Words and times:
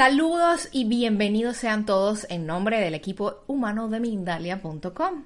Saludos 0.00 0.70
y 0.72 0.86
bienvenidos 0.86 1.58
sean 1.58 1.84
todos 1.84 2.26
en 2.30 2.46
nombre 2.46 2.80
del 2.80 2.94
equipo 2.94 3.44
humano 3.46 3.90
de 3.90 4.00
Mindalia.com. 4.00 5.24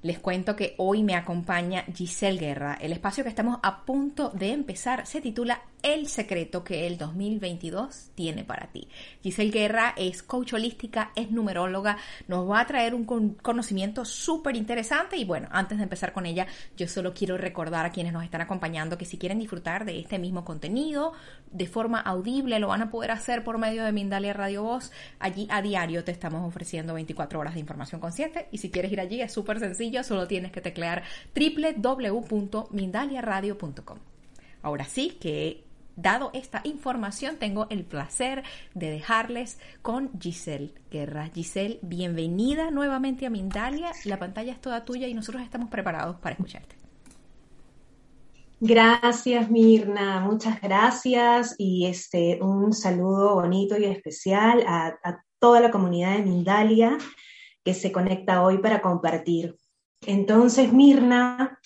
Les 0.00 0.20
cuento 0.20 0.54
que 0.54 0.76
hoy 0.78 1.02
me 1.02 1.16
acompaña 1.16 1.86
Giselle 1.92 2.38
Guerra. 2.38 2.78
El 2.80 2.92
espacio 2.92 3.24
que 3.24 3.30
estamos 3.30 3.58
a 3.64 3.84
punto 3.84 4.28
de 4.28 4.52
empezar 4.52 5.08
se 5.08 5.20
titula 5.20 5.62
El 5.82 6.06
secreto 6.06 6.62
que 6.62 6.86
el 6.86 6.96
2022 6.96 8.10
tiene 8.14 8.44
para 8.44 8.68
ti. 8.68 8.86
Giselle 9.20 9.50
Guerra 9.50 9.94
es 9.96 10.22
coach 10.22 10.52
holística, 10.52 11.10
es 11.16 11.32
numeróloga, 11.32 11.96
nos 12.28 12.48
va 12.48 12.60
a 12.60 12.66
traer 12.68 12.94
un 12.94 13.04
conocimiento 13.04 14.04
súper 14.04 14.54
interesante 14.54 15.16
y 15.16 15.24
bueno, 15.24 15.48
antes 15.50 15.78
de 15.78 15.84
empezar 15.84 16.12
con 16.12 16.24
ella, 16.24 16.46
yo 16.76 16.86
solo 16.86 17.12
quiero 17.12 17.36
recordar 17.36 17.84
a 17.84 17.90
quienes 17.90 18.12
nos 18.12 18.22
están 18.22 18.42
acompañando 18.42 18.96
que 18.96 19.04
si 19.04 19.18
quieren 19.18 19.40
disfrutar 19.40 19.84
de 19.84 19.98
este 19.98 20.20
mismo 20.20 20.44
contenido 20.44 21.14
de 21.50 21.66
forma 21.66 21.98
audible, 21.98 22.60
lo 22.60 22.68
van 22.68 22.82
a 22.82 22.90
poder 22.90 23.10
hacer 23.10 23.42
por 23.42 23.58
medio 23.58 23.84
de 23.84 23.90
Mindalia 23.90 24.34
Radio 24.34 24.62
Voz. 24.62 24.92
Allí 25.18 25.48
a 25.50 25.62
diario 25.62 26.04
te 26.04 26.12
estamos 26.12 26.46
ofreciendo 26.46 26.94
24 26.94 27.40
horas 27.40 27.54
de 27.54 27.60
información 27.60 28.00
consciente 28.00 28.46
y 28.52 28.58
si 28.58 28.70
quieres 28.70 28.92
ir 28.92 29.00
allí 29.00 29.20
es 29.20 29.32
súper 29.32 29.58
sencillo 29.58 30.04
solo 30.04 30.28
tienes 30.28 30.52
que 30.52 30.60
teclear 30.60 31.02
www.mindaliaradio.com. 31.34 33.98
Ahora 34.62 34.84
sí 34.84 35.18
que 35.20 35.64
dado 35.96 36.30
esta 36.34 36.60
información, 36.64 37.36
tengo 37.36 37.66
el 37.70 37.84
placer 37.84 38.42
de 38.74 38.90
dejarles 38.90 39.58
con 39.82 40.10
Giselle 40.20 40.74
Guerra. 40.90 41.30
Giselle, 41.34 41.78
bienvenida 41.82 42.70
nuevamente 42.70 43.26
a 43.26 43.30
Mindalia. 43.30 43.92
La 44.04 44.18
pantalla 44.18 44.52
es 44.52 44.60
toda 44.60 44.84
tuya 44.84 45.08
y 45.08 45.14
nosotros 45.14 45.42
estamos 45.42 45.70
preparados 45.70 46.16
para 46.16 46.34
escucharte. 46.34 46.76
Gracias, 48.64 49.50
Mirna. 49.50 50.20
Muchas 50.20 50.60
gracias 50.60 51.56
y 51.58 51.86
este 51.86 52.38
un 52.40 52.72
saludo 52.72 53.34
bonito 53.34 53.76
y 53.76 53.86
especial 53.86 54.62
a, 54.68 54.96
toda 55.40 55.58
la 55.58 55.72
comunidad 55.72 56.16
de 56.16 56.22
Mindalia 56.22 56.96
que 57.64 57.74
se 57.74 57.90
conecta 57.90 58.44
hoy 58.44 58.58
para 58.58 58.80
compartir. 58.80 59.56
Entonces, 60.06 60.72
Mirna, 60.72 61.58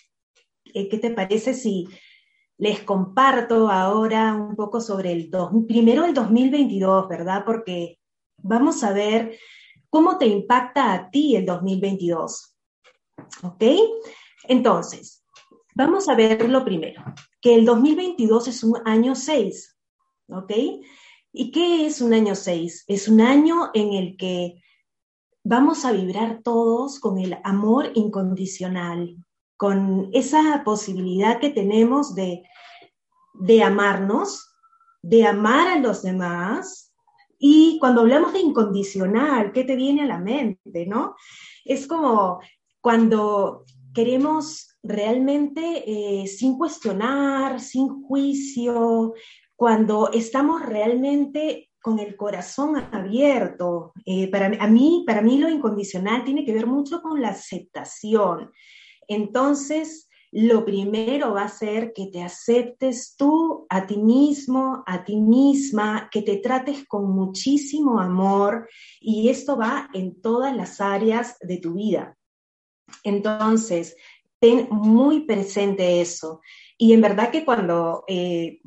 eh, 0.72 0.88
¿qué 0.88 0.96
te 0.96 1.10
parece 1.10 1.52
si 1.52 1.86
les 2.58 2.82
comparto 2.82 3.68
ahora 3.70 4.34
un 4.34 4.56
poco 4.56 4.80
sobre 4.80 5.12
el 5.12 5.30
primero 5.66 6.04
el 6.04 6.14
2022, 6.14 7.08
¿verdad? 7.08 7.44
Porque 7.44 7.98
vamos 8.38 8.82
a 8.82 8.92
ver 8.92 9.38
cómo 9.90 10.18
te 10.18 10.26
impacta 10.26 10.92
a 10.92 11.10
ti 11.10 11.36
el 11.36 11.44
2022. 11.44 12.56
¿Ok? 13.42 13.64
Entonces, 14.44 15.24
vamos 15.74 16.08
a 16.08 16.14
ver 16.14 16.48
lo 16.48 16.64
primero, 16.64 17.02
que 17.40 17.54
el 17.54 17.64
2022 17.64 18.48
es 18.48 18.64
un 18.64 18.78
año 18.84 19.14
6. 19.14 19.76
¿Ok? 20.28 20.52
¿Y 21.32 21.50
qué 21.50 21.86
es 21.86 22.00
un 22.00 22.14
año 22.14 22.34
6? 22.34 22.84
Es 22.88 23.08
un 23.08 23.20
año 23.20 23.70
en 23.74 23.92
el 23.92 24.16
que 24.16 24.62
vamos 25.44 25.84
a 25.84 25.92
vibrar 25.92 26.40
todos 26.42 26.98
con 26.98 27.18
el 27.18 27.36
amor 27.44 27.92
incondicional, 27.94 29.16
con 29.56 30.10
esa 30.12 30.62
posibilidad 30.64 31.40
que 31.40 31.50
tenemos 31.50 32.14
de, 32.14 32.42
de 33.34 33.62
amarnos, 33.62 34.54
de 35.02 35.26
amar 35.26 35.68
a 35.68 35.78
los 35.78 36.02
demás. 36.02 36.92
Y 37.38 37.78
cuando 37.80 38.02
hablamos 38.02 38.32
de 38.32 38.40
incondicional, 38.40 39.52
¿qué 39.52 39.64
te 39.64 39.76
viene 39.76 40.02
a 40.02 40.06
la 40.06 40.18
mente, 40.18 40.86
no? 40.86 41.14
Es 41.64 41.86
como 41.86 42.40
cuando 42.80 43.64
queremos 43.94 44.68
realmente 44.82 45.84
eh, 45.86 46.26
sin 46.26 46.56
cuestionar, 46.56 47.60
sin 47.60 48.02
juicio, 48.02 49.14
cuando 49.56 50.10
estamos 50.12 50.64
realmente 50.64 51.70
con 51.80 51.98
el 51.98 52.16
corazón 52.16 52.76
abierto. 52.92 53.92
Eh, 54.04 54.28
para, 54.28 54.46
a 54.62 54.68
mí, 54.68 55.04
para 55.06 55.22
mí 55.22 55.38
lo 55.38 55.48
incondicional 55.48 56.24
tiene 56.24 56.44
que 56.44 56.52
ver 56.52 56.66
mucho 56.66 57.00
con 57.00 57.22
la 57.22 57.28
aceptación. 57.28 58.50
Entonces, 59.08 60.08
lo 60.32 60.64
primero 60.64 61.32
va 61.32 61.44
a 61.44 61.48
ser 61.48 61.92
que 61.94 62.08
te 62.08 62.22
aceptes 62.22 63.14
tú 63.16 63.66
a 63.70 63.86
ti 63.86 63.96
mismo, 63.96 64.82
a 64.86 65.04
ti 65.04 65.16
misma, 65.16 66.08
que 66.10 66.22
te 66.22 66.36
trates 66.36 66.86
con 66.86 67.10
muchísimo 67.10 68.00
amor 68.00 68.68
y 69.00 69.28
esto 69.28 69.56
va 69.56 69.88
en 69.94 70.20
todas 70.20 70.54
las 70.54 70.80
áreas 70.80 71.38
de 71.40 71.58
tu 71.58 71.74
vida. 71.74 72.16
Entonces, 73.02 73.96
ten 74.38 74.68
muy 74.70 75.20
presente 75.20 76.00
eso. 76.00 76.40
Y 76.76 76.92
en 76.92 77.00
verdad 77.00 77.30
que 77.30 77.44
cuando 77.44 78.04
eh, 78.06 78.60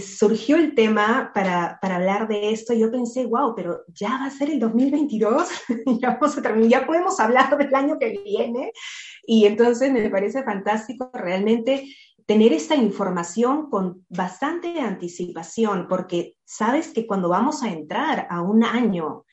surgió 0.00 0.56
el 0.56 0.74
tema 0.74 1.30
para, 1.34 1.78
hablar 1.80 2.28
de 2.28 2.50
esto, 2.50 2.74
yo 2.74 2.90
pensé, 2.90 3.26
wow, 3.26 3.54
pero 3.54 3.84
ya 3.88 4.10
va 4.10 4.26
a 4.26 4.30
ser 4.30 4.50
el 4.50 4.60
2022, 4.60 5.48
ya, 6.00 6.18
vamos 6.20 6.38
a 6.38 6.60
ya 6.68 6.86
podemos 6.86 7.18
hablar 7.20 7.56
del 7.56 7.74
año 7.74 7.98
que 7.98 8.10
viene. 8.24 8.72
Y 9.26 9.46
entonces 9.46 9.92
me 9.92 10.08
parece 10.08 10.42
fantástico 10.42 11.10
realmente 11.12 11.84
tener 12.26 12.52
esta 12.52 12.74
información 12.74 13.70
con 13.70 14.04
bastante 14.08 14.80
anticipación, 14.80 15.86
porque 15.88 16.34
sabes 16.44 16.92
que 16.92 17.06
cuando 17.06 17.28
vamos 17.28 17.62
a 17.62 17.70
entrar 17.70 18.26
a 18.30 18.40
un 18.42 18.64
año, 18.64 19.24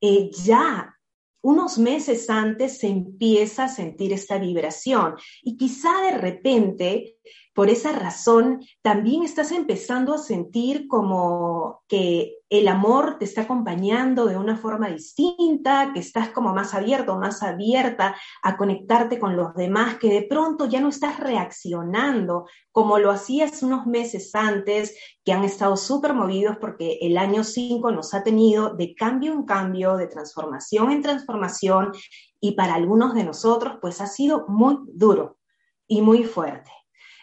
eh, 0.00 0.30
ya 0.32 0.96
unos 1.42 1.76
meses 1.76 2.30
antes 2.30 2.78
se 2.78 2.88
empieza 2.88 3.64
a 3.64 3.68
sentir 3.68 4.12
esta 4.12 4.38
vibración. 4.38 5.16
Y 5.42 5.56
quizá 5.56 6.00
de 6.02 6.18
repente 6.18 7.16
por 7.54 7.68
esa 7.68 7.92
razón, 7.92 8.60
también 8.80 9.22
estás 9.22 9.52
empezando 9.52 10.14
a 10.14 10.18
sentir 10.18 10.88
como 10.88 11.82
que 11.86 12.38
el 12.48 12.68
amor 12.68 13.18
te 13.18 13.24
está 13.24 13.42
acompañando 13.42 14.26
de 14.26 14.36
una 14.36 14.56
forma 14.56 14.88
distinta, 14.88 15.92
que 15.92 16.00
estás 16.00 16.30
como 16.30 16.54
más 16.54 16.74
abierto, 16.74 17.18
más 17.18 17.42
abierta 17.42 18.14
a 18.42 18.56
conectarte 18.56 19.18
con 19.18 19.36
los 19.36 19.54
demás, 19.54 19.96
que 19.98 20.08
de 20.08 20.22
pronto 20.22 20.66
ya 20.66 20.80
no 20.80 20.88
estás 20.88 21.20
reaccionando 21.20 22.46
como 22.70 22.98
lo 22.98 23.10
hacías 23.10 23.62
unos 23.62 23.86
meses 23.86 24.34
antes, 24.34 24.96
que 25.24 25.32
han 25.32 25.44
estado 25.44 25.76
súper 25.76 26.14
movidos 26.14 26.56
porque 26.58 26.98
el 27.02 27.18
año 27.18 27.44
5 27.44 27.90
nos 27.92 28.14
ha 28.14 28.22
tenido 28.22 28.74
de 28.74 28.94
cambio 28.94 29.32
en 29.32 29.44
cambio, 29.44 29.96
de 29.96 30.06
transformación 30.06 30.90
en 30.90 31.02
transformación, 31.02 31.92
y 32.40 32.52
para 32.52 32.74
algunos 32.74 33.14
de 33.14 33.24
nosotros 33.24 33.78
pues 33.80 34.00
ha 34.00 34.06
sido 34.06 34.46
muy 34.48 34.78
duro 34.92 35.38
y 35.86 36.02
muy 36.02 36.24
fuerte. 36.24 36.70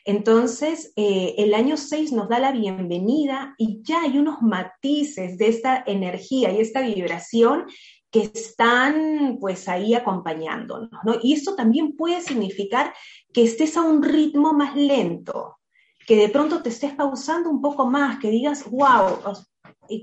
Entonces, 0.09 0.91
eh, 0.95 1.35
el 1.37 1.53
año 1.53 1.77
6 1.77 2.13
nos 2.13 2.29
da 2.29 2.39
la 2.39 2.51
bienvenida 2.51 3.53
y 3.59 3.83
ya 3.83 4.01
hay 4.01 4.17
unos 4.17 4.41
matices 4.41 5.37
de 5.37 5.49
esta 5.49 5.83
energía 5.85 6.51
y 6.51 6.59
esta 6.59 6.81
vibración 6.81 7.67
que 8.09 8.21
están 8.21 9.37
pues 9.39 9.69
ahí 9.69 9.93
acompañándonos, 9.93 10.89
¿no? 11.03 11.17
Y 11.21 11.33
eso 11.33 11.53
también 11.53 11.95
puede 11.95 12.21
significar 12.21 12.91
que 13.31 13.43
estés 13.43 13.77
a 13.77 13.83
un 13.83 14.01
ritmo 14.01 14.51
más 14.51 14.75
lento, 14.75 15.59
que 16.07 16.15
de 16.15 16.29
pronto 16.29 16.63
te 16.63 16.69
estés 16.69 16.95
pausando 16.95 17.51
un 17.51 17.61
poco 17.61 17.85
más, 17.85 18.17
que 18.17 18.31
digas, 18.31 18.67
wow, 18.67 19.19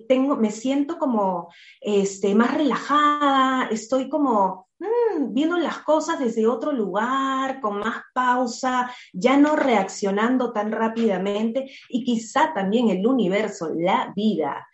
tengo, 0.06 0.37
me 0.37 0.53
siento 0.53 0.99
como 1.00 1.53
este, 1.81 2.32
más 2.37 2.55
relajada, 2.55 3.67
estoy 3.73 4.08
como 4.08 4.66
Mm, 4.78 5.32
viendo 5.32 5.56
las 5.56 5.78
cosas 5.78 6.19
desde 6.19 6.46
otro 6.46 6.70
lugar, 6.73 7.61
con 7.61 7.78
más 7.78 8.02
pausa, 8.12 8.93
ya 9.12 9.37
no 9.37 9.56
reaccionando 9.56 10.52
tan 10.52 10.70
rápidamente 10.70 11.70
y 11.88 12.05
quizá 12.05 12.52
también 12.52 12.90
el 12.90 13.06
universo, 13.06 13.70
la 13.75 14.12
vida, 14.14 14.67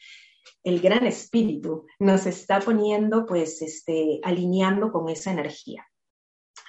el 0.64 0.80
gran 0.80 1.06
espíritu 1.06 1.86
nos 2.00 2.26
está 2.26 2.60
poniendo, 2.60 3.26
pues, 3.26 3.62
este, 3.62 4.20
alineando 4.24 4.90
con 4.90 5.08
esa 5.08 5.30
energía. 5.30 5.86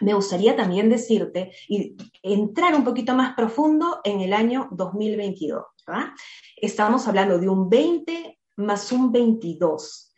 Me 0.02 0.14
gustaría 0.14 0.56
también 0.56 0.90
decirte 0.90 1.52
y 1.68 1.96
entrar 2.22 2.76
un 2.76 2.84
poquito 2.84 3.16
más 3.16 3.36
profundo 3.36 4.02
en 4.04 4.22
el 4.22 4.34
año 4.34 4.68
2022. 4.72 5.64
Estamos 6.58 7.08
hablando 7.08 7.38
de 7.38 7.50
un 7.50 7.70
20 7.70 8.40
más 8.58 8.92
un 8.92 9.12
22. 9.12 10.13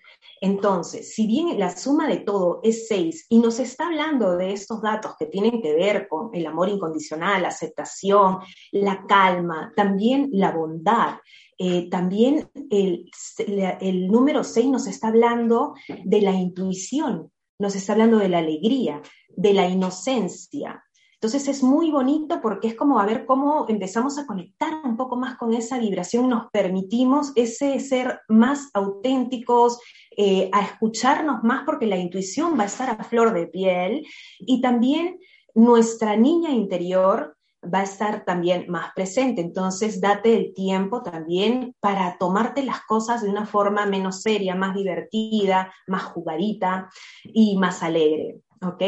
Entonces, 0.46 1.16
si 1.16 1.26
bien 1.26 1.58
la 1.58 1.76
suma 1.76 2.08
de 2.08 2.18
todo 2.18 2.60
es 2.62 2.88
6 2.88 3.26
y 3.30 3.40
nos 3.40 3.60
está 3.60 3.88
hablando 3.88 4.38
de 4.38 4.54
estos 4.54 4.80
datos 4.80 5.16
que 5.18 5.26
tienen 5.26 5.60
que 5.60 5.74
ver 5.74 6.08
con 6.08 6.30
el 6.34 6.46
amor 6.46 6.70
incondicional, 6.70 7.42
la 7.42 7.48
aceptación, 7.48 8.38
la 8.72 9.08
calma, 9.08 9.74
también 9.76 10.30
la 10.34 10.52
bondad, 10.52 11.16
eh, 11.58 11.90
también 11.90 12.48
el, 12.70 14.08
número 14.08 14.44
6 14.44 14.68
nos 14.68 14.86
está 14.86 15.08
hablando 15.08 15.74
de 16.04 16.22
la 16.22 16.34
intuición, 16.34 17.32
nos 17.58 17.76
está 17.76 17.94
hablando 17.94 18.20
de 18.20 18.30
la 18.30 18.38
alegría, 18.38 19.02
de 19.36 19.52
la 19.52 19.68
inocencia, 19.68 20.85
entonces 21.26 21.48
es 21.48 21.64
muy 21.64 21.90
bonito 21.90 22.40
porque 22.40 22.68
es 22.68 22.76
como 22.76 23.00
a 23.00 23.06
ver 23.08 23.26
cómo 23.26 23.66
empezamos 23.68 24.20
a 24.20 24.28
conectar 24.28 24.72
un 24.84 24.96
poco 24.96 25.16
más 25.16 25.38
con 25.38 25.56
esa 25.56 25.80
vibración, 25.80 26.30
nos 26.30 26.52
permitimos 26.52 27.32
ese 27.36 27.80
ser 27.80 28.20
más 28.28 28.70
auténticos, 28.76 29.80
eh, 30.16 30.52
a 30.54 30.62
escucharnos 30.62 31.44
más 31.44 31.64
porque 31.66 31.88
la 31.88 31.98
intuición 31.98 32.60
va 32.60 32.64
a 32.64 32.68
estar 32.68 32.92
a 32.92 33.04
flor 33.04 33.34
de 33.34 33.48
piel 33.48 34.06
y 34.38 34.62
también 34.62 35.18
nuestra 35.56 36.16
niña 36.16 36.52
interior 36.52 37.36
va 37.74 37.80
a 37.80 37.86
estar 37.86 38.24
también 38.24 38.66
más 38.70 38.94
presente. 38.94 39.42
Entonces, 39.42 40.00
date 40.00 40.38
el 40.38 40.54
tiempo 40.54 41.02
también 41.02 41.74
para 41.80 42.20
tomarte 42.20 42.62
las 42.62 42.82
cosas 42.82 43.24
de 43.24 43.30
una 43.30 43.48
forma 43.48 43.88
menos 43.88 44.22
seria, 44.22 44.54
más 44.54 44.76
divertida, 44.76 45.74
más 45.88 46.04
jugadita 46.04 46.88
y 47.24 47.58
más 47.58 47.82
alegre. 47.82 48.42
¿Ok? 48.62 48.84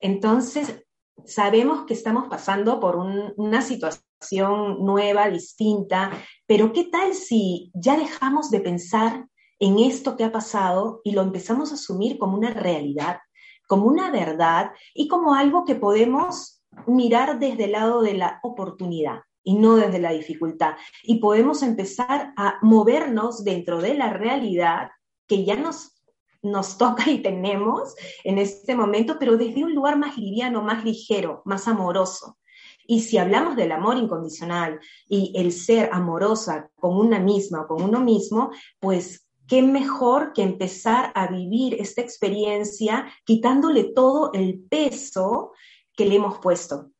Entonces, 0.00 0.84
sabemos 1.24 1.86
que 1.86 1.94
estamos 1.94 2.28
pasando 2.28 2.80
por 2.80 2.96
una 2.96 3.62
situación 3.62 4.84
nueva, 4.84 5.28
distinta, 5.28 6.10
pero 6.46 6.72
¿qué 6.72 6.84
tal 6.84 7.14
si 7.14 7.70
ya 7.74 7.96
dejamos 7.96 8.50
de 8.50 8.60
pensar 8.60 9.26
en 9.60 9.78
esto 9.78 10.16
que 10.16 10.24
ha 10.24 10.32
pasado 10.32 11.00
y 11.04 11.12
lo 11.12 11.22
empezamos 11.22 11.70
a 11.70 11.74
asumir 11.74 12.18
como 12.18 12.36
una 12.36 12.50
realidad, 12.50 13.18
como 13.66 13.86
una 13.86 14.10
verdad 14.10 14.72
y 14.94 15.08
como 15.08 15.34
algo 15.34 15.64
que 15.64 15.74
podemos 15.74 16.62
mirar 16.86 17.38
desde 17.38 17.64
el 17.64 17.72
lado 17.72 18.02
de 18.02 18.14
la 18.14 18.40
oportunidad 18.42 19.20
y 19.42 19.54
no 19.54 19.76
desde 19.76 19.98
la 19.98 20.12
dificultad. 20.12 20.74
Y 21.02 21.18
podemos 21.18 21.62
empezar 21.62 22.32
a 22.36 22.58
movernos 22.62 23.44
dentro 23.44 23.80
de 23.80 23.94
la 23.94 24.12
realidad 24.12 24.90
que 25.26 25.44
ya 25.44 25.56
nos, 25.56 25.97
nos 26.42 26.78
toca 26.78 27.10
y 27.10 27.20
tenemos 27.22 27.94
en 28.24 28.38
este 28.38 28.74
momento, 28.74 29.16
pero 29.18 29.36
desde 29.36 29.64
un 29.64 29.74
lugar 29.74 29.98
más 29.98 30.16
liviano, 30.16 30.62
más 30.62 30.84
ligero, 30.84 31.42
más 31.44 31.68
amoroso. 31.68 32.38
Y 32.86 33.02
si 33.02 33.18
hablamos 33.18 33.54
del 33.54 33.72
amor 33.72 33.98
incondicional 33.98 34.80
y 35.08 35.32
el 35.36 35.52
ser 35.52 35.90
amorosa 35.92 36.70
con 36.76 36.96
una 36.96 37.20
misma 37.20 37.62
o 37.62 37.66
con 37.66 37.82
uno 37.82 38.00
mismo, 38.00 38.50
pues 38.80 39.28
qué 39.46 39.62
mejor 39.62 40.32
que 40.32 40.42
empezar 40.42 41.12
a 41.14 41.26
vivir 41.26 41.74
esta 41.80 42.00
experiencia 42.00 43.12
quitándole 43.24 43.92
todo 43.92 44.32
el 44.32 44.60
peso 44.60 45.52
que 45.94 46.06
le 46.06 46.16
hemos 46.16 46.38
puesto. 46.38 46.92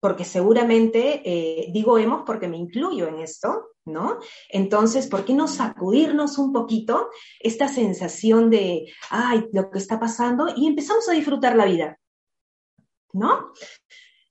Porque 0.00 0.24
seguramente, 0.24 1.22
eh, 1.24 1.70
digo 1.72 1.98
hemos 1.98 2.22
porque 2.24 2.48
me 2.48 2.56
incluyo 2.56 3.06
en 3.08 3.18
esto, 3.18 3.67
¿no? 3.88 4.18
Entonces, 4.48 5.06
¿por 5.06 5.24
qué 5.24 5.34
no 5.34 5.48
sacudirnos 5.48 6.38
un 6.38 6.52
poquito 6.52 7.08
esta 7.40 7.68
sensación 7.68 8.50
de, 8.50 8.92
ay, 9.10 9.46
lo 9.52 9.70
que 9.70 9.78
está 9.78 9.98
pasando 9.98 10.46
y 10.54 10.66
empezamos 10.66 11.08
a 11.08 11.12
disfrutar 11.12 11.56
la 11.56 11.64
vida, 11.64 11.98
¿no? 13.12 13.52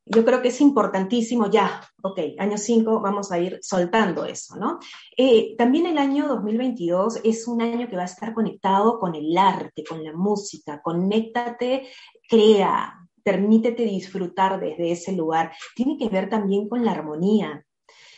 yo 0.09 0.23
creo 0.23 0.41
que 0.41 0.49
es 0.49 0.61
importantísimo 0.61 1.49
ya, 1.49 1.81
ok, 2.01 2.19
año 2.37 2.57
5 2.57 3.01
vamos 3.01 3.31
a 3.31 3.39
ir 3.39 3.59
soltando 3.61 4.25
eso, 4.25 4.55
¿no? 4.55 4.79
Eh, 5.15 5.55
también 5.57 5.85
el 5.85 5.97
año 5.97 6.27
2022 6.27 7.21
es 7.23 7.47
un 7.47 7.61
año 7.61 7.87
que 7.87 7.95
va 7.95 8.03
a 8.03 8.05
estar 8.05 8.33
conectado 8.33 8.99
con 8.99 9.15
el 9.15 9.37
arte, 9.37 9.83
con 9.83 10.03
la 10.03 10.13
música, 10.13 10.81
conéctate, 10.81 11.87
crea, 12.27 12.93
permítete 13.23 13.83
disfrutar 13.83 14.59
desde 14.59 14.91
ese 14.91 15.11
lugar. 15.11 15.51
Tiene 15.75 15.97
que 15.97 16.09
ver 16.09 16.29
también 16.29 16.69
con 16.69 16.85
la 16.85 16.91
armonía. 16.91 17.65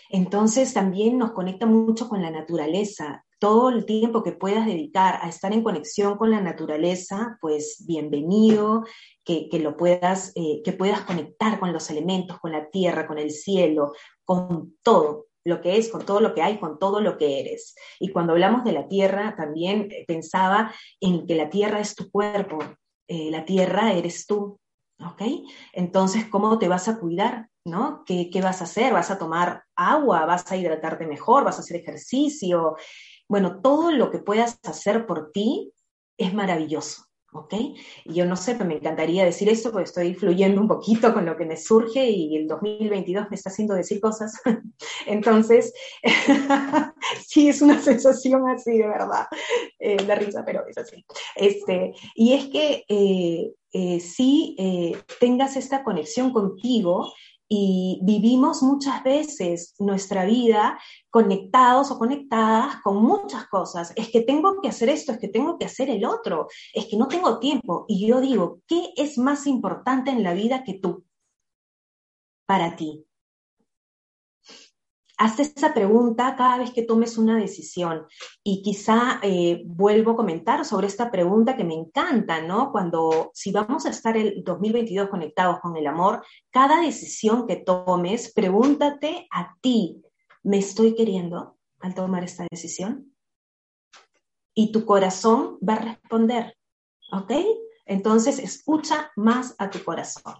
Entonces 0.09 0.73
también 0.73 1.17
nos 1.17 1.31
conecta 1.31 1.65
mucho 1.67 2.09
con 2.09 2.21
la 2.21 2.31
naturaleza 2.31 3.23
todo 3.39 3.69
el 3.69 3.85
tiempo 3.85 4.21
que 4.21 4.33
puedas 4.33 4.65
dedicar 4.65 5.19
a 5.21 5.29
estar 5.29 5.53
en 5.53 5.63
conexión 5.63 6.17
con 6.17 6.29
la 6.29 6.41
naturaleza, 6.41 7.37
pues 7.39 7.85
bienvenido, 7.87 8.83
que, 9.23 9.47
lo 9.59 9.77
puedas, 9.77 10.33
eh, 10.35 10.61
que 10.63 10.73
puedas 10.73 11.01
conectar 11.01 11.59
con 11.59 11.71
los 11.71 11.89
elementos, 11.89 12.39
con 12.39 12.51
la 12.51 12.69
tierra, 12.69 13.07
con 13.07 13.17
el 13.17 13.31
cielo, 13.31 13.93
con 14.25 14.75
todo 14.83 15.27
lo 15.45 15.61
que 15.61 15.77
es, 15.77 15.89
con 15.89 16.05
todo 16.05 16.19
lo 16.19 16.33
que 16.33 16.41
hay, 16.41 16.59
con 16.59 16.79
todo 16.79 16.99
lo 16.99 17.17
que 17.17 17.39
eres. 17.39 17.75
Y 17.99 18.09
cuando 18.09 18.33
hablamos 18.33 18.63
de 18.65 18.73
la 18.73 18.87
tierra, 18.87 19.35
también 19.37 19.87
eh, 19.91 20.03
pensaba 20.05 20.73
en 20.99 21.25
que 21.25 21.35
la 21.35 21.49
tierra 21.49 21.79
es 21.79 21.95
tu 21.95 22.11
cuerpo, 22.11 22.59
eh, 23.07 23.31
la 23.31 23.45
tierra 23.45 23.93
eres 23.93 24.25
tú, 24.27 24.58
¿ok? 25.05 25.21
Entonces, 25.73 26.25
¿cómo 26.27 26.59
te 26.59 26.67
vas 26.67 26.87
a 26.87 26.99
cuidar? 26.99 27.49
¿No? 27.65 28.03
¿Qué, 28.05 28.29
¿Qué, 28.31 28.41
vas 28.41 28.61
a 28.61 28.63
hacer? 28.65 28.93
¿Vas 28.93 29.11
a 29.11 29.17
tomar 29.17 29.63
agua? 29.75 30.25
¿Vas 30.25 30.51
a 30.51 30.57
hidratarte 30.57 31.05
mejor? 31.05 31.43
¿Vas 31.43 31.57
a 31.57 31.61
hacer 31.61 31.77
ejercicio? 31.77 32.75
Bueno, 33.27 33.61
todo 33.61 33.91
lo 33.91 34.09
que 34.09 34.19
puedas 34.19 34.59
hacer 34.63 35.05
por 35.05 35.31
ti 35.31 35.71
es 36.17 36.33
maravilloso. 36.33 37.08
¿Ok? 37.31 37.53
Y 38.05 38.13
yo 38.13 38.25
no 38.25 38.35
sé, 38.35 38.53
pero 38.53 38.65
me 38.65 38.75
encantaría 38.75 39.25
decir 39.25 39.49
esto 39.49 39.71
porque 39.71 39.85
estoy 39.85 40.13
fluyendo 40.15 40.61
un 40.61 40.67
poquito 40.67 41.13
con 41.13 41.25
lo 41.25 41.37
que 41.37 41.45
me 41.45 41.57
surge 41.57 42.09
y 42.09 42.35
el 42.35 42.47
2022 42.47 43.27
me 43.29 43.35
está 43.35 43.49
haciendo 43.49 43.75
decir 43.75 43.99
cosas. 44.01 44.39
Entonces, 45.05 45.73
sí, 47.27 47.49
es 47.49 47.61
una 47.61 47.79
sensación 47.81 48.47
así, 48.49 48.77
de 48.77 48.87
verdad. 48.87 49.27
Eh, 49.79 49.97
la 50.05 50.15
risa, 50.15 50.43
pero 50.45 50.65
es 50.67 50.77
así. 50.77 51.05
Este, 51.35 51.93
y 52.15 52.33
es 52.33 52.47
que 52.47 52.83
eh, 52.87 53.53
eh, 53.73 53.99
sí 53.99 54.55
tengas 55.19 55.55
esta 55.55 55.83
conexión 55.83 56.31
contigo 56.31 57.13
y 57.51 57.99
vivimos 58.03 58.61
muchas 58.61 59.03
veces 59.03 59.73
nuestra 59.79 60.23
vida 60.23 60.79
conectados 61.09 61.89
o 61.89 61.97
conectadas 61.97 62.75
con 62.83 62.97
muchas 62.97 63.47
cosas. 63.47 63.91
Es 63.95 64.09
que 64.09 64.21
tengo 64.21 64.61
que 64.61 64.69
hacer 64.69 64.89
esto, 64.89 65.11
es 65.11 65.17
que 65.17 65.27
tengo 65.27 65.57
que 65.57 65.65
hacer 65.65 65.89
el 65.89 66.05
otro, 66.05 66.47
es 66.73 66.85
que 66.85 66.95
no 66.95 67.07
tengo 67.07 67.39
tiempo. 67.39 67.85
Y 67.87 68.07
yo 68.07 68.21
digo, 68.21 68.61
¿qué 68.67 68.93
es 68.95 69.17
más 69.17 69.47
importante 69.47 70.11
en 70.11 70.23
la 70.23 70.33
vida 70.33 70.63
que 70.63 70.75
tú? 70.75 71.03
Para 72.45 72.75
ti. 72.75 73.08
Haz 75.21 75.37
esa 75.37 75.73
pregunta 75.73 76.33
cada 76.37 76.59
vez 76.59 76.71
que 76.71 76.83
tomes 76.83 77.17
una 77.17 77.35
decisión. 77.37 78.07
Y 78.41 78.61
quizá 78.61 79.19
eh, 79.21 79.63
vuelvo 79.65 80.11
a 80.11 80.15
comentar 80.15 80.63
sobre 80.63 80.87
esta 80.87 81.11
pregunta 81.11 81.57
que 81.57 81.65
me 81.65 81.73
encanta, 81.73 82.41
¿no? 82.41 82.71
Cuando, 82.71 83.29
si 83.33 83.51
vamos 83.51 83.85
a 83.85 83.89
estar 83.89 84.15
el 84.15 84.41
2022 84.45 85.09
conectados 85.09 85.59
con 85.59 85.75
el 85.75 85.87
amor, 85.87 86.23
cada 86.51 86.79
decisión 86.79 87.47
que 87.47 87.57
tomes, 87.57 88.31
pregúntate 88.33 89.27
a 89.29 89.57
ti, 89.59 90.01
¿me 90.41 90.59
estoy 90.59 90.95
queriendo 90.95 91.57
al 91.81 91.93
tomar 91.93 92.23
esta 92.23 92.47
decisión? 92.49 93.13
Y 94.53 94.71
tu 94.71 94.85
corazón 94.85 95.59
va 95.67 95.73
a 95.73 95.79
responder, 95.79 96.57
¿ok? 97.11 97.33
Entonces, 97.85 98.39
escucha 98.39 99.11
más 99.17 99.53
a 99.57 99.69
tu 99.69 99.83
corazón. 99.83 100.35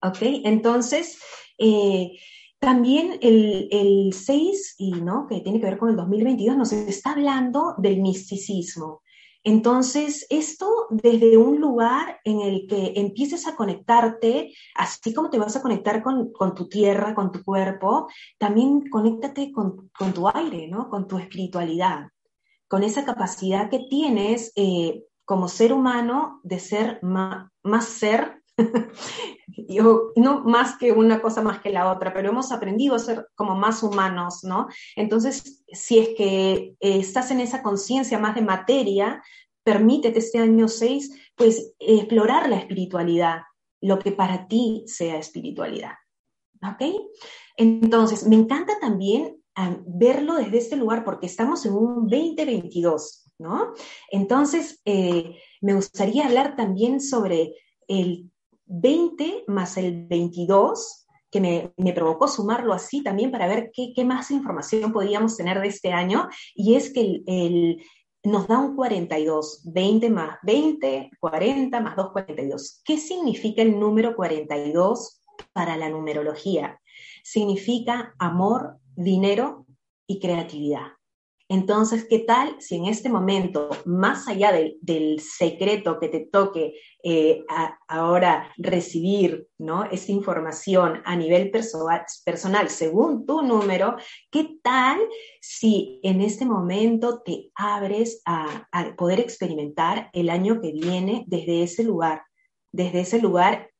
¿Ok? 0.00 0.18
Entonces, 0.22 1.20
eh, 1.58 2.12
también 2.58 3.18
el, 3.22 4.12
6, 4.12 4.74
y, 4.78 4.92
¿no? 4.92 5.26
que 5.26 5.40
tiene 5.40 5.60
que 5.60 5.66
ver 5.66 5.78
con 5.78 5.90
el 5.90 5.96
2022, 5.96 6.56
nos 6.56 6.72
está 6.72 7.12
hablando 7.12 7.74
del 7.78 8.00
misticismo. 8.00 9.02
Entonces, 9.44 10.26
esto 10.30 10.88
desde 10.90 11.36
un 11.36 11.60
lugar 11.60 12.20
en 12.24 12.40
el 12.40 12.66
que 12.68 12.94
empieces 12.96 13.46
a 13.46 13.54
conectarte, 13.54 14.52
así 14.74 15.14
como 15.14 15.30
te 15.30 15.38
vas 15.38 15.56
a 15.56 15.62
conectar 15.62 16.02
con, 16.02 16.32
tu 16.54 16.68
tierra, 16.68 17.14
con 17.14 17.30
tu 17.30 17.42
cuerpo, 17.44 18.08
también 18.36 18.88
conéctate 18.90 19.52
con, 19.52 19.90
tu 20.12 20.28
aire, 20.28 20.66
¿no? 20.68 20.90
Con 20.90 21.06
tu 21.06 21.18
espiritualidad, 21.18 22.08
con 22.66 22.82
esa 22.82 23.04
capacidad 23.04 23.70
que 23.70 23.86
tienes 23.88 24.52
eh, 24.56 25.04
como 25.24 25.48
ser 25.48 25.72
humano 25.72 26.40
de 26.42 26.58
ser 26.58 27.00
más 27.02 27.84
ser 27.86 28.37
Yo, 29.68 30.12
no 30.16 30.44
más 30.44 30.76
que 30.78 30.92
una 30.92 31.20
cosa 31.20 31.42
más 31.42 31.60
que 31.60 31.70
la 31.70 31.90
otra, 31.90 32.12
pero 32.12 32.30
hemos 32.30 32.52
aprendido 32.52 32.94
a 32.94 33.00
ser 33.00 33.28
como 33.34 33.54
más 33.54 33.82
humanos, 33.82 34.44
¿no? 34.44 34.68
Entonces, 34.96 35.64
si 35.72 35.98
es 35.98 36.08
que 36.16 36.74
eh, 36.80 36.98
estás 36.98 37.30
en 37.30 37.40
esa 37.40 37.62
conciencia 37.62 38.18
más 38.18 38.34
de 38.34 38.42
materia, 38.42 39.22
permítete 39.64 40.18
este 40.18 40.38
año 40.38 40.68
6, 40.68 41.32
pues 41.34 41.74
explorar 41.78 42.48
la 42.48 42.56
espiritualidad, 42.56 43.42
lo 43.80 43.98
que 43.98 44.12
para 44.12 44.48
ti 44.48 44.84
sea 44.86 45.18
espiritualidad. 45.18 45.92
¿Ok? 46.62 46.82
Entonces, 47.56 48.26
me 48.26 48.36
encanta 48.36 48.78
también 48.80 49.40
ah, 49.54 49.76
verlo 49.86 50.34
desde 50.36 50.58
este 50.58 50.76
lugar 50.76 51.04
porque 51.04 51.26
estamos 51.26 51.64
en 51.66 51.74
un 51.74 52.08
2022, 52.08 53.30
¿no? 53.38 53.74
Entonces, 54.10 54.80
eh, 54.84 55.36
me 55.60 55.74
gustaría 55.74 56.26
hablar 56.26 56.56
también 56.56 57.00
sobre 57.00 57.54
el 57.86 58.30
20 58.68 59.44
más 59.48 59.76
el 59.76 60.06
22, 60.06 61.06
que 61.30 61.72
me, 61.76 61.92
provocó 61.92 62.28
sumarlo 62.28 62.72
así 62.72 63.02
también 63.02 63.30
para 63.30 63.46
ver 63.46 63.70
qué, 63.72 64.04
más 64.04 64.30
información 64.30 64.92
podíamos 64.92 65.36
tener 65.36 65.60
de 65.60 65.68
este 65.68 65.92
año, 65.92 66.28
y 66.54 66.74
es 66.74 66.92
que 66.92 67.22
el, 67.26 67.82
nos 68.22 68.46
da 68.48 68.58
un 68.58 68.76
42, 68.76 69.62
20 69.64 70.10
más 70.10 70.38
20, 70.42 71.10
40 71.20 71.80
más 71.80 71.96
2, 71.96 72.12
42. 72.12 72.82
¿Qué 72.84 72.98
significa 72.98 73.62
el 73.62 73.78
número 73.78 74.14
42 74.16 75.22
para 75.52 75.76
la 75.76 75.88
numerología? 75.88 76.80
Significa 77.22 78.14
amor, 78.18 78.78
dinero 78.96 79.66
y 80.06 80.18
creatividad. 80.18 80.97
Entonces, 81.50 82.06
¿qué 82.08 82.18
tal 82.18 82.56
si 82.60 82.76
en 82.76 82.84
este 82.84 83.08
momento, 83.08 83.70
más 83.86 84.28
allá 84.28 84.52
del 84.82 85.20
secreto 85.20 85.98
que 85.98 86.08
te 86.08 86.20
toque 86.20 86.74
eh, 87.02 87.42
ahora 87.88 88.52
recibir, 88.58 89.48
¿no? 89.56 89.84
Esa 89.84 90.12
información 90.12 91.00
a 91.06 91.16
nivel 91.16 91.50
personal 91.50 92.68
según 92.68 93.24
tu 93.24 93.40
número, 93.40 93.96
¿qué 94.30 94.58
tal 94.62 95.00
si 95.40 96.00
en 96.02 96.20
este 96.20 96.44
momento 96.44 97.22
te 97.22 97.50
abres 97.54 98.20
a, 98.26 98.68
a 98.70 98.94
poder 98.94 99.18
experimentar 99.18 100.10
el 100.12 100.28
año 100.28 100.60
que 100.60 100.72
viene 100.72 101.24
desde 101.28 101.62
ese 101.62 101.82
lugar, 101.82 102.24
desde 102.72 103.00
ese 103.00 103.22
lugar 103.22 103.70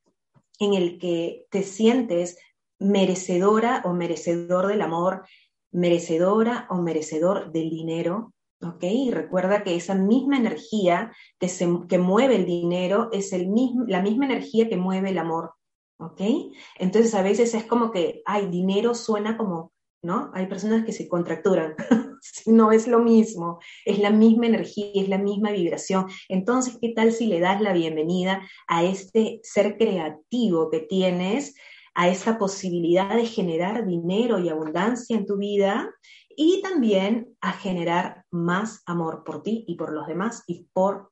en 0.59 0.73
el 0.73 0.99
que 0.99 1.45
te 1.51 1.63
sientes 1.63 2.39
merecedora 2.79 3.83
o 3.85 3.93
merecedor 3.93 4.69
del 4.69 4.81
amor, 4.83 5.25
merecedora 5.71 6.67
o 6.71 6.77
merecedor 6.77 7.53
del 7.53 7.71
dinero, 7.71 8.33
¿ok? 8.63 8.83
Y 8.85 9.11
recuerda 9.11 9.63
que 9.63 9.77
esa 9.77 9.95
misma 9.95 10.37
energía 10.37 11.13
que, 11.39 11.49
se, 11.49 11.69
que 11.89 11.99
mueve 11.99 12.37
el 12.37 12.47
dinero 12.47 13.09
es 13.13 13.33
el 13.33 13.49
mismo, 13.49 13.85
la 13.87 14.03
misma 14.03 14.27
energía 14.27 14.69
que 14.69 14.77
mueve 14.77 15.11
el 15.11 15.19
amor, 15.19 15.53
¿ok? 15.99 16.21
Entonces 16.79 17.15
a 17.15 17.23
veces 17.23 17.55
es 17.55 17.65
como 17.65 17.91
que, 17.91 18.23
ay, 18.25 18.47
dinero 18.47 18.95
suena 18.95 19.37
como, 19.37 19.73
¿no? 20.03 20.31
Hay 20.35 20.47
personas 20.47 20.85
que 20.85 20.93
se 20.93 21.09
contracturan, 21.09 21.75
no 22.47 22.73
es 22.73 22.87
lo 22.87 23.01
mismo, 23.01 23.59
es 23.85 23.99
la 23.99 24.11
misma 24.11 24.47
energía, 24.47 24.91
es 24.95 25.09
la 25.09 25.19
misma 25.19 25.51
vibración. 25.51 26.07
Entonces, 26.29 26.79
¿qué 26.81 26.91
tal 26.91 27.13
si 27.13 27.27
le 27.27 27.41
das 27.41 27.61
la 27.61 27.73
bienvenida 27.73 28.43
a 28.67 28.85
este 28.85 29.41
ser 29.43 29.77
creativo 29.77 30.71
que 30.71 30.81
tienes? 30.81 31.55
A 31.99 32.07
esta 32.07 32.39
posibilidad 32.39 33.17
de 33.17 33.27
generar 33.27 33.85
dinero 33.85 34.39
y 34.39 34.49
abundancia 34.49 35.17
en 35.17 35.27
tu 35.27 35.37
vida 35.37 35.93
y 36.29 36.63
también 36.63 37.37
a 37.41 37.51
generar 37.51 38.25
más 38.31 38.85
amor 38.87 39.25
por 39.25 39.43
ti 39.43 39.65
y 39.67 39.75
por 39.75 39.93
los 39.93 40.07
demás 40.07 40.45
y 40.47 40.69
por 40.73 41.11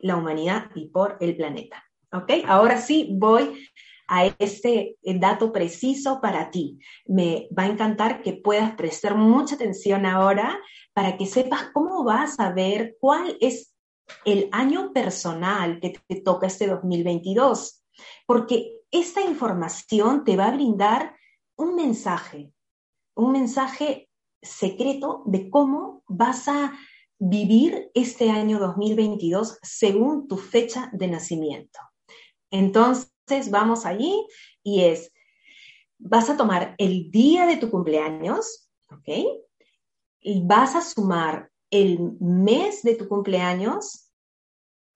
la 0.00 0.16
humanidad 0.16 0.72
y 0.74 0.88
por 0.88 1.18
el 1.20 1.36
planeta. 1.36 1.84
¿Ok? 2.12 2.32
Ahora 2.48 2.78
sí 2.78 3.10
voy 3.12 3.64
a 4.08 4.26
este 4.40 4.96
dato 5.04 5.52
preciso 5.52 6.20
para 6.20 6.50
ti. 6.50 6.80
Me 7.06 7.46
va 7.56 7.62
a 7.62 7.68
encantar 7.68 8.20
que 8.20 8.32
puedas 8.32 8.74
prestar 8.74 9.14
mucha 9.14 9.54
atención 9.54 10.04
ahora 10.04 10.58
para 10.94 11.16
que 11.16 11.26
sepas 11.26 11.70
cómo 11.72 12.02
vas 12.02 12.40
a 12.40 12.50
ver 12.50 12.96
cuál 12.98 13.38
es 13.40 13.72
el 14.24 14.48
año 14.50 14.92
personal 14.92 15.78
que 15.78 15.94
te 16.08 16.22
toca 16.22 16.48
este 16.48 16.66
2022. 16.66 17.84
Porque 18.26 18.73
esta 18.94 19.22
información 19.22 20.22
te 20.24 20.36
va 20.36 20.46
a 20.46 20.52
brindar 20.52 21.16
un 21.56 21.74
mensaje, 21.74 22.52
un 23.16 23.32
mensaje 23.32 24.08
secreto 24.40 25.24
de 25.26 25.50
cómo 25.50 26.04
vas 26.06 26.46
a 26.46 26.72
vivir 27.18 27.90
este 27.94 28.30
año 28.30 28.60
2022 28.60 29.58
según 29.62 30.28
tu 30.28 30.36
fecha 30.36 30.90
de 30.92 31.08
nacimiento. 31.08 31.80
Entonces, 32.52 33.50
vamos 33.50 33.84
allí 33.84 34.28
y 34.62 34.84
es, 34.84 35.12
vas 35.98 36.30
a 36.30 36.36
tomar 36.36 36.76
el 36.78 37.10
día 37.10 37.46
de 37.46 37.56
tu 37.56 37.70
cumpleaños, 37.70 38.70
¿ok? 38.90 39.08
Y 40.20 40.46
vas 40.46 40.76
a 40.76 40.80
sumar 40.80 41.50
el 41.68 41.98
mes 42.20 42.84
de 42.84 42.94
tu 42.94 43.08
cumpleaños 43.08 44.12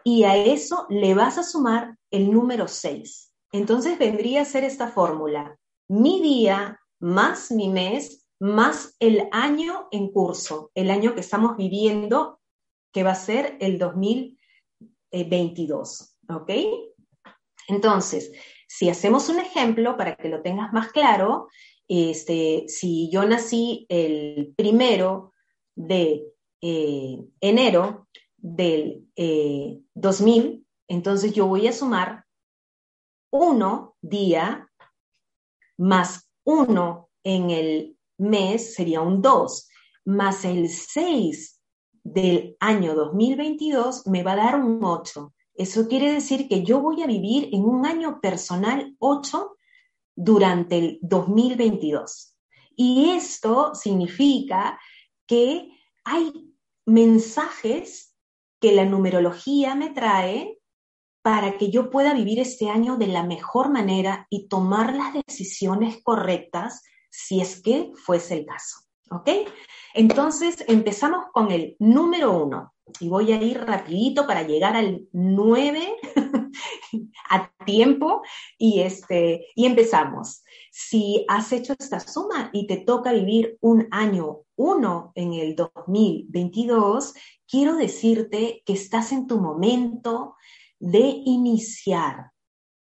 y 0.05 0.23
a 0.23 0.37
eso 0.37 0.87
le 0.89 1.15
vas 1.15 1.37
a 1.39 1.43
sumar 1.43 1.99
el 2.13 2.31
número 2.31 2.69
6. 2.69 3.28
Entonces 3.53 3.99
vendría 3.99 4.43
a 4.43 4.45
ser 4.45 4.65
esta 4.65 4.89
fórmula, 4.89 5.59
mi 5.89 6.23
día 6.23 6.79
más 7.01 7.51
mi 7.51 7.69
mes 7.69 8.27
más 8.41 8.95
el 9.01 9.29
año 9.33 9.89
en 9.91 10.13
curso, 10.13 10.71
el 10.75 10.91
año 10.91 11.15
que 11.15 11.21
estamos 11.21 11.57
viviendo, 11.57 12.39
que 12.93 13.03
va 13.03 13.11
a 13.13 13.17
ser 13.17 13.57
el 13.61 13.79
2022. 13.79 16.17
¿Ok? 16.31 16.51
Entonces, 17.69 18.31
si 18.69 18.89
hacemos 18.89 19.29
un 19.29 19.41
ejemplo 19.41 19.97
para 19.97 20.15
que 20.17 20.29
lo 20.29 20.43
tengas 20.43 20.73
más 20.73 20.93
claro, 20.93 21.49
este, 21.89 22.67
si 22.69 23.11
yo 23.11 23.25
nací 23.25 23.87
el 23.89 24.55
primero 24.57 25.33
de 25.75 26.25
eh, 26.61 27.19
enero 27.41 28.07
del 28.37 29.09
2000, 29.95 30.47
eh, 30.47 30.61
entonces 30.89 31.33
yo 31.33 31.47
voy 31.47 31.67
a 31.67 31.73
sumar 31.73 32.25
uno 33.31 33.97
día 34.01 34.71
más 35.77 36.29
uno 36.45 37.11
en 37.23 37.51
el 37.51 37.97
mes 38.19 38.75
sería 38.75 39.01
un 39.01 39.23
2, 39.23 39.69
más 40.07 40.45
el 40.45 40.69
6 40.69 41.61
del 42.03 42.57
año 42.59 42.95
2022 42.95 44.07
me 44.07 44.23
va 44.23 44.33
a 44.33 44.37
dar 44.37 44.61
un 44.61 44.83
8. 44.83 45.33
Eso 45.55 45.89
quiere 45.89 46.13
decir 46.13 46.49
que 46.49 46.63
yo 46.63 46.81
voy 46.81 47.03
a 47.03 47.07
vivir 47.07 47.51
en 47.53 47.65
un 47.65 47.85
año 47.85 48.21
personal 48.21 48.95
8 48.99 49.57
durante 50.15 50.79
el 50.79 50.99
2022. 51.03 52.35
Y 52.77 53.11
esto 53.11 53.75
significa 53.75 54.79
que 55.27 55.71
hay 56.05 56.55
mensajes 56.87 58.15
que 58.61 58.73
la 58.73 58.85
numerología 58.85 59.75
me 59.75 59.91
trae 59.91 60.58
para 61.29 61.59
que 61.59 61.71
yo 61.71 61.91
pueda 61.91 62.15
vivir 62.15 62.41
este 62.41 62.71
año 62.71 62.97
de 62.97 63.07
la 63.07 63.23
mejor 63.23 63.69
manera 63.69 64.27
y 64.31 64.49
tomar 64.49 64.95
las 64.95 65.13
decisiones 65.13 66.03
correctas 66.03 66.83
si 67.11 67.43
es 67.43 67.61
que 67.61 67.93
fuese 68.03 68.39
el 68.39 68.47
caso. 68.47 68.79
¿Ok? 69.11 69.29
Entonces 69.93 70.65
empezamos 70.69 71.27
con 71.31 71.51
el 71.51 71.77
número 71.81 72.33
uno 72.33 72.73
y 72.99 73.11
voy 73.11 73.33
a 73.33 73.43
ir 73.43 73.61
rapidito 73.61 74.27
para 74.27 74.45
llegar 74.45 74.75
al 74.75 75.03
nueve 75.13 75.97
a 77.31 77.53
tiempo 77.67 78.23
y, 78.57 78.81
este, 78.81 79.49
y 79.55 79.67
empezamos. 79.67 80.43
Si 80.73 81.27
has 81.29 81.53
hecho 81.53 81.75
esta 81.79 82.01
suma 82.01 82.49
y 82.55 82.67
te 82.67 82.79
toca 82.79 83.13
vivir 83.13 83.59
un 83.61 83.87
año 83.91 84.45
uno 84.57 85.13
en 85.15 85.35
el 85.35 85.55
2022, 85.55 87.13
quiero 87.47 87.77
decirte 87.77 88.63
que 88.65 88.73
estás 88.73 89.13
en 89.13 89.27
tu 89.27 89.39
momento 89.39 90.37
de 90.81 91.23
iniciar. 91.25 92.33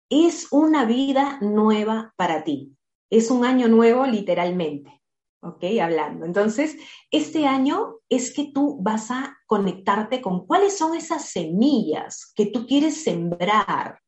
Es 0.10 0.48
una 0.52 0.86
vida 0.86 1.40
nueva 1.42 2.14
para 2.18 2.44
ti. 2.44 2.76
Es 3.10 3.32
un 3.32 3.46
año 3.46 3.68
nuevo 3.68 4.06
literalmente. 4.06 5.02
¿Ok? 5.42 5.64
Hablando. 5.82 6.26
Entonces, 6.26 6.78
este 7.12 7.46
año 7.46 7.98
es 8.10 8.34
que 8.34 8.52
tú 8.52 8.80
vas 8.82 9.12
a 9.12 9.38
conectarte 9.46 10.22
con 10.22 10.46
cuáles 10.48 10.78
son 10.78 10.96
esas 10.96 11.30
semillas 11.30 12.32
que 12.36 12.48
tú 12.48 12.66
quieres 12.66 13.04
sembrar, 13.04 14.00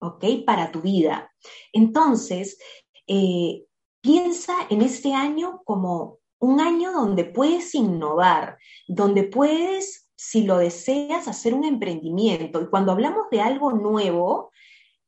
¿ok? 0.00 0.24
Para 0.44 0.72
tu 0.72 0.82
vida. 0.82 1.32
Entonces, 1.72 2.58
eh, 3.06 3.64
piensa 4.00 4.54
en 4.68 4.82
este 4.82 5.14
año 5.14 5.62
como 5.64 6.18
un 6.40 6.60
año 6.60 6.92
donde 6.92 7.24
puedes 7.24 7.74
innovar, 7.74 8.58
donde 8.86 9.22
puedes 9.24 10.03
si 10.16 10.44
lo 10.44 10.58
deseas, 10.58 11.28
hacer 11.28 11.54
un 11.54 11.64
emprendimiento. 11.64 12.60
Y 12.60 12.68
cuando 12.68 12.92
hablamos 12.92 13.28
de 13.30 13.40
algo 13.40 13.72
nuevo, 13.72 14.50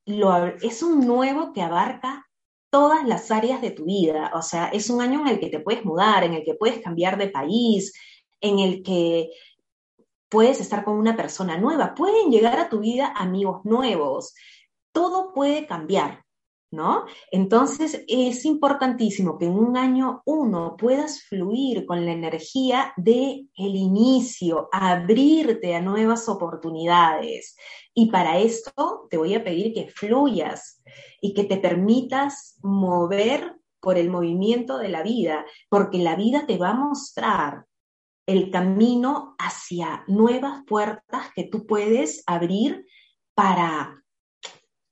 es 0.04 0.82
un 0.82 1.06
nuevo 1.06 1.52
que 1.52 1.62
abarca 1.62 2.26
todas 2.70 3.06
las 3.06 3.30
áreas 3.30 3.62
de 3.62 3.70
tu 3.70 3.86
vida. 3.86 4.32
O 4.34 4.42
sea, 4.42 4.68
es 4.68 4.90
un 4.90 5.00
año 5.00 5.20
en 5.22 5.28
el 5.28 5.40
que 5.40 5.48
te 5.48 5.60
puedes 5.60 5.84
mudar, 5.84 6.24
en 6.24 6.34
el 6.34 6.44
que 6.44 6.54
puedes 6.54 6.80
cambiar 6.80 7.16
de 7.16 7.28
país, 7.28 7.92
en 8.40 8.58
el 8.58 8.82
que 8.82 9.30
puedes 10.28 10.60
estar 10.60 10.84
con 10.84 10.98
una 10.98 11.16
persona 11.16 11.56
nueva, 11.56 11.94
pueden 11.94 12.30
llegar 12.30 12.58
a 12.58 12.68
tu 12.68 12.80
vida 12.80 13.12
amigos 13.16 13.64
nuevos. 13.64 14.34
Todo 14.92 15.32
puede 15.32 15.66
cambiar. 15.66 16.25
¿No? 16.70 17.04
Entonces 17.30 18.04
es 18.08 18.44
importantísimo 18.44 19.38
que 19.38 19.46
en 19.46 19.52
un 19.52 19.76
año 19.76 20.22
uno 20.24 20.76
puedas 20.76 21.22
fluir 21.22 21.86
con 21.86 22.04
la 22.04 22.12
energía 22.12 22.92
de 22.96 23.46
el 23.56 23.76
inicio, 23.76 24.68
abrirte 24.72 25.74
a 25.74 25.80
nuevas 25.80 26.28
oportunidades. 26.28 27.56
Y 27.94 28.10
para 28.10 28.38
esto 28.38 29.06
te 29.10 29.16
voy 29.16 29.34
a 29.34 29.44
pedir 29.44 29.72
que 29.72 29.88
fluyas 29.88 30.82
y 31.20 31.34
que 31.34 31.44
te 31.44 31.56
permitas 31.56 32.58
mover 32.62 33.56
por 33.80 33.98
el 33.98 34.10
movimiento 34.10 34.78
de 34.78 34.88
la 34.88 35.02
vida, 35.02 35.46
porque 35.68 35.98
la 35.98 36.16
vida 36.16 36.46
te 36.46 36.58
va 36.58 36.70
a 36.70 36.74
mostrar 36.74 37.66
el 38.26 38.50
camino 38.50 39.36
hacia 39.38 40.04
nuevas 40.08 40.64
puertas 40.66 41.30
que 41.34 41.44
tú 41.44 41.66
puedes 41.66 42.24
abrir 42.26 42.84
para 43.34 44.02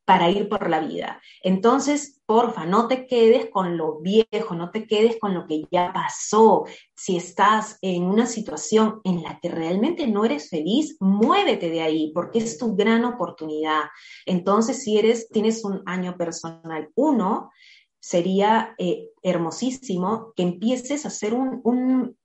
para 0.04 0.30
ir 0.30 0.49
por 0.49 0.68
la 0.68 0.80
vida. 0.80 1.20
Entonces, 1.42 2.20
porfa, 2.26 2.66
no 2.66 2.88
te 2.88 3.06
quedes 3.06 3.49
con 3.50 3.76
lo 3.76 4.00
viejo, 4.00 4.54
no 4.54 4.70
te 4.70 4.87
quedes 4.87 5.18
con 5.18 5.34
lo 5.34 5.46
que 5.46 5.64
ya 5.70 5.92
pasó. 5.92 6.64
Si 6.94 7.16
estás 7.16 7.78
en 7.80 8.04
una 8.04 8.26
situación 8.26 9.00
en 9.04 9.23
la 9.23 9.38
que 9.40 9.49
realmente 9.49 10.06
no 10.06 10.25
eres 10.25 10.50
feliz, 10.50 10.96
muévete 11.00 11.70
de 11.70 11.82
ahí, 11.82 12.12
porque 12.14 12.38
es 12.38 12.58
tu 12.58 12.76
gran 12.76 13.04
oportunidad. 13.04 13.84
Entonces, 14.26 14.82
si 14.82 14.99
eres, 14.99 15.28
tienes 15.28 15.64
un 15.64 15.82
año 15.87 16.16
personal 16.16 16.90
uno, 16.94 17.50
sería 17.99 18.75
eh, 18.76 19.08
hermosísimo 19.23 20.34
que 20.37 20.42
empieces 20.42 21.04
a 21.04 21.08
hacer 21.08 21.32
un, 21.32 21.61
un 21.64 22.16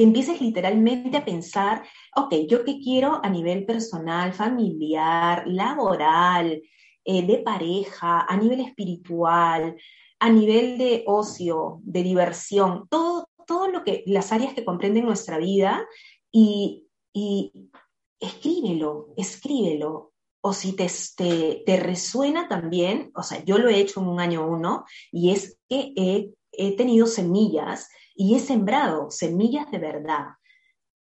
que 0.00 0.04
empieces 0.04 0.40
literalmente 0.40 1.18
a 1.18 1.26
pensar, 1.26 1.82
ok, 2.16 2.34
yo 2.48 2.64
qué 2.64 2.80
quiero 2.82 3.20
a 3.22 3.28
nivel 3.28 3.66
personal, 3.66 4.32
familiar, 4.32 5.46
laboral, 5.46 6.62
eh, 7.04 7.26
de 7.26 7.36
pareja, 7.40 8.24
a 8.26 8.34
nivel 8.38 8.60
espiritual, 8.60 9.76
a 10.18 10.30
nivel 10.30 10.78
de 10.78 11.04
ocio, 11.06 11.80
de 11.82 12.02
diversión, 12.02 12.88
todo, 12.88 13.28
todo 13.46 13.68
lo 13.68 13.84
que, 13.84 14.02
las 14.06 14.32
áreas 14.32 14.54
que 14.54 14.64
comprenden 14.64 15.04
nuestra 15.04 15.36
vida 15.36 15.86
y, 16.32 16.86
y 17.12 17.52
escríbelo, 18.18 19.12
escríbelo. 19.18 20.12
o 20.40 20.54
si 20.54 20.72
te, 20.72 20.86
te, 21.66 21.76
resuena 21.76 22.48
también, 22.48 23.10
o 23.14 23.22
sea, 23.22 23.44
yo 23.44 23.58
lo 23.58 23.68
he 23.68 23.78
hecho 23.78 24.00
en 24.00 24.06
un 24.06 24.18
año 24.18 24.48
uno, 24.48 24.86
y 25.12 25.32
es 25.32 25.58
que 25.68 25.92
he, 25.94 26.30
he 26.52 26.74
tenido 26.74 27.06
semillas 27.06 27.90
y 28.14 28.34
he 28.34 28.40
sembrado 28.40 29.10
semillas 29.10 29.70
de 29.70 29.78
verdad 29.78 30.26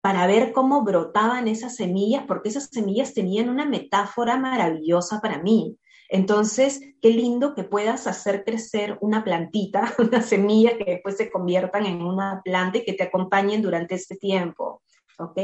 para 0.01 0.25
ver 0.25 0.51
cómo 0.51 0.83
brotaban 0.83 1.47
esas 1.47 1.75
semillas, 1.75 2.23
porque 2.27 2.49
esas 2.49 2.69
semillas 2.71 3.13
tenían 3.13 3.49
una 3.49 3.65
metáfora 3.65 4.35
maravillosa 4.37 5.21
para 5.21 5.41
mí. 5.41 5.77
Entonces, 6.09 6.81
qué 7.01 7.11
lindo 7.11 7.53
que 7.53 7.63
puedas 7.63 8.07
hacer 8.07 8.43
crecer 8.43 8.97
una 8.99 9.23
plantita, 9.23 9.93
una 9.99 10.21
semilla 10.21 10.77
que 10.77 10.83
después 10.85 11.17
se 11.17 11.31
conviertan 11.31 11.85
en 11.85 12.01
una 12.01 12.41
planta 12.43 12.79
y 12.79 12.83
que 12.83 12.93
te 12.93 13.03
acompañen 13.03 13.61
durante 13.61 13.95
este 13.95 14.17
tiempo. 14.17 14.81
¿Ok? 15.19 15.39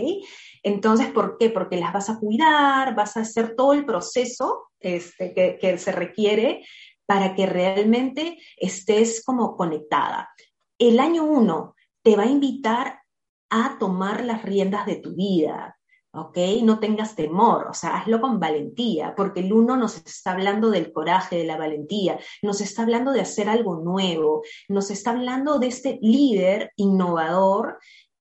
Entonces, 0.64 1.08
¿por 1.12 1.38
qué? 1.38 1.52
Porque 1.52 1.78
las 1.78 1.94
vas 1.94 2.10
a 2.10 2.20
cuidar, 2.20 2.96
vas 2.96 3.16
a 3.16 3.22
hacer 3.22 3.56
todo 3.56 3.74
el 3.74 3.86
proceso 3.86 4.70
este, 4.80 5.34
que, 5.34 5.58
que 5.62 5.78
se 5.78 5.92
requiere 5.92 6.66
para 7.06 7.36
que 7.36 7.46
realmente 7.46 8.38
estés 8.58 9.24
como 9.24 9.56
conectada. 9.56 10.30
El 10.78 11.00
año 11.00 11.24
uno 11.24 11.76
te 12.04 12.16
va 12.16 12.24
a 12.24 12.28
invitar 12.28 13.02
a 13.50 13.78
tomar 13.80 14.24
las 14.24 14.44
riendas 14.44 14.86
de 14.86 14.98
tu 14.98 15.16
vida, 15.16 15.78
¿ok? 16.12 16.38
No 16.64 16.80
tengas 16.80 17.16
temor, 17.16 17.68
o 17.70 17.74
sea, 17.74 17.98
hazlo 17.98 18.20
con 18.20 18.40
valentía, 18.40 19.14
porque 19.16 19.42
el 19.42 19.54
uno 19.54 19.78
nos 19.78 19.98
está 19.98 20.32
hablando 20.32 20.70
del 20.70 20.92
coraje, 20.92 21.38
de 21.38 21.46
la 21.46 21.58
valentía, 21.58 22.20
nos 22.42 22.62
está 22.62 22.84
hablando 22.84 23.12
de 23.12 23.22
hacer 23.22 23.50
algo 23.50 23.78
nuevo, 23.78 24.44
nos 24.68 24.92
está 24.92 25.12
hablando 25.12 25.60
de 25.60 25.68
este 25.68 26.00
líder 26.02 26.72
innovador 26.76 27.80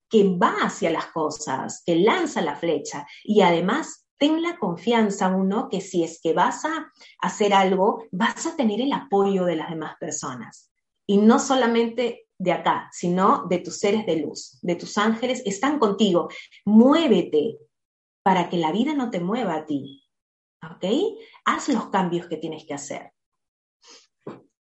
que 0.08 0.36
va 0.36 0.54
hacia 0.62 0.90
las 0.90 1.06
cosas, 1.06 1.82
que 1.84 1.96
lanza 1.96 2.40
la 2.40 2.54
flecha 2.54 3.06
y 3.25 3.40
además 3.40 4.06
ten 4.18 4.42
la 4.42 4.58
confianza 4.58 5.28
uno 5.28 5.68
que 5.68 5.80
si 5.80 6.02
es 6.02 6.20
que 6.22 6.32
vas 6.32 6.64
a 6.64 6.90
hacer 7.20 7.52
algo, 7.52 8.04
vas 8.12 8.46
a 8.46 8.56
tener 8.56 8.80
el 8.80 8.92
apoyo 8.92 9.44
de 9.44 9.56
las 9.56 9.70
demás 9.70 9.96
personas. 9.98 10.70
Y 11.06 11.18
no 11.18 11.38
solamente 11.38 12.25
de 12.38 12.52
acá, 12.52 12.88
sino 12.93 13.47
de 13.49 13.59
tus 13.59 13.78
seres 13.78 14.05
de 14.07 14.16
luz, 14.16 14.59
de 14.62 14.76
tus 14.76 14.99
ángeles, 14.99 15.43
están 15.45 15.78
contigo. 15.78 16.28
Muévete 16.64 17.59
para 18.23 18.49
que 18.49 18.59
la 18.59 18.73
vida 18.73 18.95
no 18.95 19.11
te 19.11 19.21
mueva 19.21 19.55
a 19.55 19.66
ti. 19.66 20.02
¿Ok? 20.62 20.85
Haz 21.45 21.69
los 21.69 21.88
cambios 21.90 22.26
que 22.26 22.37
tienes 22.37 22.64
que 22.66 22.75
hacer. 22.75 23.12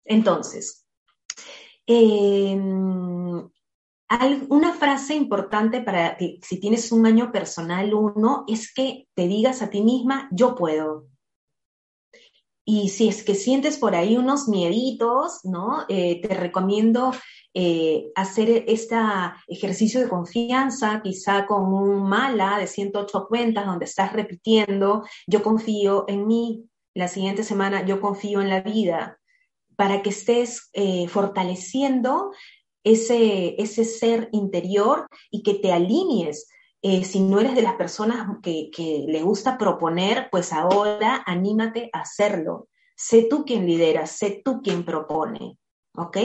Entonces, 0.03 0.85
em, 1.87 3.49
una 4.49 4.73
frase 4.73 5.15
importante 5.15 5.81
para 5.81 6.15
que 6.15 6.37
si 6.41 6.59
tienes 6.59 6.91
un 6.91 7.05
año 7.07 7.31
personal 7.31 7.93
uno 7.93 8.43
es 8.47 8.71
que 8.71 9.07
te 9.15 9.27
digas 9.27 9.61
a 9.63 9.69
ti 9.69 9.81
misma, 9.81 10.29
yo 10.31 10.53
puedo, 10.53 11.07
y 12.67 12.89
si 12.89 13.07
es 13.07 13.23
que 13.23 13.35
sientes 13.35 13.77
por 13.77 13.95
ahí 13.95 14.17
unos 14.17 14.47
mieditos, 14.47 15.41
¿no? 15.43 15.85
Eh, 15.87 16.19
te 16.21 16.33
recomiendo 16.33 17.13
eh, 17.57 18.11
hacer 18.15 18.65
este 18.67 18.97
ejercicio 19.47 20.01
de 20.01 20.09
confianza, 20.09 21.01
quizá 21.01 21.45
con 21.45 21.73
un 21.73 22.03
mala 22.03 22.57
de 22.59 22.67
108 22.67 23.27
cuentas, 23.29 23.65
donde 23.65 23.85
estás 23.85 24.11
repitiendo, 24.11 25.05
yo 25.25 25.41
confío 25.41 26.03
en 26.09 26.27
mí, 26.27 26.65
la 26.93 27.07
siguiente 27.07 27.43
semana 27.43 27.85
yo 27.85 28.01
confío 28.01 28.41
en 28.41 28.49
la 28.49 28.59
vida, 28.59 29.19
para 29.77 30.01
que 30.01 30.09
estés 30.09 30.69
eh, 30.73 31.07
fortaleciendo 31.07 32.31
ese, 32.83 33.55
ese 33.57 33.85
ser 33.85 34.27
interior 34.33 35.07
y 35.31 35.41
que 35.41 35.53
te 35.53 35.71
alinees 35.71 36.49
eh, 36.81 37.05
si 37.05 37.21
no 37.21 37.39
eres 37.39 37.55
de 37.55 37.61
las 37.61 37.75
personas 37.75 38.27
que, 38.43 38.69
que, 38.69 39.05
le 39.07 39.21
gusta 39.23 39.57
proponer, 39.57 40.27
pues 40.29 40.51
ahora 40.51 41.23
anímate 41.25 41.89
a 41.93 42.01
hacerlo. 42.01 42.67
Sé 42.97 43.27
tú 43.29 43.45
quien 43.45 43.65
lidera, 43.65 44.07
sé 44.07 44.41
tú 44.43 44.61
quien 44.61 44.83
propone. 44.83 45.57
¿Ok? 45.95 46.17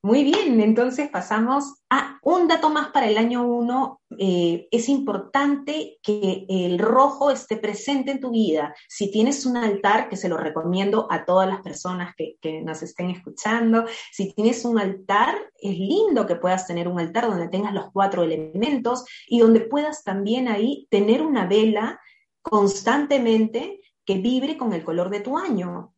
Muy 0.00 0.22
bien, 0.22 0.60
entonces 0.60 1.08
pasamos 1.10 1.82
a 1.90 2.20
un 2.22 2.46
dato 2.46 2.70
más 2.70 2.90
para 2.90 3.08
el 3.08 3.18
año 3.18 3.44
1. 3.44 4.00
Eh, 4.18 4.68
es 4.70 4.88
importante 4.88 5.98
que 6.02 6.46
el 6.48 6.78
rojo 6.78 7.32
esté 7.32 7.56
presente 7.56 8.12
en 8.12 8.20
tu 8.20 8.30
vida. 8.30 8.72
Si 8.88 9.10
tienes 9.10 9.44
un 9.44 9.56
altar, 9.56 10.08
que 10.08 10.16
se 10.16 10.28
lo 10.28 10.36
recomiendo 10.36 11.08
a 11.10 11.24
todas 11.24 11.48
las 11.48 11.62
personas 11.62 12.14
que, 12.16 12.36
que, 12.40 12.62
nos 12.62 12.80
estén 12.84 13.10
escuchando, 13.10 13.86
si 14.12 14.32
tienes 14.34 14.64
un 14.64 14.78
altar, 14.78 15.34
es 15.60 15.76
lindo 15.76 16.26
que 16.26 16.36
puedas 16.36 16.68
tener 16.68 16.86
un 16.86 17.00
altar 17.00 17.28
donde 17.28 17.48
tengas 17.48 17.74
los 17.74 17.90
cuatro 17.92 18.22
elementos 18.22 19.04
y 19.26 19.40
donde 19.40 19.62
puedas 19.62 20.04
también 20.04 20.46
ahí 20.46 20.86
tener 20.90 21.22
una 21.22 21.46
vela 21.46 22.00
constantemente 22.40 23.80
que 24.04 24.18
vibre 24.18 24.56
con 24.56 24.72
el 24.72 24.84
color 24.84 25.10
de 25.10 25.20
tu 25.20 25.36
año, 25.36 25.92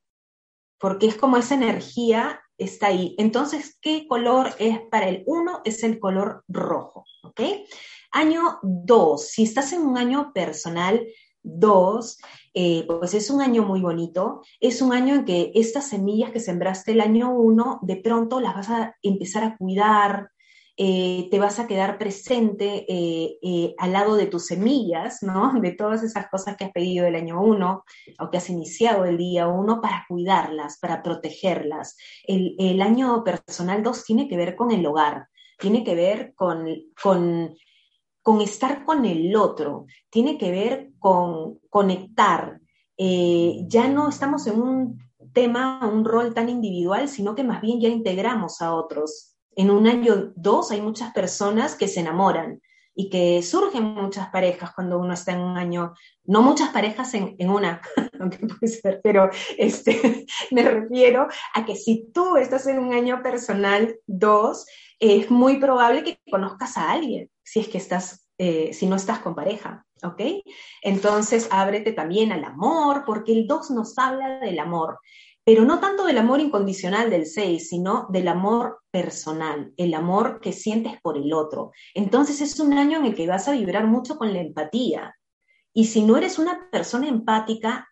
porque 0.79 1.07
es 1.07 1.17
como 1.17 1.37
esa 1.37 1.55
energía 1.55 2.41
está 2.61 2.89
ahí. 2.89 3.17
Entonces, 3.19 3.79
¿qué 3.81 4.07
color 4.07 4.55
es 4.59 4.79
para 4.91 5.09
el 5.09 5.25
1? 5.27 5.63
Es 5.65 5.83
el 5.83 5.99
color 5.99 6.45
rojo. 6.47 7.05
Año 8.13 8.59
2, 8.63 9.29
si 9.29 9.43
estás 9.45 9.73
en 9.73 9.83
un 9.83 9.97
año 9.97 10.33
personal 10.33 11.07
2, 11.43 12.19
eh, 12.55 12.85
pues 12.87 13.15
es 13.15 13.31
un 13.31 13.41
año 13.41 13.63
muy 13.63 13.81
bonito, 13.81 14.43
es 14.61 14.83
un 14.83 14.93
año 14.93 15.15
en 15.15 15.25
que 15.25 15.53
estas 15.55 15.89
semillas 15.89 16.33
que 16.33 16.41
sembraste 16.41 16.93
el 16.93 17.01
año 17.01 17.33
1, 17.33 17.81
de 17.83 17.97
pronto 17.97 18.41
las 18.41 18.55
vas 18.55 18.71
a 18.71 18.97
empezar 19.03 19.45
a 19.45 19.57
cuidar, 19.57 20.31
eh, 20.83 21.29
te 21.31 21.39
vas 21.39 21.59
a 21.59 21.67
quedar 21.67 21.99
presente 21.99 22.87
eh, 22.89 23.37
eh, 23.43 23.75
al 23.77 23.93
lado 23.93 24.17
de 24.17 24.25
tus 24.25 24.47
semillas, 24.47 25.23
¿no? 25.23 25.53
De 25.61 25.73
todas 25.73 26.03
esas 26.03 26.31
cosas 26.31 26.57
que 26.57 26.65
has 26.65 26.73
pedido 26.73 27.07
el 27.07 27.17
año 27.17 27.43
uno 27.43 27.85
o 28.19 28.31
que 28.31 28.39
has 28.39 28.49
iniciado 28.49 29.05
el 29.05 29.19
día 29.19 29.47
uno 29.47 29.83
para 29.83 30.07
cuidarlas, 30.09 30.79
para 30.79 31.03
protegerlas. 31.03 31.99
El, 32.27 32.81
año 32.81 33.23
personal 33.23 33.83
2 33.83 34.05
tiene 34.05 34.27
que 34.27 34.39
ver 34.39 34.57
con 34.57 34.71
el 34.71 34.87
hogar, 34.87 35.29
tiene 35.59 35.85
que 35.85 35.95
ver 35.95 36.33
con, 36.35 36.67
con, 37.03 37.55
con 38.23 38.41
estar 38.41 38.87
con 38.87 39.05
el 39.05 39.37
otro, 39.37 39.85
tiene 40.09 40.39
que 40.39 40.51
ver 40.51 40.93
con 40.99 41.59
conectar. 41.69 42.59
ya 42.97 43.87
no 43.89 44.09
estamos 44.09 44.47
en 44.47 44.63
un 44.63 44.99
tema, 45.35 45.87
un 45.87 46.07
rol 46.07 46.33
tan 46.33 46.49
individual, 46.49 47.07
sino 47.07 47.35
que 47.35 47.45
más 47.45 47.61
bien 47.61 47.83
ya 47.83 47.91
integramos 47.91 48.63
a 48.63 48.75
otros 48.75 49.30
en 49.57 49.71
un 49.71 49.87
año 49.87 50.33
dos 50.37 50.71
hay 50.71 50.81
muchas 50.81 51.13
personas 51.13 51.75
que 51.75 51.89
se 51.89 52.01
enamoran 52.01 52.61
y 52.95 53.09
que 53.09 53.43
surgen 53.43 53.85
muchas 53.85 54.29
parejas 54.29 54.73
cuando 54.75 54.99
uno 54.99 55.15
está 55.15 55.33
en 55.33 55.41
un 55.41 55.57
año, 55.57 55.95
no 56.25 56.43
muchas 56.43 56.71
parejas 56.71 57.15
en, 57.15 57.37
una, 57.49 57.81
aunque 58.21 58.39
puede 58.47 58.69
ser, 58.73 59.01
pero 59.03 59.31
este, 59.57 60.27
me 60.51 60.63
refiero 60.63 61.29
a 61.55 61.65
que 61.65 61.77
si 61.77 62.11
tú 62.13 62.37
estás 62.37 62.67
en 62.67 62.79
un 62.79 62.93
año 62.93 63.23
personal 63.23 63.97
dos, 64.07 64.67
es 64.99 65.31
muy 65.31 65.59
probable 65.59 66.05
que 66.05 66.21
conozcas 66.31 66.77
a 66.77 66.91
alguien, 66.91 67.31
si 67.43 67.61
es 67.61 67.69
que 67.69 67.79
estás, 67.79 68.29
eh, 68.39 68.73
si 68.75 68.87
no 68.87 68.97
estás 68.97 69.21
con 69.21 69.35
pareja, 69.35 69.87
¿ok? 70.03 70.21
Entonces 70.83 71.49
ábrete 71.51 71.93
también 71.93 72.33
al 72.33 72.45
amor, 72.45 73.05
porque 73.07 73.33
el 73.33 73.47
dos 73.47 73.71
nos 73.71 73.97
habla 73.99 74.41
del 74.41 74.59
amor 74.59 74.99
pero 75.51 75.65
no 75.65 75.81
tanto 75.81 76.05
del 76.05 76.17
amor 76.17 76.39
incondicional 76.39 77.11
del 77.11 77.27
6, 77.27 77.71
sino 77.71 78.07
del 78.11 78.29
amor 78.29 78.83
personal, 78.93 79.73
el 79.77 79.95
amor 79.95 80.39
que 80.41 80.53
sientes 80.53 81.01
por 81.03 81.17
el 81.17 81.33
otro. 81.33 81.73
Entonces 81.93 82.41
es 82.41 82.61
un 82.61 82.73
año 82.75 82.99
en 82.99 83.07
el 83.07 83.17
que 83.17 83.27
vas 83.27 83.49
a 83.49 83.51
vibrar 83.51 83.89
mucho 83.89 84.17
con 84.17 84.33
la 84.33 84.39
empatía. 84.39 85.13
Y 85.75 85.87
si 85.87 86.05
no 86.05 86.17
eres 86.17 86.39
una 86.39 86.71
persona 86.71 87.09
empática, 87.09 87.89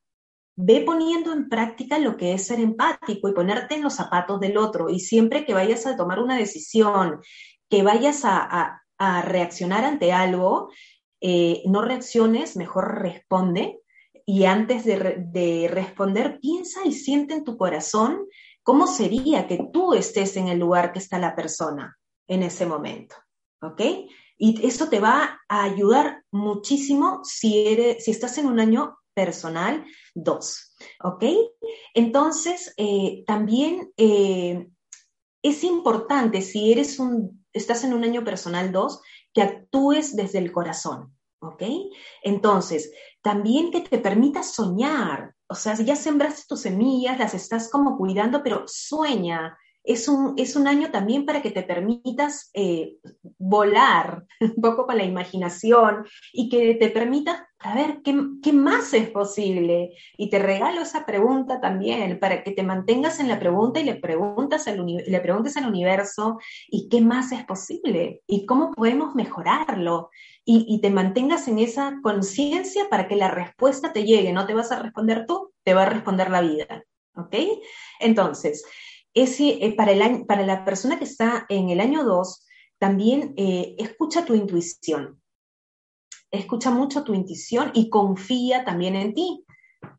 ve 0.55 0.83
poniendo 0.87 1.33
en 1.33 1.49
práctica 1.49 1.99
lo 1.99 2.17
que 2.17 2.33
es 2.33 2.47
ser 2.47 2.61
empático 2.61 3.29
y 3.29 3.35
ponerte 3.35 3.75
en 3.75 3.83
los 3.83 3.95
zapatos 3.95 4.39
del 4.39 4.57
otro. 4.57 4.89
Y 4.89 5.01
siempre 5.01 5.45
que 5.45 5.53
vayas 5.53 5.85
a 5.85 5.97
tomar 5.97 6.21
una 6.21 6.39
decisión, 6.39 7.19
que 7.69 7.83
vayas 7.83 8.21
a, 8.23 8.83
reaccionar 9.25 9.85
ante 9.85 10.13
algo, 10.13 10.71
eh, 11.21 11.65
no 11.67 11.83
reacciones, 11.83 12.57
mejor 12.57 13.03
responde 13.03 13.81
y 14.29 14.45
antes 14.45 14.85
de, 14.85 15.71
responder, 15.73 16.39
piensa 16.39 16.81
y 16.85 16.93
siente 16.93 17.33
en 17.33 17.45
tu 17.45 17.57
corazón 17.57 18.27
cómo 18.63 18.87
sería 18.87 19.47
que 19.47 19.71
tú 19.73 19.95
estés 19.95 20.37
en 20.37 20.49
el 20.49 20.59
lugar 20.59 20.93
que 20.93 20.99
está 20.99 21.19
la 21.19 21.35
persona 21.35 21.97
en 22.27 22.43
ese 22.43 22.67
momento. 22.67 23.17
¿Ok? 23.63 23.81
Y 24.37 24.67
eso 24.67 24.91
te 24.91 25.01
va 25.01 25.41
a 25.49 25.63
ayudar 25.63 26.25
muchísimo 26.31 27.21
si, 27.25 27.69
eres, 27.69 28.05
si 28.05 28.11
estás 28.11 28.37
en 28.37 28.49
un 28.49 28.61
año 28.61 28.99
personal 29.15 29.87
2. 30.15 30.77
¿Ok? 31.05 31.25
Entonces, 31.95 32.75
eh, 32.77 33.25
también 33.27 33.95
eh, 33.97 34.69
es 35.43 35.65
importante 35.65 36.43
si 36.43 36.71
eres 36.71 36.99
un, 36.99 37.47
estás 37.55 37.83
en 37.83 37.95
un 37.95 38.05
año 38.05 38.25
personal 38.25 38.73
2, 38.73 39.01
que 39.33 39.41
actúes 39.41 40.15
desde 40.15 40.37
el 40.37 40.53
corazón. 40.53 41.18
¿Ok? 41.41 41.63
Entonces, 42.23 42.93
también 43.23 43.71
que 43.71 43.81
te 43.81 43.99
permita 43.99 44.43
soñar. 44.43 45.35
O 45.49 45.55
sea, 45.55 45.75
ya 45.75 45.97
sembraste 45.97 46.43
tus 46.49 46.63
semillas, 46.63 47.19
las 47.19 47.35
estás 47.35 47.71
como 47.71 47.97
cuidando, 47.97 48.43
pero 48.43 48.65
sueña. 48.67 49.57
Es 49.85 50.09
un, 50.09 50.35
es 50.37 50.57
un 50.57 50.67
año 50.67 50.91
también 50.91 51.25
para 51.25 51.41
que 51.41 51.51
te 51.51 51.63
permitas 51.63 52.51
eh, 52.53 52.97
volar 53.39 54.25
un 54.41 54.61
poco 54.61 54.87
con 54.87 54.99
la 54.99 55.05
imaginación 55.05 56.05
y 56.33 56.49
que 56.49 56.75
te 56.75 56.91
permitas 56.91 57.41
a 57.61 57.75
ver, 57.75 58.03
¿qué, 58.05 58.53
más 58.53 58.95
es 58.95 59.11
posible? 59.11 59.91
Y 60.17 60.31
te 60.31 60.39
regalo 60.39 60.81
esa 60.81 61.05
pregunta 61.05 61.61
también, 61.61 62.21
para 62.21 62.45
que 62.45 62.53
te 62.53 62.63
mantengas 62.63 63.19
en 63.19 63.27
la 63.27 63.41
pregunta 63.41 63.81
y 63.81 63.85
le, 63.85 63.97
preguntes 63.97 64.69
al 64.69 64.79
universo, 65.67 66.39
¿y 66.69 66.89
qué 66.89 67.01
más 67.01 67.33
es 67.33 67.45
posible? 67.45 68.23
¿Y 68.29 68.47
cómo 68.47 68.71
podemos 68.73 69.17
mejorarlo? 69.17 70.11
Y, 70.45 70.67
y 70.69 70.81
te 70.81 70.91
mantengas 70.91 71.49
en 71.49 71.59
esa 71.59 71.99
conciencia 72.01 72.89
para 72.89 73.09
que 73.09 73.17
la 73.17 73.29
respuesta 73.29 73.93
te 73.93 74.05
llegue. 74.05 74.33
No 74.33 74.47
te 74.47 74.55
vas 74.55 74.71
a 74.71 74.81
responder 74.81 75.27
tú, 75.27 75.53
te 75.65 75.75
va 75.75 75.83
a 75.83 75.91
responder 75.91 76.31
la 76.31 76.43
vida. 76.43 76.85
¿Ok? 77.17 77.35
Entonces, 77.99 78.65
ese, 79.15 79.65
eh, 79.65 79.75
para, 79.77 79.91
el 79.91 80.27
para 80.27 80.47
la 80.47 80.65
persona 80.65 80.97
que 80.97 81.05
está 81.05 81.45
en 81.49 81.71
el 81.71 81.81
año 81.81 82.05
2, 82.05 82.47
también 82.79 83.35
eh, 83.37 83.75
escucha 83.79 84.25
tu 84.25 84.37
intuición 84.37 85.21
escucha 86.31 86.71
mucho 86.71 87.05
tu 87.05 87.15
intuición 87.15 87.71
y 87.75 87.91
confía 87.91 88.65
también 88.65 88.97
en 88.97 89.15
ti. 89.15 89.45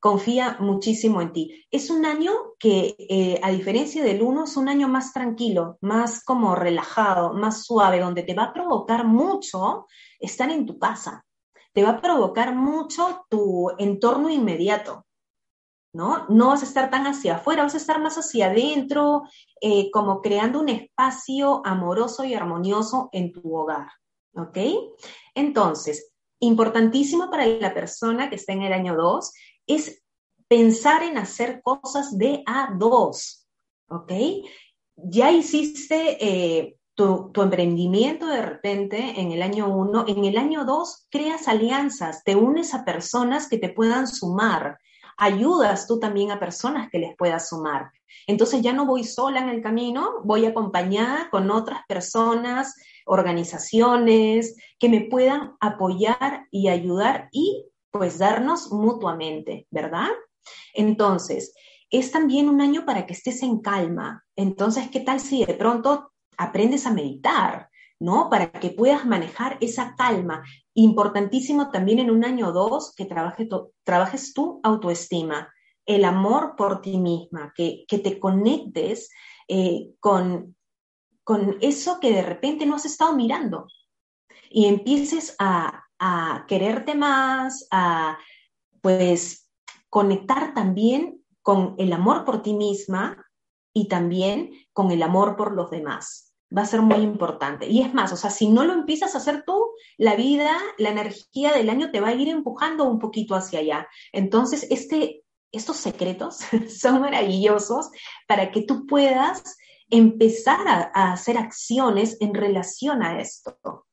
Confía 0.01 0.57
muchísimo 0.59 1.21
en 1.21 1.33
ti. 1.33 1.65
Es 1.71 1.89
un 1.89 2.05
año 2.05 2.31
que, 2.57 2.95
eh, 2.97 3.39
a 3.41 3.51
diferencia 3.51 4.03
del 4.03 4.21
uno, 4.21 4.43
es 4.43 4.57
un 4.57 4.69
año 4.69 4.87
más 4.87 5.13
tranquilo, 5.13 5.77
más 5.81 6.23
como 6.23 6.55
relajado, 6.55 7.33
más 7.33 7.63
suave, 7.63 7.99
donde 7.99 8.23
te 8.23 8.33
va 8.33 8.45
a 8.45 8.53
provocar 8.53 9.05
mucho 9.05 9.87
estar 10.19 10.49
en 10.51 10.65
tu 10.65 10.77
casa. 10.77 11.25
Te 11.73 11.83
va 11.83 11.91
a 11.91 12.01
provocar 12.01 12.55
mucho 12.55 13.25
tu 13.29 13.71
entorno 13.77 14.29
inmediato. 14.29 15.05
¿no? 15.93 16.25
No 16.29 16.49
vas 16.49 16.61
a 16.61 16.65
estar 16.65 16.89
tan 16.89 17.07
hacia 17.07 17.35
afuera, 17.35 17.63
vas 17.63 17.73
a 17.73 17.77
estar 17.77 17.99
más 17.99 18.17
hacia 18.17 18.47
adentro, 18.47 19.23
eh, 19.61 19.89
como 19.91 20.21
creando 20.21 20.59
un 20.59 20.69
espacio 20.69 21.65
amoroso 21.65 22.23
y 22.23 22.33
armonioso 22.33 23.09
en 23.11 23.31
tu 23.31 23.55
hogar, 23.55 23.87
¿ok? 24.33 24.57
Entonces, 25.33 26.11
importantísimo 26.39 27.29
para 27.29 27.45
la 27.45 27.73
persona 27.73 28.29
que 28.29 28.35
está 28.35 28.53
en 28.53 28.63
el 28.63 28.73
año 28.73 28.95
2 28.95 29.33
es 29.67 30.03
pensar 30.47 31.03
en 31.03 31.17
hacer 31.17 31.61
cosas 31.61 32.17
de 32.17 32.43
a 32.45 32.73
dos, 32.77 33.47
¿ok? 33.89 34.11
Ya 34.95 35.31
hiciste 35.31 36.17
eh, 36.19 36.77
tu, 36.95 37.31
tu, 37.31 37.41
emprendimiento 37.41 38.27
de 38.27 38.41
repente 38.41 39.19
en 39.19 39.31
el 39.31 39.41
año 39.41 39.67
1, 39.67 40.05
en 40.07 40.25
el 40.25 40.37
año 40.37 40.65
2 40.65 41.07
creas 41.09 41.47
alianzas, 41.47 42.23
te 42.23 42.35
unes 42.35 42.73
a 42.73 42.83
personas 42.83 43.47
que 43.47 43.57
te 43.57 43.69
puedan 43.69 44.07
sumar, 44.07 44.79
ayudas 45.19 45.85
tú 45.85 45.99
también 45.99 46.31
a 46.31 46.39
personas 46.39 46.89
que 46.89 46.99
les 46.99 47.15
puedas 47.15 47.49
sumar. 47.49 47.91
Entonces 48.25 48.61
ya 48.61 48.73
no 48.73 48.85
voy 48.85 49.03
sola 49.03 49.39
en 49.39 49.49
el 49.49 49.61
camino, 49.61 50.21
voy 50.23 50.45
acompañada 50.45 51.29
con 51.29 51.51
otras 51.51 51.81
personas 51.87 52.75
organizaciones 53.05 54.55
que 54.77 54.87
me 54.87 55.01
puedan 55.01 55.53
apoyar 55.59 56.45
y 56.51 56.69
ayudar 56.69 57.27
y 57.31 57.65
pues 57.91 58.19
darnos 58.19 58.71
mutuamente, 58.71 59.67
¿verdad? 59.71 60.09
Entonces, 60.73 61.53
es 61.89 62.11
también 62.11 62.49
un 62.49 62.61
año 62.61 62.85
para 62.85 63.07
que 63.07 63.13
estés 63.13 63.41
en 63.41 63.61
calma. 63.61 64.23
Entonces, 64.35 64.89
¿qué 64.91 64.99
tal 64.99 65.19
si 65.19 65.43
de 65.43 65.55
pronto 65.55 66.11
aprendes 66.37 66.85
a 66.85 66.93
meditar, 66.93 67.68
¿no? 67.99 68.29
Para 68.29 68.51
que 68.51 68.69
puedas 68.69 69.05
manejar 69.05 69.57
esa 69.61 69.95
calma. 69.95 70.43
Importantísimo 70.73 71.69
también 71.69 71.99
en 71.99 72.11
un 72.11 72.23
año 72.23 72.49
o 72.49 72.51
dos 72.51 72.93
que 72.95 73.05
trabajes 73.05 74.33
tu 74.33 74.59
autoestima, 74.63 75.53
el 75.85 76.05
amor 76.05 76.55
por 76.55 76.81
ti 76.81 76.97
misma, 76.97 77.53
que, 77.55 77.85
te 77.87 78.19
conectes 78.19 79.09
eh, 79.47 79.89
con 79.99 80.55
con 81.29 81.57
eso 81.61 81.99
que 81.99 82.11
de 82.11 82.23
repente 82.23 82.65
no 82.65 82.73
has 82.73 82.85
estado 82.85 83.13
mirando 83.15 83.67
y 84.49 84.65
empieces 84.65 85.35
a, 85.37 85.85
quererte 86.47 86.95
más, 86.95 87.67
a 87.69 88.17
pues 88.81 89.47
conectar 89.89 90.55
también 90.55 91.23
con 91.43 91.75
el 91.77 91.93
amor 91.93 92.25
por 92.25 92.41
ti 92.41 92.55
misma 92.55 93.23
y 93.75 93.87
también 93.87 94.53
con 94.73 94.89
el 94.89 95.03
amor 95.03 95.35
por 95.35 95.53
los 95.53 95.69
demás. 95.69 96.28
Va 96.55 96.63
a 96.63 96.65
ser 96.65 96.81
muy 96.81 96.97
importante. 96.97 97.67
Y 97.67 97.81
es 97.81 97.93
más, 97.93 98.11
o 98.11 98.17
sea, 98.17 98.31
si 98.31 98.49
no 98.49 98.63
lo 98.63 98.73
empiezas 98.73 99.13
a 99.13 99.19
hacer 99.19 99.43
tú, 99.45 99.69
la 99.97 100.15
vida, 100.15 100.57
la 100.77 100.89
energía 100.89 101.53
del 101.53 101.69
año 101.69 101.91
te 101.91 102.01
va 102.01 102.09
a 102.09 102.13
ir 102.13 102.27
empujando 102.27 102.85
un 102.85 102.99
poquito 102.99 103.35
hacia 103.35 103.59
allá. 103.59 103.87
Entonces, 104.11 104.65
este, 104.71 105.23
estos 105.51 105.77
secretos 105.77 106.39
son 106.79 107.01
maravillosos 107.01 107.89
para 108.27 108.51
que 108.51 108.63
tú 108.63 108.85
puedas 108.85 109.57
empezar 109.89 110.67
a, 110.67 111.13
hacer 111.13 111.37
acciones 111.37 112.17
en 112.19 112.33
relación 112.33 113.03
a 113.03 113.19
esto. 113.19 113.85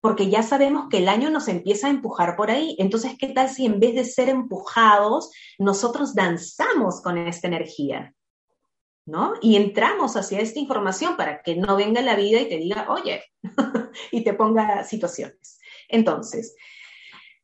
Porque 0.00 0.30
ya 0.30 0.42
sabemos 0.42 0.88
que 0.88 0.98
el 0.98 1.08
año 1.08 1.30
nos 1.30 1.48
empieza 1.48 1.88
a 1.88 1.90
empujar 1.90 2.36
por 2.36 2.50
ahí. 2.50 2.76
Entonces, 2.78 3.16
¿qué 3.18 3.28
tal 3.28 3.48
si 3.48 3.66
en 3.66 3.80
vez 3.80 3.94
de 3.94 4.04
ser 4.04 4.28
empujados, 4.28 5.30
nosotros 5.58 6.14
danzamos 6.14 7.00
con 7.00 7.18
esta 7.18 7.48
energía? 7.48 8.14
¿No? 9.06 9.34
Y 9.40 9.56
entramos 9.56 10.16
hacia 10.16 10.40
esta 10.40 10.58
información 10.58 11.16
para 11.16 11.42
que 11.42 11.56
no 11.56 11.76
venga 11.76 12.02
la 12.02 12.16
vida 12.16 12.40
y 12.40 12.48
te 12.48 12.58
diga, 12.58 12.86
oye, 12.90 13.24
y 14.12 14.22
te 14.22 14.34
ponga 14.34 14.84
situaciones. 14.84 15.58
Entonces, 15.88 16.54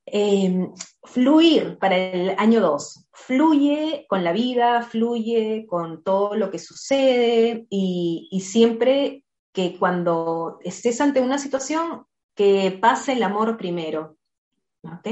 Em, 0.04 0.72
fluir 1.04 1.78
para 1.78 1.96
el 1.96 2.34
año 2.38 2.60
2. 2.60 3.08
Fluye 3.12 4.06
con 4.08 4.24
la 4.24 4.32
vida, 4.32 4.82
fluye 4.82 5.66
con 5.68 6.02
todo 6.02 6.34
lo 6.34 6.50
que 6.50 6.58
sucede 6.58 7.66
y, 7.70 8.28
y 8.30 8.40
siempre 8.40 9.24
que 9.52 9.78
cuando 9.78 10.58
estés 10.62 11.00
ante 11.00 11.20
una 11.20 11.38
situación, 11.38 12.06
que 12.34 12.76
pase 12.80 13.12
el 13.12 13.22
amor 13.22 13.56
primero. 13.56 14.16
¿Ok? 14.82 15.08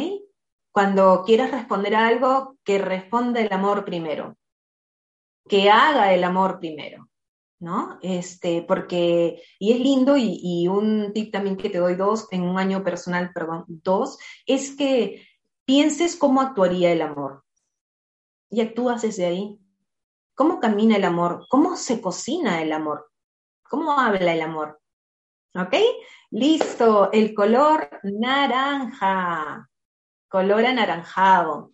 Cuando 0.72 1.22
quieras 1.24 1.50
responder 1.50 1.94
a 1.94 2.08
algo, 2.08 2.56
que 2.64 2.78
responda 2.78 3.40
el 3.40 3.52
amor 3.52 3.84
primero. 3.84 4.36
Que 5.50 5.68
haga 5.68 6.14
el 6.14 6.24
amor 6.24 6.60
primero. 6.60 7.10
¿no? 7.60 7.98
Este, 8.02 8.62
porque, 8.62 9.42
y 9.58 9.72
es 9.72 9.80
lindo, 9.80 10.16
y, 10.16 10.66
un 10.66 11.12
tip 11.12 11.30
también 11.30 11.56
que 11.56 11.68
te 11.68 11.78
doy 11.78 11.94
dos, 11.94 12.26
en 12.30 12.42
un 12.42 12.58
año 12.58 12.82
personal, 12.82 13.32
perdón, 13.32 13.64
dos, 13.68 14.18
es 14.46 14.74
que 14.76 15.26
pienses 15.66 16.16
cómo 16.16 16.40
actuaría 16.40 16.90
el 16.90 17.02
amor. 17.02 17.44
Y 18.50 18.62
actúas 18.62 19.02
desde 19.02 19.26
ahí. 19.26 19.60
¿Cómo 20.34 20.58
camina 20.58 20.96
el 20.96 21.04
amor? 21.04 21.46
¿Cómo 21.50 21.76
se 21.76 22.00
cocina 22.00 22.62
el 22.62 22.72
amor? 22.72 23.10
¿Cómo 23.68 23.92
habla 23.92 24.32
el 24.32 24.40
amor? 24.40 24.80
¿Ok? 25.54 25.74
Listo, 26.30 27.12
el 27.12 27.34
color 27.34 27.90
naranja, 28.02 29.68
color 30.28 30.64
anaranjado. 30.64 31.72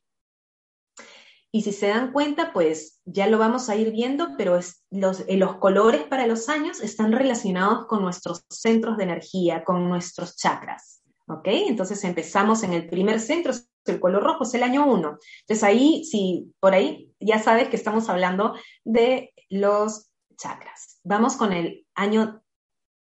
Y 1.57 1.63
si 1.63 1.73
se 1.73 1.87
dan 1.87 2.13
cuenta, 2.13 2.53
pues 2.53 3.01
ya 3.07 3.27
lo 3.29 3.39
vamos 3.39 3.71
a 3.71 3.77
ir 3.77 3.91
viendo, 3.91 4.37
pero 4.37 4.61
los, 4.91 5.21
eh, 5.27 5.39
los 5.39 5.57
colores 5.57 6.03
para 6.03 6.27
los 6.27 6.51
años 6.51 6.83
están 6.83 7.13
relacionados 7.13 7.87
con 7.87 8.03
nuestros 8.03 8.45
centros 8.51 8.99
de 8.99 9.05
energía, 9.05 9.65
con 9.65 9.89
nuestros 9.89 10.37
chakras. 10.37 11.01
¿Ok? 11.27 11.47
Entonces 11.47 12.05
empezamos 12.05 12.63
en 12.63 12.75
el 12.75 12.91
primer 12.91 13.21
centro, 13.21 13.55
el 13.87 14.01
color 14.01 14.23
rojo 14.23 14.45
es 14.45 14.53
el 14.53 14.65
año 14.65 14.87
1. 14.87 15.19
Entonces 15.41 15.65
ahí, 15.65 16.05
si 16.05 16.53
por 16.61 16.75
ahí 16.75 17.11
ya 17.21 17.39
sabes 17.39 17.69
que 17.69 17.77
estamos 17.77 18.11
hablando 18.11 18.55
de 18.85 19.33
los 19.49 20.11
chakras. 20.37 21.01
Vamos 21.05 21.37
con 21.37 21.55
el 21.55 21.87
año 21.95 22.43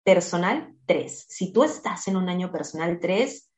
personal 0.03 0.75
3. 0.85 1.25
Si 1.27 1.51
tú 1.51 1.63
estás 1.63 2.07
en 2.07 2.17
un 2.17 2.29
año 2.29 2.51
personal 2.51 2.99
3, 2.99 3.51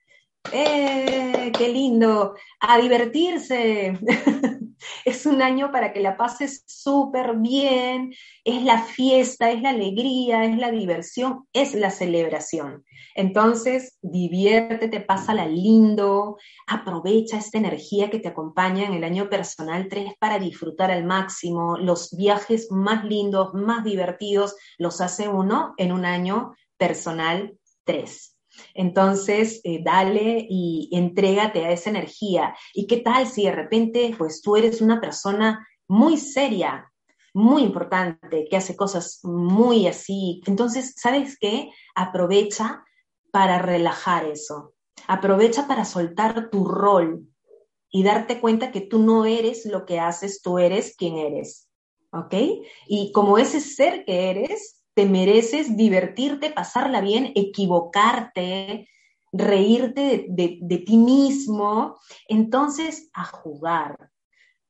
¡eh! 0.54 1.52
¡Qué 1.52 1.68
lindo! 1.68 2.34
A 2.62 2.78
divertirse. 2.78 4.00
es 5.06 5.26
un 5.26 5.42
año 5.42 5.72
para 5.72 5.94
que 5.94 6.00
la 6.00 6.18
pases 6.18 6.64
súper 6.68 7.36
bien, 7.38 8.14
es 8.44 8.64
la 8.64 8.84
fiesta, 8.84 9.52
es 9.52 9.62
la 9.62 9.70
alegría, 9.70 10.46
es 10.46 10.58
la 10.58 10.72
diversión, 10.72 11.48
es 11.54 11.74
la 11.74 11.92
celebración. 11.92 12.84
Entonces, 13.16 13.98
diviértete, 14.02 15.02
pásala 15.02 15.48
lindo, 15.48 16.38
aprovecha 16.68 17.38
esta 17.38 17.58
energía 17.58 18.10
que 18.10 18.20
te 18.20 18.30
acompaña 18.30 18.86
en 18.86 18.94
el 18.94 19.04
año 19.04 19.30
personal 19.30 19.88
3 19.90 20.14
para 20.20 20.40
disfrutar 20.40 20.92
al 20.92 21.06
máximo. 21.06 21.78
Los 21.78 22.16
viajes 22.16 22.72
más 22.72 23.06
lindos, 23.06 23.54
más 23.54 23.84
divertidos, 23.84 24.56
los 24.78 25.02
hace 25.02 25.28
uno 25.28 25.74
en 25.78 25.92
un 25.92 26.06
año 26.06 26.56
personal 26.78 27.58
3. 27.86 28.35
Entonces, 28.74 29.62
eh, 29.64 29.82
dale 29.84 30.46
y 30.50 30.90
entrégate 30.92 31.66
a 31.66 31.72
esa 31.72 31.90
energía. 31.90 32.56
¿Y 32.74 32.88
qué 32.88 32.98
tal 32.98 33.28
si 33.28 33.46
de 33.46 33.52
repente, 33.52 34.14
pues 34.18 34.42
tú 34.42 34.56
eres 34.56 34.82
una 34.82 35.00
persona 35.00 35.68
muy 35.88 36.18
seria, 36.18 36.92
muy 37.34 37.64
importante, 37.64 38.48
que 38.50 38.58
hace 38.58 38.76
cosas 38.76 39.20
muy 39.24 39.88
así? 39.88 40.42
Entonces, 40.46 40.94
¿sabes 40.98 41.38
qué? 41.40 41.72
Aprovecha 41.96 42.84
para 43.32 43.60
relajar 43.60 44.26
eso. 44.26 44.74
Aprovecha 45.08 45.68
para 45.68 45.86
soltar 45.86 46.50
tu 46.50 46.66
rol 46.66 47.28
y 47.90 48.04
darte 48.04 48.42
cuenta 48.42 48.72
que 48.72 48.82
tú 48.82 49.00
no 49.00 49.26
eres 49.26 49.66
lo 49.66 49.86
que 49.86 50.00
haces, 50.00 50.42
tú 50.42 50.60
eres 50.60 50.96
quien 50.98 51.18
eres. 51.18 51.70
¿Ok? 52.12 52.34
Y 52.88 53.12
como 53.12 53.38
ese 53.38 53.60
ser 53.60 54.06
que 54.06 54.30
eres, 54.30 54.75
te 54.96 55.06
mereces 55.06 55.76
divertirte, 55.76 56.52
pasarla 56.52 57.02
bien, 57.02 57.34
equivocarte, 57.36 58.88
reírte 59.34 60.26
de, 60.30 60.84
ti 60.86 60.98
mismo, 60.98 62.00
entonces 62.30 63.10
a 63.14 63.26
jugar 63.26 64.10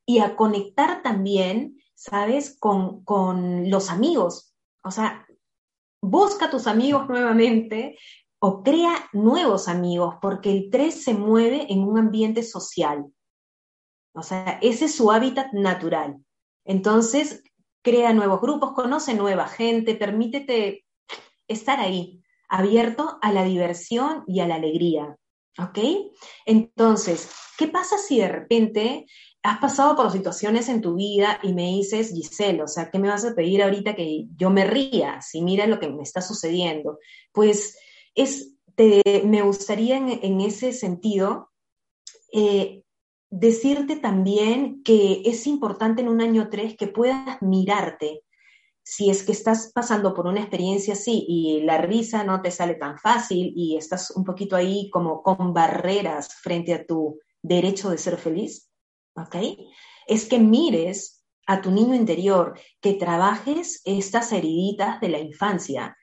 y 0.04 0.18
a 0.18 0.34
conectar 0.34 1.02
también, 1.02 1.80
¿sabes?, 1.94 2.58
con, 2.58 3.04
con 3.04 3.70
los 3.70 3.88
amigos. 3.88 4.54
O 4.82 4.90
sea, 4.90 5.26
busca 6.02 6.50
tus 6.50 6.66
amigos 6.66 7.08
nuevamente 7.08 7.96
o 8.40 8.62
crea 8.62 9.08
nuevos 9.12 9.68
amigos, 9.68 10.16
porque 10.20 10.50
el 10.50 10.70
3 10.70 11.04
se 11.04 11.14
mueve 11.14 11.72
en 11.72 11.84
un 11.84 11.98
ambiente 11.98 12.42
social. 12.42 13.06
O 14.12 14.22
sea, 14.22 14.58
ese 14.60 14.86
es 14.86 14.94
su 14.94 15.12
hábitat 15.12 15.52
natural. 15.52 16.18
Entonces, 16.64 17.44
crea 17.86 18.12
nuevos 18.12 18.40
grupos, 18.40 18.72
conoce 18.72 19.14
nueva 19.14 19.46
gente, 19.46 19.94
permítete 19.94 20.84
estar 21.46 21.78
ahí, 21.78 22.20
abierto 22.48 23.16
a 23.22 23.30
la 23.30 23.44
diversión 23.44 24.24
y 24.26 24.40
a 24.40 24.48
la 24.48 24.56
alegría. 24.56 25.16
¿Ok? 25.56 25.78
Entonces, 26.46 27.30
¿qué 27.56 27.68
pasa 27.68 27.96
si 27.96 28.18
de 28.18 28.26
repente 28.26 29.06
has 29.44 29.58
pasado 29.58 29.94
por 29.94 30.10
situaciones 30.10 30.68
en 30.68 30.82
tu 30.82 30.96
vida 30.96 31.38
y 31.44 31.52
me 31.52 31.62
dices, 31.62 32.10
Giselle, 32.12 32.64
o 32.64 32.66
sea, 32.66 32.90
¿qué 32.90 32.98
me 32.98 33.08
vas 33.08 33.24
a 33.24 33.36
pedir 33.36 33.62
ahorita 33.62 33.94
que 33.94 34.24
yo 34.36 34.50
me 34.50 34.64
ría? 34.64 35.22
Si 35.22 35.40
mira 35.40 35.68
lo 35.68 35.78
que 35.78 35.88
me 35.88 36.02
está 36.02 36.20
sucediendo. 36.20 36.98
Pues 37.30 37.78
es, 38.16 38.52
me 38.76 39.42
gustaría 39.42 39.96
en, 39.96 40.40
ese 40.40 40.72
sentido 40.72 41.52
eh, 42.32 42.82
decirte 43.30 43.96
también 43.96 44.82
que 44.82 45.22
es 45.24 45.46
importante 45.46 46.02
en 46.02 46.08
un 46.08 46.20
año 46.20 46.48
3 46.48 46.76
que 46.76 46.88
puedas 46.88 47.40
mirarte 47.42 48.22
si 48.88 49.10
es 49.10 49.24
que 49.24 49.32
estás 49.32 49.72
pasando 49.74 50.14
por 50.14 50.28
una 50.28 50.40
experiencia 50.40 50.94
así 50.94 51.24
y 51.26 51.60
la 51.62 51.78
risa 51.78 52.22
no 52.22 52.40
te 52.40 52.52
sale 52.52 52.76
tan 52.76 52.98
fácil 52.98 53.52
y 53.56 53.76
estás 53.76 54.12
un 54.12 54.22
poquito 54.22 54.54
ahí 54.54 54.88
como 54.90 55.24
con 55.24 55.52
barreras 55.52 56.34
frente 56.36 56.72
a 56.72 56.86
tu 56.86 57.18
derecho 57.42 57.90
de 57.90 57.98
ser 57.98 58.16
feliz, 58.16 58.70
¿ok? 59.16 59.36
Es 60.06 60.26
que 60.26 60.38
mires 60.38 61.24
a 61.48 61.60
tu 61.60 61.72
niño 61.72 61.96
interior, 61.96 62.58
que 62.80 62.94
trabajes 62.94 63.82
estas 63.84 64.32
heriditas 64.32 65.00
de 65.00 65.08
la 65.08 65.18
infancia, 65.18 65.96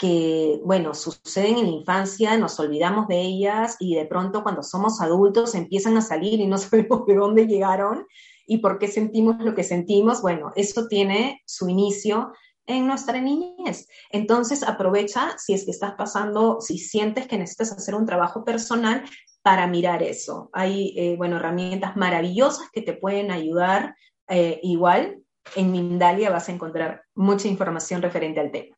que, 0.00 0.58
bueno, 0.64 0.94
suceden 0.94 1.58
en 1.58 1.66
la 1.66 1.72
infancia, 1.72 2.38
nos 2.38 2.58
olvidamos 2.58 3.06
de 3.06 3.20
ellas 3.20 3.76
y 3.78 3.94
de 3.94 4.06
pronto 4.06 4.42
cuando 4.42 4.62
somos 4.62 5.02
adultos 5.02 5.54
empiezan 5.54 5.98
a 5.98 6.00
salir 6.00 6.40
y 6.40 6.46
no 6.46 6.56
sabemos 6.58 7.04
de 7.06 7.14
dónde 7.14 7.46
llegaron 7.46 8.06
y 8.46 8.58
por 8.58 8.78
qué 8.78 8.88
sentimos 8.88 9.36
lo 9.40 9.54
que 9.54 9.62
sentimos, 9.62 10.22
bueno, 10.22 10.52
eso 10.56 10.88
tiene 10.88 11.42
su 11.44 11.68
inicio 11.68 12.32
en 12.66 12.86
nuestra 12.86 13.20
niñez. 13.20 13.88
Entonces, 14.10 14.62
aprovecha 14.62 15.36
si 15.36 15.52
es 15.52 15.66
que 15.66 15.70
estás 15.70 15.92
pasando, 15.98 16.62
si 16.62 16.78
sientes 16.78 17.26
que 17.26 17.36
necesitas 17.36 17.72
hacer 17.72 17.94
un 17.94 18.06
trabajo 18.06 18.42
personal 18.42 19.04
para 19.42 19.66
mirar 19.66 20.02
eso. 20.02 20.48
Hay, 20.54 20.94
eh, 20.96 21.14
bueno, 21.18 21.36
herramientas 21.36 21.96
maravillosas 21.96 22.70
que 22.72 22.80
te 22.80 22.94
pueden 22.94 23.30
ayudar. 23.30 23.94
Eh, 24.28 24.60
igual, 24.62 25.22
en 25.56 25.72
Mindalia 25.72 26.30
vas 26.30 26.48
a 26.48 26.52
encontrar 26.52 27.02
mucha 27.14 27.48
información 27.48 28.00
referente 28.00 28.40
al 28.40 28.50
tema. 28.50 28.76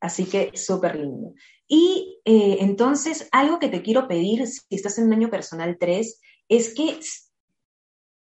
Así 0.00 0.26
que 0.26 0.56
súper 0.56 0.96
lindo. 0.96 1.34
Y 1.66 2.20
eh, 2.24 2.58
entonces, 2.60 3.28
algo 3.32 3.58
que 3.58 3.68
te 3.68 3.82
quiero 3.82 4.08
pedir, 4.08 4.46
si 4.46 4.62
estás 4.70 4.98
en 4.98 5.06
un 5.06 5.12
año 5.12 5.30
personal 5.30 5.76
3, 5.78 6.20
es 6.48 6.74
que 6.74 6.98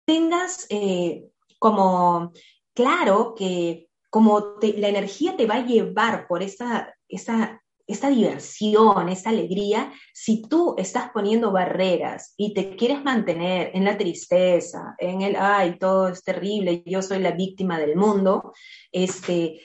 tengas 0.06 0.66
eh, 0.70 1.26
como 1.60 2.32
claro 2.74 3.36
que 3.36 3.88
como 4.10 4.56
la 4.62 4.88
energía 4.88 5.36
te 5.36 5.46
va 5.46 5.56
a 5.56 5.66
llevar 5.66 6.28
por 6.28 6.42
esta, 6.42 6.96
esta, 7.10 7.62
esta 7.86 8.10
diversión, 8.10 9.10
esta 9.10 9.30
alegría, 9.30 9.92
si 10.14 10.42
tú 10.44 10.76
estás 10.78 11.12
poniendo 11.12 11.52
barreras 11.52 12.34
y 12.38 12.54
te 12.54 12.76
quieres 12.76 13.04
mantener 13.04 13.72
en 13.74 13.84
la 13.84 13.98
tristeza, 13.98 14.96
en 14.98 15.22
el, 15.22 15.36
ay, 15.36 15.78
todo 15.78 16.08
es 16.08 16.24
terrible, 16.24 16.84
yo 16.86 17.02
soy 17.02 17.20
la 17.20 17.32
víctima 17.32 17.78
del 17.78 17.96
mundo, 17.96 18.54
este, 18.92 19.62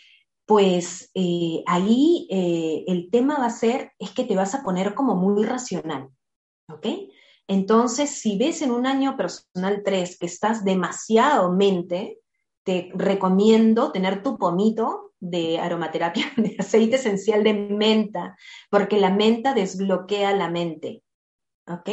pues 0.52 1.10
eh, 1.14 1.64
ahí 1.66 2.28
eh, 2.30 2.84
el 2.86 3.08
tema 3.10 3.38
va 3.38 3.46
a 3.46 3.50
ser, 3.50 3.92
es 3.98 4.10
que 4.10 4.24
te 4.24 4.36
vas 4.36 4.54
a 4.54 4.62
poner 4.62 4.92
como 4.92 5.14
muy 5.14 5.44
racional, 5.44 6.10
¿ok? 6.68 6.88
Entonces, 7.48 8.10
si 8.10 8.36
ves 8.36 8.60
en 8.60 8.70
un 8.70 8.86
año 8.86 9.16
personal 9.16 9.80
3 9.82 10.18
que 10.18 10.26
estás 10.26 10.62
demasiado 10.62 11.50
mente, 11.52 12.18
te 12.64 12.90
recomiendo 12.92 13.92
tener 13.92 14.22
tu 14.22 14.36
pomito 14.36 15.14
de 15.20 15.58
aromaterapia 15.58 16.30
de 16.36 16.54
aceite 16.58 16.96
esencial 16.96 17.42
de 17.44 17.54
menta, 17.54 18.36
porque 18.68 19.00
la 19.00 19.08
menta 19.08 19.54
desbloquea 19.54 20.36
la 20.36 20.50
mente. 20.50 21.02
¿Ok? 21.66 21.88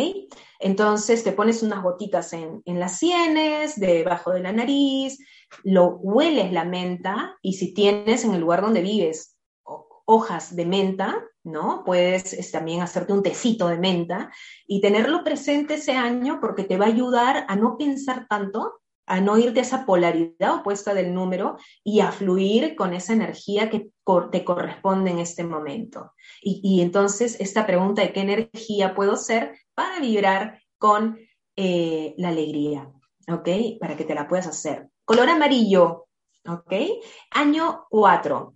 Entonces 0.60 1.24
te 1.24 1.32
pones 1.32 1.63
unas 1.63 1.82
gotitas 1.82 2.34
en, 2.34 2.62
en 2.65 2.78
las 2.78 2.98
sienes, 2.98 3.80
debajo 3.80 4.32
de 4.32 4.41
la 4.41 4.52
nariz, 4.52 5.17
lo 5.64 5.98
hueles 5.98 6.52
la 6.52 6.66
menta 6.66 7.38
y 7.42 7.54
si 7.54 7.74
tienes 7.74 8.24
en 8.24 8.34
el 8.34 8.42
lugar 8.42 8.62
donde 8.62 8.82
vives 8.82 9.38
hojas 10.12 10.56
de 10.56 10.66
menta, 10.66 11.24
¿no? 11.44 11.84
Puedes 11.86 12.52
también 12.52 12.82
hacerte 12.82 13.14
un 13.14 13.22
tecito 13.22 13.68
de 13.68 13.78
menta 13.78 14.32
y 14.66 14.82
tenerlo 14.82 15.24
presente 15.24 15.76
ese 15.76 15.92
año 15.92 16.40
porque 16.42 16.64
te 16.64 16.78
va 16.78 16.86
a 16.86 16.90
ayudar 16.90 17.46
a 17.48 17.56
no 17.56 17.78
pensar 17.78 18.26
tanto, 18.28 18.80
a 19.06 19.22
no 19.22 19.38
ir 19.38 19.54
de 19.54 19.62
esa 19.62 19.86
polaridad 19.86 20.56
opuesta 20.56 20.96
del 20.96 21.14
número 21.14 21.58
y 21.84 22.00
a 22.00 22.12
fluir 22.12 22.76
con 22.76 22.96
esa 22.96 23.14
energía 23.14 23.70
que 23.70 23.92
te 24.32 24.44
corresponde 24.44 25.12
en 25.12 25.20
este 25.20 25.44
momento. 25.44 26.14
Y, 26.42 26.82
entonces 26.82 27.40
esta 27.40 27.68
pregunta 27.68 28.02
de 28.02 28.12
qué 28.12 28.22
energía 28.22 28.96
puedo 28.96 29.16
ser 29.16 29.60
para 29.76 30.00
vibrar 30.00 30.60
con 30.80 31.20
eh, 31.56 32.16
la 32.18 32.30
alegría, 32.30 32.92
¿ok? 33.28 33.80
Para 33.80 33.96
que 33.96 34.06
te 34.06 34.16
la 34.16 34.28
puedas 34.28 34.48
hacer. 34.48 34.90
Color 35.10 35.30
amarillo, 35.30 36.06
¿ok? 36.48 36.72
Año 37.32 37.88
4. 37.89 38.54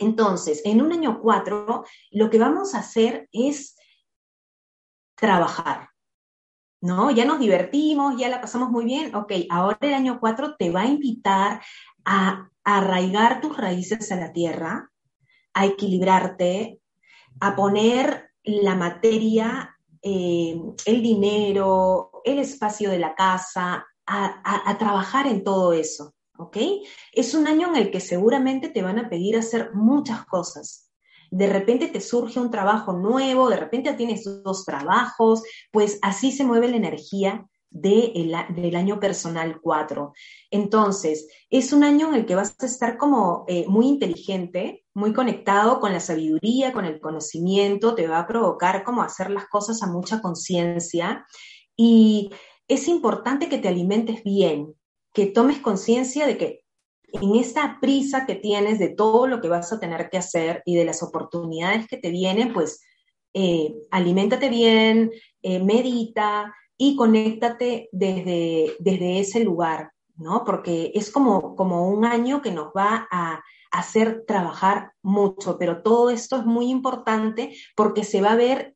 Entonces, 0.00 0.62
en 0.64 0.80
un 0.80 0.90
año 0.90 1.20
4, 1.20 1.84
lo 2.12 2.30
que 2.30 2.38
vamos 2.38 2.74
a 2.74 2.78
hacer 2.78 3.28
es 3.30 3.76
trabajar, 5.14 5.90
¿no? 6.80 7.10
Ya 7.10 7.26
nos 7.26 7.40
divertimos, 7.40 8.16
ya 8.16 8.30
la 8.30 8.40
pasamos 8.40 8.70
muy 8.70 8.86
bien, 8.86 9.14
ok, 9.14 9.32
ahora 9.50 9.76
el 9.82 9.92
año 9.92 10.18
4 10.18 10.56
te 10.56 10.70
va 10.70 10.80
a 10.80 10.86
invitar 10.86 11.60
a, 12.06 12.48
arraigar 12.64 13.42
tus 13.42 13.54
raíces 13.54 14.10
a 14.12 14.16
la 14.16 14.32
tierra, 14.32 14.90
a 15.52 15.66
equilibrarte, 15.66 16.80
a 17.38 17.54
poner 17.54 18.30
la 18.44 18.76
materia, 18.76 19.76
eh, 20.00 20.58
el 20.86 21.02
dinero, 21.02 22.22
el 22.24 22.38
espacio 22.38 22.88
de 22.88 22.98
la 22.98 23.14
casa, 23.14 23.84
a 24.06 24.76
trabajar 24.78 25.26
en 25.26 25.44
todo 25.44 25.72
eso. 25.72 26.14
¿ok? 26.38 26.56
Es 27.12 27.34
un 27.34 27.46
año 27.46 27.68
en 27.68 27.76
el 27.76 27.90
que 27.90 28.00
seguramente 28.00 28.68
te 28.68 28.82
van 28.82 28.98
a 28.98 29.08
pedir 29.08 29.36
hacer 29.36 29.70
muchas 29.74 30.24
cosas. 30.26 30.90
De 31.30 31.48
repente 31.48 31.88
te 31.88 32.00
surge 32.00 32.40
un 32.40 32.50
trabajo 32.50 32.92
nuevo, 32.92 33.48
de 33.48 33.56
repente 33.56 33.94
tienes 33.94 34.24
dos 34.42 34.64
trabajos, 34.64 35.42
pues 35.70 35.98
así 36.02 36.30
se 36.30 36.44
mueve 36.44 36.68
la 36.68 36.76
energía 36.76 37.46
del 37.70 38.76
año 38.76 39.00
personal 39.00 39.58
4. 39.62 40.12
Entonces, 40.50 41.26
es 41.48 41.72
un 41.72 41.84
año 41.84 42.08
en 42.08 42.16
el 42.16 42.26
que 42.26 42.34
vas 42.34 42.54
a 42.60 42.66
estar 42.66 42.98
como 42.98 43.46
eh, 43.48 43.64
muy 43.66 43.86
inteligente, 43.86 44.84
muy 44.92 45.14
conectado 45.14 45.80
con 45.80 45.90
la 45.90 46.00
sabiduría, 46.00 46.74
con 46.74 46.84
el 46.84 47.00
conocimiento, 47.00 47.94
te 47.94 48.06
va 48.06 48.18
a 48.18 48.26
provocar 48.26 48.84
como 48.84 49.02
hacer 49.02 49.30
las 49.30 49.46
cosas 49.46 49.82
a 49.82 49.86
mucha 49.86 50.20
conciencia 50.20 51.24
y 51.74 52.30
es 52.68 52.88
importante 52.88 53.48
que 53.48 53.58
te 53.58 53.68
alimentes 53.68 54.22
bien, 54.24 54.74
que 55.12 55.26
tomes 55.26 55.58
conciencia 55.58 56.26
de 56.26 56.38
que 56.38 56.62
en 57.12 57.36
esta 57.36 57.78
prisa 57.80 58.24
que 58.26 58.34
tienes 58.34 58.78
de 58.78 58.88
todo 58.88 59.26
lo 59.26 59.40
que 59.40 59.48
vas 59.48 59.72
a 59.72 59.80
tener 59.80 60.08
que 60.08 60.18
hacer 60.18 60.62
y 60.64 60.76
de 60.76 60.84
las 60.84 61.02
oportunidades 61.02 61.86
que 61.86 61.98
te 61.98 62.10
vienen, 62.10 62.52
pues 62.52 62.80
eh, 63.34 63.74
aliméntate 63.90 64.48
bien, 64.48 65.10
eh, 65.42 65.62
medita 65.62 66.54
y 66.76 66.96
conéctate 66.96 67.88
desde, 67.92 68.76
desde 68.78 69.20
ese 69.20 69.44
lugar, 69.44 69.92
¿no? 70.16 70.44
Porque 70.44 70.92
es 70.94 71.10
como, 71.10 71.54
como 71.54 71.88
un 71.88 72.04
año 72.04 72.42
que 72.42 72.50
nos 72.50 72.68
va 72.76 73.06
a 73.10 73.42
hacer 73.70 74.24
trabajar 74.26 74.92
mucho, 75.02 75.58
pero 75.58 75.82
todo 75.82 76.10
esto 76.10 76.36
es 76.36 76.44
muy 76.44 76.70
importante 76.70 77.54
porque 77.74 78.04
se 78.04 78.20
va 78.20 78.32
a 78.32 78.36
ver 78.36 78.74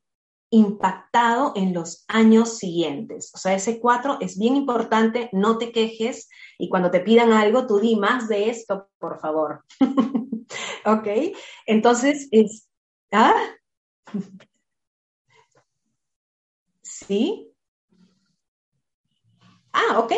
impactado 0.50 1.52
en 1.56 1.74
los 1.74 2.04
años 2.08 2.58
siguientes. 2.58 3.32
O 3.34 3.38
sea, 3.38 3.54
ese 3.54 3.80
cuatro 3.80 4.18
es 4.20 4.38
bien 4.38 4.56
importante, 4.56 5.28
no 5.32 5.58
te 5.58 5.72
quejes 5.72 6.28
y 6.58 6.68
cuando 6.68 6.90
te 6.90 7.00
pidan 7.00 7.32
algo, 7.32 7.66
tú 7.66 7.78
di 7.80 7.96
más 7.96 8.28
de 8.28 8.50
esto, 8.50 8.88
por 8.98 9.20
favor. 9.20 9.64
¿Ok? 10.84 11.08
Entonces, 11.66 12.28
es... 12.30 12.68
¿Ah? 13.12 13.34
¿Sí? 16.82 17.52
Ah, 19.72 19.98
ok. 19.98 20.12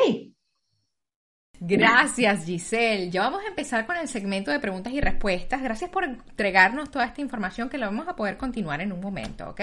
Gracias, 1.60 2.44
Giselle. 2.44 3.10
Ya 3.10 3.22
vamos 3.22 3.42
a 3.44 3.48
empezar 3.48 3.84
con 3.84 3.96
el 3.96 4.06
segmento 4.06 4.50
de 4.50 4.60
preguntas 4.60 4.92
y 4.92 5.00
respuestas. 5.00 5.60
Gracias 5.60 5.90
por 5.90 6.04
entregarnos 6.04 6.90
toda 6.90 7.04
esta 7.04 7.20
información 7.20 7.68
que 7.68 7.78
la 7.78 7.86
vamos 7.86 8.06
a 8.06 8.14
poder 8.14 8.36
continuar 8.36 8.80
en 8.80 8.92
un 8.92 9.00
momento, 9.00 9.50
¿ok? 9.50 9.60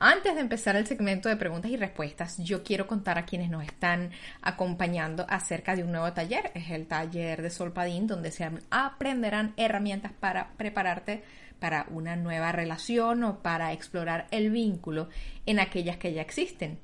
Antes 0.00 0.34
de 0.34 0.40
empezar 0.42 0.76
el 0.76 0.86
segmento 0.86 1.28
de 1.28 1.36
preguntas 1.36 1.70
y 1.72 1.76
respuestas, 1.76 2.38
yo 2.38 2.62
quiero 2.62 2.86
contar 2.86 3.18
a 3.18 3.24
quienes 3.24 3.50
nos 3.50 3.64
están 3.64 4.10
acompañando 4.42 5.26
acerca 5.28 5.74
de 5.74 5.82
un 5.82 5.90
nuevo 5.90 6.12
taller. 6.12 6.52
Es 6.54 6.70
el 6.70 6.86
taller 6.86 7.42
de 7.42 7.50
Solpadín, 7.50 8.06
donde 8.06 8.30
se 8.30 8.48
aprenderán 8.70 9.54
herramientas 9.56 10.12
para 10.12 10.50
prepararte 10.56 11.24
para 11.58 11.86
una 11.90 12.14
nueva 12.14 12.52
relación 12.52 13.24
o 13.24 13.40
para 13.40 13.72
explorar 13.72 14.28
el 14.30 14.50
vínculo 14.50 15.08
en 15.46 15.58
aquellas 15.58 15.96
que 15.96 16.12
ya 16.12 16.22
existen. 16.22 16.78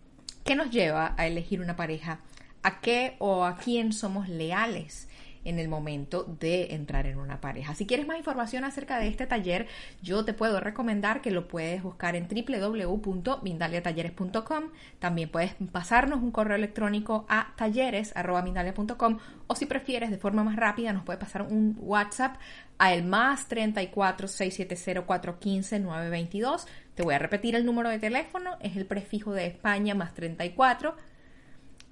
¿Qué 0.44 0.56
nos 0.56 0.70
lleva 0.70 1.14
a 1.16 1.26
elegir 1.26 1.60
una 1.60 1.76
pareja? 1.76 2.18
¿A 2.64 2.80
qué 2.80 3.14
o 3.18 3.44
a 3.44 3.56
quién 3.56 3.92
somos 3.92 4.28
leales? 4.28 5.08
en 5.44 5.58
el 5.58 5.68
momento 5.68 6.24
de 6.40 6.74
entrar 6.74 7.06
en 7.06 7.18
una 7.18 7.40
pareja. 7.40 7.74
Si 7.74 7.86
quieres 7.86 8.06
más 8.06 8.16
información 8.16 8.64
acerca 8.64 8.98
de 8.98 9.08
este 9.08 9.26
taller, 9.26 9.66
yo 10.02 10.24
te 10.24 10.32
puedo 10.32 10.58
recomendar 10.60 11.20
que 11.20 11.30
lo 11.30 11.48
puedes 11.48 11.82
buscar 11.82 12.16
en 12.16 12.26
www.mindaliatalleres.com. 12.28 14.70
También 14.98 15.28
puedes 15.28 15.52
pasarnos 15.70 16.22
un 16.22 16.30
correo 16.30 16.56
electrónico 16.56 17.26
a 17.28 17.52
talleres.mindalia.com 17.56 19.18
o 19.46 19.54
si 19.54 19.66
prefieres 19.66 20.10
de 20.10 20.16
forma 20.16 20.42
más 20.44 20.56
rápida 20.56 20.94
nos 20.94 21.04
puedes 21.04 21.20
pasar 21.20 21.42
un 21.42 21.76
WhatsApp 21.78 22.36
a 22.78 22.94
el 22.94 23.04
más 23.04 23.48
34 23.48 24.28
670 24.28 25.04
415 25.06 25.80
922. 25.80 26.66
Te 26.94 27.02
voy 27.02 27.12
a 27.14 27.18
repetir 27.18 27.54
el 27.54 27.66
número 27.66 27.90
de 27.90 27.98
teléfono, 27.98 28.56
es 28.60 28.76
el 28.76 28.86
prefijo 28.86 29.34
de 29.34 29.44
España 29.46 29.94
más 29.94 30.14
34 30.14 30.96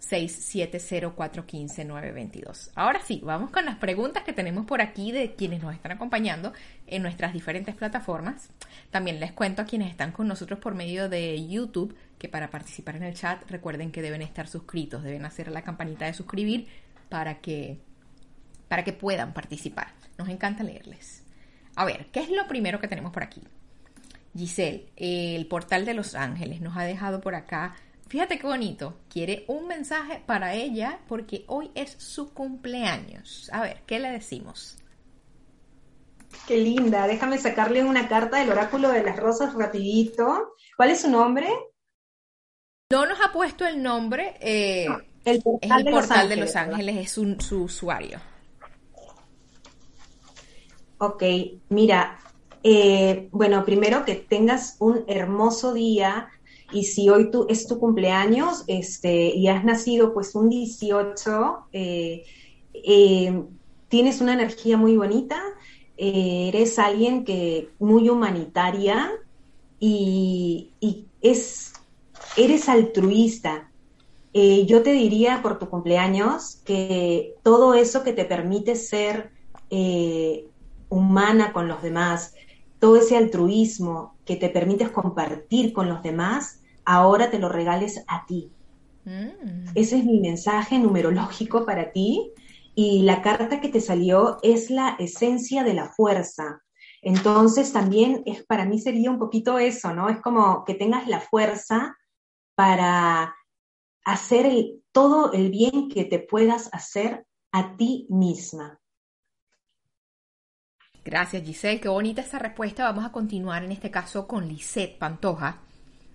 670415922. 0.08 2.70
Ahora 2.74 3.00
sí, 3.04 3.20
vamos 3.24 3.50
con 3.50 3.64
las 3.64 3.76
preguntas 3.76 4.24
que 4.24 4.32
tenemos 4.32 4.66
por 4.66 4.82
aquí 4.82 5.12
de 5.12 5.34
quienes 5.34 5.62
nos 5.62 5.74
están 5.74 5.92
acompañando 5.92 6.52
en 6.86 7.02
nuestras 7.02 7.32
diferentes 7.32 7.74
plataformas. 7.74 8.50
También 8.90 9.20
les 9.20 9.32
cuento 9.32 9.62
a 9.62 9.64
quienes 9.64 9.90
están 9.90 10.12
con 10.12 10.28
nosotros 10.28 10.58
por 10.58 10.74
medio 10.74 11.08
de 11.08 11.46
YouTube 11.46 11.96
que 12.18 12.28
para 12.28 12.50
participar 12.50 12.96
en 12.96 13.04
el 13.04 13.14
chat 13.14 13.48
recuerden 13.50 13.92
que 13.92 14.02
deben 14.02 14.22
estar 14.22 14.48
suscritos, 14.48 15.02
deben 15.02 15.24
hacer 15.24 15.50
la 15.50 15.62
campanita 15.62 16.04
de 16.06 16.14
suscribir 16.14 16.66
para 17.08 17.40
que 17.40 17.78
para 18.68 18.84
que 18.84 18.92
puedan 18.92 19.34
participar. 19.34 19.88
Nos 20.18 20.28
encanta 20.28 20.62
leerles. 20.62 21.24
A 21.76 21.84
ver, 21.84 22.06
¿qué 22.12 22.20
es 22.20 22.30
lo 22.30 22.46
primero 22.48 22.80
que 22.80 22.88
tenemos 22.88 23.12
por 23.12 23.22
aquí? 23.22 23.42
Giselle, 24.36 24.86
el 24.96 25.46
portal 25.46 25.84
de 25.84 25.94
Los 25.94 26.14
Ángeles 26.14 26.60
nos 26.60 26.76
ha 26.76 26.84
dejado 26.84 27.20
por 27.20 27.34
acá 27.34 27.74
Fíjate 28.12 28.38
qué 28.38 28.46
bonito. 28.46 28.98
Quiere 29.08 29.46
un 29.48 29.66
mensaje 29.66 30.22
para 30.26 30.52
ella 30.52 31.00
porque 31.08 31.46
hoy 31.46 31.70
es 31.74 31.92
su 31.92 32.34
cumpleaños. 32.34 33.48
A 33.54 33.62
ver, 33.62 33.84
¿qué 33.86 33.98
le 33.98 34.10
decimos? 34.10 34.76
Qué 36.46 36.58
linda. 36.58 37.06
Déjame 37.06 37.38
sacarle 37.38 37.82
una 37.82 38.08
carta 38.08 38.36
del 38.36 38.50
oráculo 38.50 38.90
de 38.90 39.02
las 39.02 39.16
rosas 39.16 39.54
rapidito. 39.54 40.56
¿Cuál 40.76 40.90
es 40.90 41.00
su 41.00 41.10
nombre? 41.10 41.48
No 42.90 43.06
nos 43.06 43.18
ha 43.18 43.32
puesto 43.32 43.64
el 43.64 43.82
nombre. 43.82 44.36
Eh, 44.40 44.88
el 45.24 45.40
portal, 45.40 45.70
es 45.70 45.78
el 45.78 45.84
de, 45.86 45.90
portal 45.90 46.20
los 46.20 46.28
de 46.28 46.36
Los 46.36 46.56
Ángeles, 46.56 46.96
es 46.98 47.12
su, 47.12 47.36
su 47.40 47.62
usuario. 47.62 48.20
Ok, 50.98 51.22
mira, 51.70 52.18
eh, 52.62 53.30
bueno, 53.32 53.64
primero 53.64 54.04
que 54.04 54.16
tengas 54.16 54.76
un 54.80 55.02
hermoso 55.08 55.72
día 55.72 56.28
y 56.72 56.84
si 56.84 57.08
hoy 57.08 57.30
tú, 57.30 57.46
es 57.48 57.66
tu 57.66 57.78
cumpleaños 57.78 58.64
este, 58.66 59.34
y 59.34 59.48
has 59.48 59.64
nacido 59.64 60.12
pues 60.14 60.34
un 60.34 60.48
18, 60.48 61.66
eh, 61.72 62.24
eh, 62.72 63.42
tienes 63.88 64.20
una 64.20 64.32
energía 64.32 64.76
muy 64.76 64.96
bonita, 64.96 65.40
eh, 65.96 66.48
eres 66.48 66.78
alguien 66.78 67.24
que 67.24 67.70
muy 67.78 68.08
humanitaria 68.08 69.10
y, 69.78 70.70
es, 71.20 71.72
eres 72.36 72.68
altruista. 72.68 73.70
yo 74.32 74.82
te 74.82 74.92
diría 74.92 75.40
por 75.42 75.58
tu 75.58 75.68
cumpleaños 75.68 76.56
que 76.64 77.34
todo 77.42 77.74
eso 77.74 78.02
que 78.02 78.12
te 78.12 78.24
permite 78.24 78.74
ser 78.76 79.30
humana 80.88 81.52
con 81.52 81.68
los 81.68 81.82
demás, 81.82 82.34
todo 82.78 82.96
ese 82.96 83.16
altruismo 83.16 84.16
que 84.24 84.36
te 84.36 84.48
permites 84.48 84.90
compartir 84.90 85.72
con 85.72 85.88
los 85.88 86.02
demás, 86.02 86.61
ahora 86.84 87.30
te 87.30 87.38
lo 87.38 87.48
regales 87.48 88.04
a 88.08 88.24
ti. 88.26 88.52
Mm. 89.04 89.66
Ese 89.74 89.98
es 89.98 90.04
mi 90.04 90.20
mensaje 90.20 90.78
numerológico 90.78 91.64
para 91.64 91.92
ti. 91.92 92.32
Y 92.74 93.02
la 93.02 93.20
carta 93.20 93.60
que 93.60 93.68
te 93.68 93.80
salió 93.80 94.38
es 94.42 94.70
la 94.70 94.96
esencia 94.98 95.62
de 95.62 95.74
la 95.74 95.90
fuerza. 95.90 96.62
Entonces 97.02 97.72
también 97.72 98.22
es 98.26 98.44
para 98.46 98.64
mí 98.64 98.78
sería 98.78 99.10
un 99.10 99.18
poquito 99.18 99.58
eso, 99.58 99.92
¿no? 99.92 100.08
Es 100.08 100.20
como 100.20 100.64
que 100.64 100.74
tengas 100.74 101.08
la 101.08 101.20
fuerza 101.20 101.96
para 102.54 103.34
hacer 104.04 104.50
todo 104.92 105.32
el 105.32 105.50
bien 105.50 105.88
que 105.88 106.04
te 106.04 106.18
puedas 106.18 106.70
hacer 106.72 107.26
a 107.50 107.76
ti 107.76 108.06
misma. 108.08 108.78
Gracias 111.04 111.42
Giselle, 111.42 111.80
qué 111.80 111.88
bonita 111.88 112.22
esa 112.22 112.38
respuesta. 112.38 112.84
Vamos 112.84 113.04
a 113.04 113.12
continuar 113.12 113.64
en 113.64 113.72
este 113.72 113.90
caso 113.90 114.28
con 114.28 114.46
Lisette 114.48 114.98
Pantoja 114.98 115.60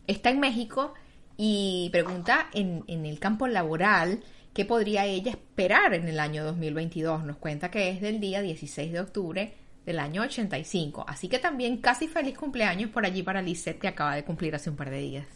está 0.08 0.30
en 0.30 0.40
México 0.40 0.94
y 1.36 1.90
pregunta 1.92 2.50
en, 2.54 2.84
el 2.88 3.20
campo 3.20 3.48
laboral 3.48 4.24
qué 4.54 4.66
podría 4.66 5.06
ella 5.06 5.32
esperar 5.32 5.94
en 5.94 6.08
el 6.08 6.20
año 6.20 6.44
2022. 6.44 7.24
Nos 7.24 7.38
cuenta 7.38 7.70
que 7.70 7.90
es 7.90 8.02
del 8.02 8.20
día 8.20 8.42
16 8.42 8.92
de 8.92 9.00
octubre 9.00 9.54
del 9.86 10.00
año 10.00 10.24
85. 10.24 11.06
Así 11.08 11.30
que 11.30 11.40
también 11.40 11.78
casi 11.78 12.08
feliz 12.08 12.38
cumpleaños 12.38 12.90
por 12.90 13.06
allí 13.06 13.22
para 13.22 13.42
Lisette 13.42 13.80
que 13.80 13.88
acaba 13.88 14.16
de 14.16 14.26
cumplir 14.26 14.56
hace 14.56 14.70
un 14.70 14.76
par 14.76 14.90
de 14.90 15.00
días. 15.00 15.28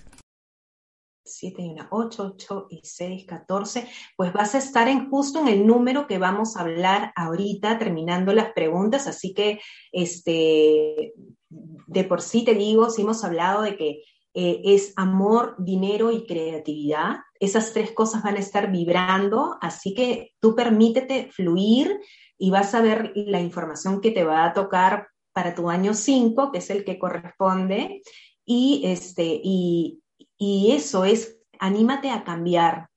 7 1.24 1.62
y 1.62 1.70
una 1.70 1.88
8, 1.92 2.34
8 2.36 2.68
y 2.72 2.82
6, 2.84 3.26
14, 3.26 3.88
pues 4.18 4.34
vas 4.34 4.56
a 4.56 4.58
estar 4.58 4.88
en 4.88 5.10
justo 5.10 5.40
en 5.40 5.48
el 5.48 5.68
número 5.68 6.08
que 6.08 6.18
vamos 6.18 6.58
a 6.58 6.62
hablar 6.62 7.14
ahorita 7.16 7.78
terminando 7.78 8.34
las 8.34 8.52
preguntas, 8.54 9.08
así 9.08 9.34
que 9.34 9.62
este 9.92 11.14
de 11.50 12.04
por 12.06 12.22
sí 12.22 12.44
te 12.44 12.56
digo, 12.56 12.90
si 12.90 13.02
hemos 13.02 13.24
hablado 13.24 13.62
de 13.62 13.76
que 13.76 14.02
eh, 14.34 14.62
es 14.64 14.94
amor, 14.96 15.56
dinero 15.58 16.12
y 16.12 16.26
creatividad. 16.26 17.18
Esas 17.40 17.74
tres 17.74 17.92
cosas 17.92 18.24
van 18.24 18.36
a 18.36 18.40
estar 18.40 18.72
vibrando, 18.72 19.58
así 19.62 19.94
que 19.94 20.32
tú 20.40 20.56
permítete 20.56 21.30
fluir 21.32 22.00
y 22.38 22.50
vas 22.50 22.74
a 22.74 22.82
ver 22.82 23.12
la 23.16 23.42
información 23.42 24.02
que 24.02 24.12
te 24.12 24.24
va 24.24 24.46
a 24.46 24.54
tocar 24.54 25.10
para 25.34 25.54
tu 25.54 25.70
año 25.70 25.94
5, 25.94 26.52
que 26.52 26.60
es 26.60 26.70
el 26.70 26.84
que 26.84 27.00
corresponde, 27.00 28.02
y, 28.46 28.82
este, 28.86 29.40
y, 29.44 30.02
y 30.38 30.72
eso 30.72 31.06
es, 31.06 31.40
anímate 31.60 32.10
a 32.10 32.24
cambiar. 32.24 32.90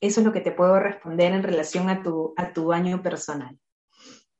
Eso 0.00 0.20
es 0.20 0.26
lo 0.26 0.32
que 0.32 0.40
te 0.40 0.52
puedo 0.52 0.78
responder 0.80 1.32
en 1.32 1.42
relación 1.42 1.90
a 1.90 2.02
tu, 2.02 2.34
a 2.36 2.52
tu 2.52 2.72
año 2.72 3.02
personal. 3.02 3.58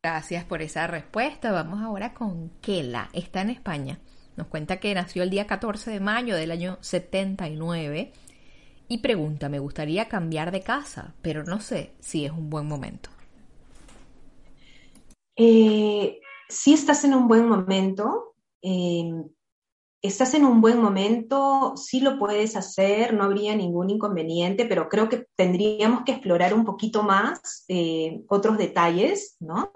Gracias 0.03 0.45
por 0.45 0.62
esa 0.62 0.86
respuesta. 0.86 1.53
Vamos 1.53 1.82
ahora 1.82 2.14
con 2.14 2.49
Kela. 2.61 3.11
Está 3.12 3.43
en 3.43 3.51
España. 3.51 4.01
Nos 4.37 4.47
cuenta 4.47 4.78
que 4.78 4.95
nació 4.95 5.22
el 5.22 5.31
día 5.31 5.47
14 5.47 5.91
de 5.91 6.01
mayo 6.01 6.37
del 6.37 6.51
año 6.51 6.78
79 6.81 8.12
y 8.89 8.99
pregunta, 8.99 9.49
me 9.49 9.61
gustaría 9.61 10.09
cambiar 10.09 10.51
de 10.51 10.62
casa, 10.62 11.14
pero 11.22 11.45
no 11.45 11.61
sé 11.61 11.93
si 12.01 12.24
es 12.24 12.33
un 12.33 12.51
buen 12.51 12.66
momento. 12.66 13.11
Eh, 15.37 16.20
estás 16.49 17.05
en 17.05 17.14
un 17.14 17.28
buen 17.28 17.49
momento, 17.49 18.35
eh, 18.62 19.11
estás 20.03 20.35
en 20.35 20.45
un 20.45 20.61
buen 20.61 20.81
momento, 20.81 21.74
sí 21.76 22.01
lo 22.01 22.18
puedes 22.18 22.57
hacer, 22.57 23.14
no 23.14 23.24
habría 23.24 23.55
ningún 23.55 23.91
inconveniente, 23.91 24.66
pero 24.66 24.89
creo 24.89 25.09
que 25.09 25.26
tendríamos 25.37 26.03
que 26.05 26.12
explorar 26.12 26.53
un 26.53 26.64
poquito 26.64 27.03
más 27.03 27.64
eh, 27.68 28.22
otros 28.28 28.59
detalles, 28.59 29.37
¿no? 29.41 29.70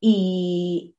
Y, 0.00 0.95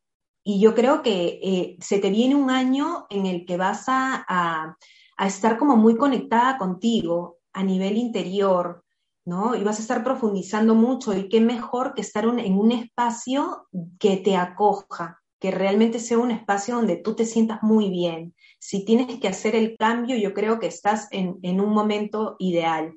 y 0.47 0.61
yo 0.61 0.73
creo 0.73 1.01
que 1.01 1.41
eh, 1.43 1.77
se 1.81 1.99
te 1.99 2.09
viene 2.09 2.33
un 2.33 2.49
año 2.49 3.05
en 3.09 3.25
el 3.25 3.45
que 3.45 3.57
vas 3.57 3.83
a, 3.87 4.77
estar 5.19 5.57
como 5.57 5.75
muy 5.75 5.97
conectada 5.97 6.57
contigo 6.57 7.39
a 7.51 7.63
nivel 7.63 7.97
interior, 7.97 8.85
¿no? 9.25 9.55
Y 9.55 9.63
vas 9.65 9.79
a 9.79 9.81
estar 9.81 10.05
profundizando 10.05 10.73
mucho 10.73 11.13
y 11.13 11.27
qué 11.27 11.41
mejor 11.41 11.93
que 11.95 12.01
estar 12.01 12.23
en 12.23 12.57
un 12.57 12.71
espacio 12.71 13.67
que 13.99 14.15
te 14.15 14.37
acoja, 14.37 15.21
que 15.37 15.51
realmente 15.51 15.99
sea 15.99 16.17
un 16.17 16.31
espacio 16.31 16.75
donde 16.75 16.95
tú 16.95 17.13
te 17.13 17.25
sientas 17.25 17.61
muy 17.61 17.89
bien. 17.89 18.33
Si 18.57 18.85
tienes 18.85 19.19
que 19.19 19.27
hacer 19.27 19.53
el 19.53 19.75
cambio, 19.75 20.15
yo 20.15 20.33
creo 20.33 20.59
que 20.59 20.67
estás 20.67 21.09
en, 21.11 21.39
en 21.41 21.59
un 21.59 21.73
momento 21.73 22.37
ideal. 22.39 22.93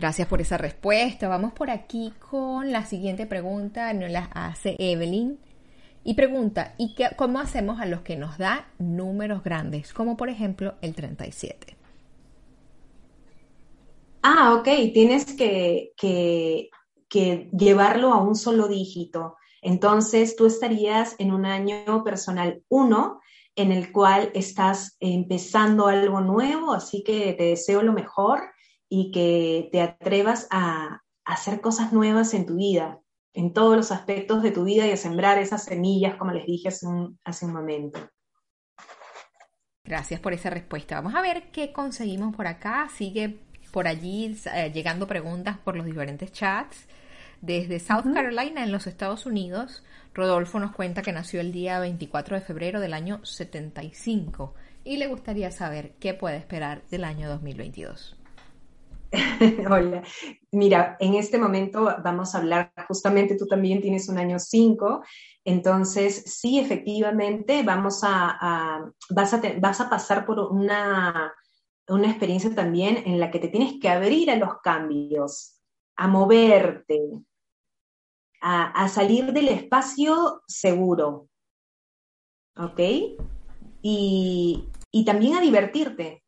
Gracias 0.00 0.28
por 0.28 0.40
esa 0.40 0.56
respuesta. 0.56 1.28
Vamos 1.28 1.52
por 1.52 1.68
aquí 1.68 2.14
con 2.30 2.72
la 2.72 2.86
siguiente 2.86 3.26
pregunta. 3.26 3.92
Nos 3.92 4.10
la 4.10 4.30
hace 4.32 4.74
Evelyn. 4.78 5.38
Y 6.04 6.14
pregunta, 6.14 6.74
¿y 6.78 6.94
qué, 6.94 7.08
cómo 7.18 7.38
hacemos 7.38 7.80
a 7.80 7.84
los 7.84 8.00
que 8.00 8.16
nos 8.16 8.38
da 8.38 8.66
números 8.78 9.44
grandes? 9.44 9.92
Como 9.92 10.16
por 10.16 10.30
ejemplo 10.30 10.72
el 10.80 10.94
37. 10.94 11.76
Ah, 14.22 14.54
ok. 14.54 14.64
Tienes 14.94 15.34
que, 15.34 15.92
que, 15.98 16.70
que 17.06 17.50
llevarlo 17.52 18.14
a 18.14 18.22
un 18.22 18.36
solo 18.36 18.68
dígito. 18.68 19.36
Entonces, 19.60 20.34
tú 20.34 20.46
estarías 20.46 21.14
en 21.18 21.30
un 21.30 21.44
año 21.44 22.02
personal 22.04 22.62
1 22.70 23.20
en 23.54 23.70
el 23.70 23.92
cual 23.92 24.30
estás 24.32 24.96
empezando 24.98 25.88
algo 25.88 26.22
nuevo, 26.22 26.72
así 26.72 27.02
que 27.02 27.34
te 27.34 27.44
deseo 27.44 27.82
lo 27.82 27.92
mejor 27.92 28.40
y 28.90 29.12
que 29.12 29.70
te 29.72 29.80
atrevas 29.80 30.46
a, 30.50 31.00
hacer 31.24 31.60
cosas 31.60 31.92
nuevas 31.92 32.34
en 32.34 32.44
tu 32.44 32.56
vida, 32.56 33.00
en 33.32 33.52
todos 33.52 33.76
los 33.76 33.92
aspectos 33.92 34.42
de 34.42 34.50
tu 34.50 34.64
vida 34.64 34.86
y 34.86 34.90
a 34.90 34.96
sembrar 34.96 35.38
esas 35.38 35.64
semillas, 35.64 36.16
como 36.16 36.32
les 36.32 36.44
dije 36.44 36.68
hace 36.68 36.88
un, 36.88 37.18
hace 37.24 37.46
un 37.46 37.52
momento. 37.52 38.00
Gracias 39.84 40.18
por 40.18 40.32
esa 40.32 40.50
respuesta. 40.50 40.96
Vamos 40.96 41.14
a 41.14 41.22
ver 41.22 41.50
qué 41.52 41.72
conseguimos 41.72 42.34
por 42.34 42.48
acá. 42.48 42.88
Sigue 42.92 43.38
por 43.70 43.86
allí 43.86 44.36
eh, 44.52 44.72
llegando 44.74 45.06
preguntas 45.06 45.56
por 45.58 45.76
los 45.76 45.86
diferentes 45.86 46.32
chats. 46.32 46.88
Desde 47.40 47.78
South 47.78 48.12
Carolina, 48.12 48.64
en 48.64 48.72
los 48.72 48.88
Estados 48.88 49.24
Unidos, 49.24 49.84
Rodolfo 50.12 50.58
nos 50.58 50.72
cuenta 50.72 51.02
que 51.02 51.12
nació 51.12 51.40
el 51.40 51.52
día 51.52 51.78
24 51.78 52.36
de 52.36 52.42
febrero 52.42 52.80
del 52.80 52.92
año 52.92 53.24
75 53.24 54.54
y 54.84 54.96
le 54.96 55.06
gustaría 55.06 55.50
saber 55.50 55.92
qué 56.00 56.12
puede 56.12 56.36
esperar 56.36 56.82
del 56.90 57.04
año 57.04 57.28
2022. 57.28 58.19
Hola, 59.70 60.02
mira, 60.52 60.96
en 61.00 61.14
este 61.14 61.36
momento 61.36 61.96
vamos 62.04 62.34
a 62.34 62.38
hablar, 62.38 62.72
justamente 62.86 63.36
tú 63.36 63.46
también 63.46 63.80
tienes 63.80 64.08
un 64.08 64.18
año 64.18 64.38
5, 64.38 65.02
entonces 65.44 66.22
sí, 66.26 66.60
efectivamente, 66.60 67.62
vamos 67.64 68.02
a, 68.04 68.84
vas, 69.10 69.34
a 69.34 69.42
vas 69.58 69.80
a 69.80 69.90
pasar 69.90 70.24
por 70.24 70.38
una, 70.38 71.32
una 71.88 72.08
experiencia 72.08 72.54
también 72.54 73.02
en 73.04 73.18
la 73.18 73.30
que 73.30 73.40
te 73.40 73.48
tienes 73.48 73.80
que 73.80 73.88
abrir 73.88 74.30
a 74.30 74.36
los 74.36 74.60
cambios, 74.62 75.60
a 75.96 76.06
moverte, 76.06 77.00
a, 78.40 78.88
salir 78.88 79.32
del 79.32 79.48
espacio 79.48 80.42
seguro, 80.46 81.28
¿ok? 82.56 82.80
Y, 83.82 84.68
y 84.92 85.04
también 85.04 85.34
a 85.34 85.40
divertirte. 85.40 86.19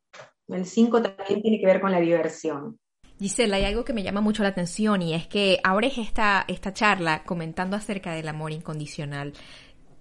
El 0.55 0.67
5 0.67 1.03
también 1.03 1.43
tiene 1.43 1.61
que 1.61 1.67
ver 1.67 1.81
con 1.81 1.91
la 1.91 2.01
diversión. 2.01 2.79
Gisela, 3.19 3.57
hay 3.57 3.65
algo 3.65 3.85
que 3.85 3.93
me 3.93 4.03
llama 4.03 4.21
mucho 4.21 4.43
la 4.43 4.49
atención 4.49 5.01
y 5.01 5.15
es 5.15 5.27
que 5.29 5.61
abres 5.63 5.99
esta, 5.99 6.45
esta 6.49 6.73
charla 6.73 7.23
comentando 7.25 7.77
acerca 7.77 8.13
del 8.13 8.29
amor 8.29 8.53
incondicional. 8.53 9.33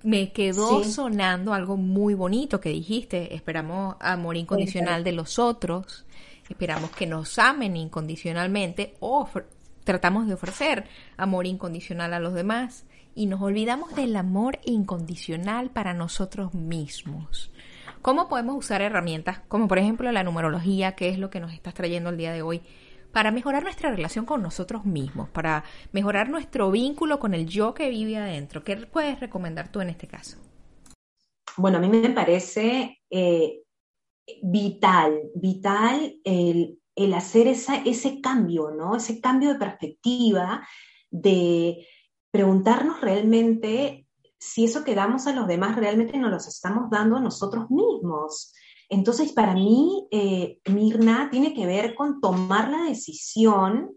Me 0.04 0.32
quedó 0.32 0.84
sonando 0.84 1.54
algo 1.54 1.78
muy 1.78 2.16
bonito 2.16 2.60
que 2.60 2.70
dijiste. 2.70 3.36
Esperamos 3.36 3.96
amor 4.00 4.38
incondicional 4.38 5.04
de 5.04 5.12
los 5.12 5.38
otros, 5.38 6.06
esperamos 6.50 6.90
que 6.92 7.06
nos 7.06 7.38
amen 7.38 7.78
incondicionalmente 7.78 8.96
o 9.00 9.30
tratamos 9.84 10.28
de 10.28 10.34
ofrecer 10.34 10.86
amor 11.18 11.46
incondicional 11.46 12.14
a 12.14 12.20
los 12.20 12.34
demás 12.34 12.86
y 13.14 13.28
nos 13.28 13.42
olvidamos 13.42 13.96
del 13.96 14.16
amor 14.16 14.60
incondicional 14.66 15.70
para 15.70 15.94
nosotros 15.94 16.54
mismos. 16.54 17.52
¿Cómo 18.02 18.28
podemos 18.28 18.56
usar 18.56 18.82
herramientas 18.82 19.42
como 19.48 19.68
por 19.68 19.78
ejemplo 19.78 20.12
la 20.12 20.24
numerología, 20.24 20.96
que 20.96 21.10
es 21.10 21.20
lo 21.20 21.30
que 21.30 21.40
nos 21.40 21.54
estás 21.54 21.74
trayendo 21.74 22.10
el 22.10 22.18
día 22.18 22.34
de 22.34 22.42
hoy, 22.42 22.62
para 23.12 23.32
mejorar 23.32 23.64
nuestra 23.64 23.92
relación 23.92 24.26
con 24.26 24.42
nosotros 24.42 24.86
mismos, 24.86 25.30
para 25.30 25.64
mejorar 25.92 26.30
nuestro 26.30 26.72
vínculo 26.72 27.20
con 27.20 27.34
el 27.34 27.46
yo 27.46 27.74
que 27.74 27.90
vive 27.90 28.18
adentro? 28.18 28.64
¿Qué 28.64 28.76
puedes 28.78 29.20
recomendar 29.20 29.72
tú 29.72 29.82
en 29.82 29.90
este 29.90 30.08
caso? 30.08 30.38
Bueno, 31.58 31.78
a 31.78 31.82
mí 31.82 31.90
me 31.90 32.10
parece 32.10 33.02
eh, 33.10 33.62
vital, 34.42 35.22
vital 35.36 36.16
el, 36.24 36.80
hacer 37.14 37.48
ese 37.48 38.22
cambio, 38.22 38.72
¿no? 38.72 38.96
Ese 38.96 39.20
cambio 39.22 39.54
de 39.54 39.60
perspectiva, 39.60 40.68
de 41.10 41.86
preguntarnos 42.32 43.02
realmente 43.02 44.08
si 44.42 44.66
eso 44.66 44.84
que 44.84 44.96
damos 44.96 45.28
a 45.28 45.34
los 45.34 45.48
demás 45.48 45.76
realmente 45.76 46.18
nos 46.18 46.32
lo 46.32 46.38
estamos 46.38 46.90
dando 46.90 47.18
a 47.18 47.22
nosotros 47.22 47.70
mismos. 47.70 48.54
Entonces, 48.90 49.32
para 49.34 49.54
mí, 49.54 50.08
eh, 50.10 50.58
Mirna 50.66 51.30
tiene 51.30 51.54
que 51.54 51.68
ver 51.68 51.94
con 51.94 52.20
tomar 52.20 52.70
la 52.72 52.86
decisión, 52.86 53.92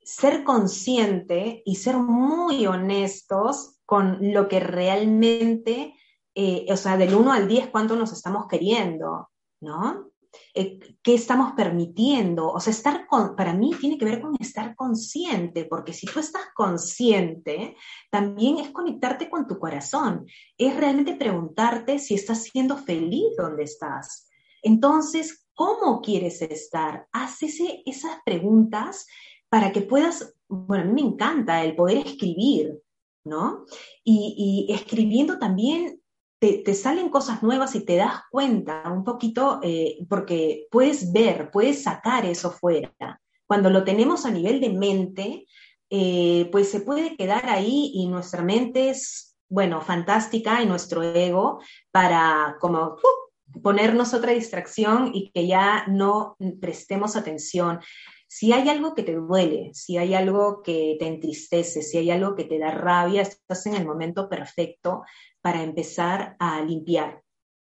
ser 0.00 0.44
consciente 0.44 1.62
y 1.66 1.76
ser 1.76 1.96
muy 1.96 2.64
honestos 2.64 3.80
con 3.84 4.18
lo 4.32 4.46
que 4.46 4.60
realmente, 4.60 5.94
eh, 6.36 6.64
o 6.70 6.76
sea, 6.76 6.96
del 6.96 7.14
1 7.14 7.32
al 7.32 7.48
10, 7.48 7.68
cuánto 7.70 7.96
nos 7.96 8.12
estamos 8.12 8.46
queriendo, 8.48 9.30
¿no? 9.60 10.11
Eh, 10.54 10.78
qué 11.02 11.14
estamos 11.14 11.52
permitiendo. 11.52 12.48
O 12.48 12.60
sea, 12.60 12.72
estar 12.72 13.06
con, 13.06 13.34
para 13.36 13.54
mí 13.54 13.70
tiene 13.80 13.98
que 13.98 14.04
ver 14.04 14.20
con 14.20 14.34
estar 14.38 14.74
consciente, 14.74 15.64
porque 15.64 15.92
si 15.92 16.06
tú 16.06 16.20
estás 16.20 16.42
consciente, 16.54 17.76
también 18.10 18.58
es 18.58 18.70
conectarte 18.70 19.30
con 19.30 19.46
tu 19.46 19.58
corazón, 19.58 20.26
es 20.58 20.76
realmente 20.76 21.16
preguntarte 21.16 21.98
si 21.98 22.14
estás 22.14 22.44
siendo 22.44 22.76
feliz 22.76 23.34
donde 23.36 23.64
estás. 23.64 24.28
Entonces, 24.62 25.46
¿cómo 25.54 26.00
quieres 26.00 26.42
estar? 26.42 27.06
Haz 27.12 27.42
esas 27.42 28.18
preguntas 28.24 29.06
para 29.48 29.72
que 29.72 29.82
puedas, 29.82 30.34
bueno, 30.48 30.84
a 30.84 30.86
mí 30.86 31.02
me 31.02 31.08
encanta 31.08 31.64
el 31.64 31.74
poder 31.74 32.06
escribir, 32.06 32.78
¿no? 33.24 33.64
Y 34.04 34.66
escribiendo 34.70 35.38
también 35.38 36.01
te, 36.42 36.74
salen 36.74 37.08
cosas 37.08 37.40
nuevas 37.44 37.76
y 37.76 37.84
te 37.84 37.94
das 37.94 38.22
cuenta 38.28 38.90
un 38.90 39.04
poquito, 39.04 39.60
eh, 39.62 39.98
porque 40.08 40.66
puedes 40.72 41.12
ver, 41.12 41.52
puedes 41.52 41.84
sacar 41.84 42.26
eso 42.26 42.50
fuera. 42.50 42.92
Cuando 43.46 43.70
lo 43.70 43.84
tenemos 43.84 44.26
a 44.26 44.30
nivel 44.32 44.60
de 44.60 44.70
mente, 44.70 45.46
eh, 45.88 46.48
pues 46.50 46.68
se 46.68 46.80
puede 46.80 47.16
quedar 47.16 47.48
ahí 47.48 47.92
y 47.94 48.08
nuestra 48.08 48.42
mente 48.42 48.90
es, 48.90 49.36
bueno, 49.48 49.80
fantástica 49.82 50.60
y 50.60 50.66
nuestro 50.66 51.04
ego 51.04 51.60
para 51.92 52.56
como 52.60 52.96
ponernos 53.62 54.12
otra 54.12 54.32
distracción 54.32 55.12
y 55.14 55.30
que 55.30 55.46
ya 55.46 55.84
no 55.86 56.36
prestemos 56.60 57.14
atención. 57.14 57.78
Si 58.34 58.50
hay 58.50 58.70
algo 58.70 58.94
que 58.94 59.02
te 59.02 59.14
duele, 59.14 59.74
si 59.74 59.98
hay 59.98 60.14
algo 60.14 60.62
que 60.62 60.96
te 60.98 61.06
entristece, 61.06 61.82
si 61.82 61.98
hay 61.98 62.10
algo 62.10 62.34
que 62.34 62.44
te 62.44 62.58
da 62.58 62.70
rabia, 62.70 63.20
estás 63.20 63.66
en 63.66 63.74
el 63.74 63.84
momento 63.84 64.26
perfecto 64.30 65.02
para 65.42 65.62
empezar 65.62 66.34
a 66.38 66.62
limpiar, 66.62 67.22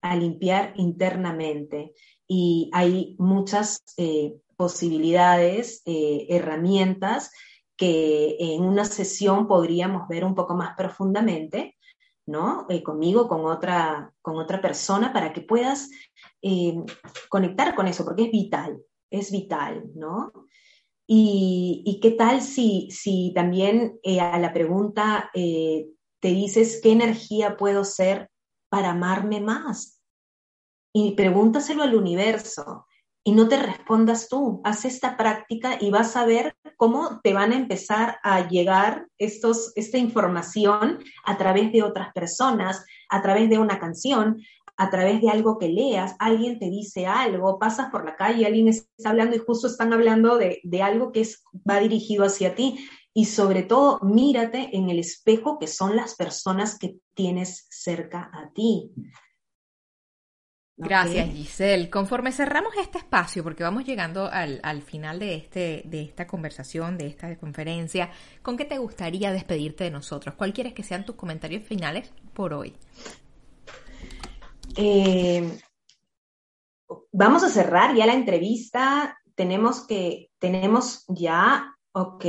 a 0.01 0.17
limpiar 0.17 0.73
internamente. 0.77 1.93
Y 2.27 2.71
hay 2.73 3.17
muchas 3.19 3.83
eh, 3.99 4.33
posibilidades, 4.57 5.83
eh, 5.85 6.27
herramientas 6.31 7.33
que 7.77 8.39
en 8.41 8.63
una 8.63 8.87
sesión 8.87 9.47
podríamos 9.47 10.09
ver 10.09 10.25
un 10.25 10.35
poco 10.35 10.55
más 10.55 10.75
profundamente, 10.75 11.77
¿no? 12.25 12.65
Eh, 12.71 12.83
conmigo, 12.83 13.29
con 13.29 13.45
otra, 13.45 14.11
con 14.23 14.39
otra 14.39 14.63
persona, 14.63 15.13
para 15.13 15.35
que 15.35 15.43
puedas 15.43 15.91
conectar 17.29 17.75
con 17.75 17.89
eso, 17.89 18.07
porque 18.07 18.25
es 18.25 18.31
vital, 18.31 18.81
es 19.11 19.31
vital, 19.31 19.85
¿no? 19.95 20.33
Y, 21.09 22.01
qué 22.03 22.11
tal 22.11 22.43
si, 22.43 22.89
si 22.91 23.33
también 23.35 24.01
a 24.21 24.39
la 24.39 24.53
pregunta 24.53 25.31
te 25.33 26.29
dices 26.29 26.81
qué 26.83 26.91
energía 26.93 27.57
puedo 27.57 27.85
ser 27.85 28.29
para 28.69 28.91
amarme 28.91 29.41
más. 29.41 30.03
Y 30.93 31.13
pregúntaselo 31.13 31.83
al 31.83 31.95
universo 31.95 32.87
y 33.27 33.33
no 33.33 33.49
te 33.49 33.57
respondas 33.57 34.29
tú. 34.29 34.61
Haz 34.65 34.85
esta 34.85 35.17
práctica 35.17 35.79
y 35.81 35.91
vas 35.91 36.17
a 36.17 36.25
ver 36.25 36.57
cómo 36.77 37.21
te 37.25 37.35
van 37.35 37.53
a 37.53 37.57
empezar 37.57 38.19
a 38.23 38.49
llegar 38.49 39.09
estos, 39.19 39.73
esta 39.75 39.99
información 39.99 41.03
a 41.25 41.37
través 41.37 41.73
de 41.73 41.83
otras 41.83 42.13
personas, 42.13 42.85
a 43.09 43.23
través 43.23 43.51
de 43.51 43.59
una 43.59 43.81
canción, 43.81 44.41
a 44.77 44.91
través 44.91 45.21
de 45.21 45.31
algo 45.31 45.59
que 45.59 45.69
leas, 45.69 46.17
alguien 46.19 46.59
te 46.59 46.69
dice 46.71 47.07
algo, 47.07 47.59
pasas 47.59 47.91
por 47.91 48.05
la 48.05 48.17
calle, 48.17 48.47
alguien 48.47 48.69
está 48.69 49.11
hablando 49.11 49.37
y 49.37 49.41
justo 49.41 49.67
están 49.67 49.93
hablando 49.93 50.37
de, 50.37 50.61
de 50.65 50.83
algo 50.83 51.13
que 51.13 51.23
es, 51.23 51.43
va 51.69 51.81
dirigido 51.81 52.25
hacia 52.25 52.55
ti 52.55 52.87
y 53.15 53.25
sobre 53.25 53.63
todo 53.63 53.99
mírate 54.03 54.77
en 54.77 54.91
el 54.91 54.99
espejo 54.99 55.59
que 55.59 55.67
son 55.67 55.97
las 55.97 56.15
personas 56.15 56.79
que 56.79 56.97
tienes 57.15 57.67
cerca 57.71 58.31
a 58.33 58.53
ti. 58.53 58.93
Gracias, 60.79 61.31
Giselle. 61.31 61.89
Conforme 61.89 62.33
cerramos 62.33 62.75
este 62.77 62.99
espacio, 62.99 63.43
porque 63.43 63.63
vamos 63.63 63.87
llegando 63.87 64.29
al, 64.31 64.83
final 64.83 65.19
de, 65.19 65.35
este, 65.35 65.83
de 65.87 66.03
esta 66.03 66.27
conversación, 66.27 66.99
de 66.99 67.07
esta 67.07 67.35
conferencia, 67.39 68.11
¿con 68.43 68.59
qué 68.59 68.67
te 68.67 68.77
gustaría 68.77 69.33
despedirte 69.33 69.85
de 69.85 69.91
nosotros? 69.91 70.35
¿Cuál 70.35 70.53
quieres 70.53 70.75
que 70.75 70.83
sean 70.83 71.07
tus 71.07 71.17
comentarios 71.17 71.63
finales 71.65 72.13
por 72.35 72.53
hoy? 72.53 72.75
Eh, 74.77 75.59
vamos 77.13 77.43
a 77.43 77.49
cerrar 77.49 77.95
ya 77.97 78.07
la 78.07 78.15
entrevista. 78.15 79.19
Tenemos 79.35 79.87
que, 79.87 80.31
tenemos 80.39 81.05
ya, 81.09 81.75
ok, 81.93 82.25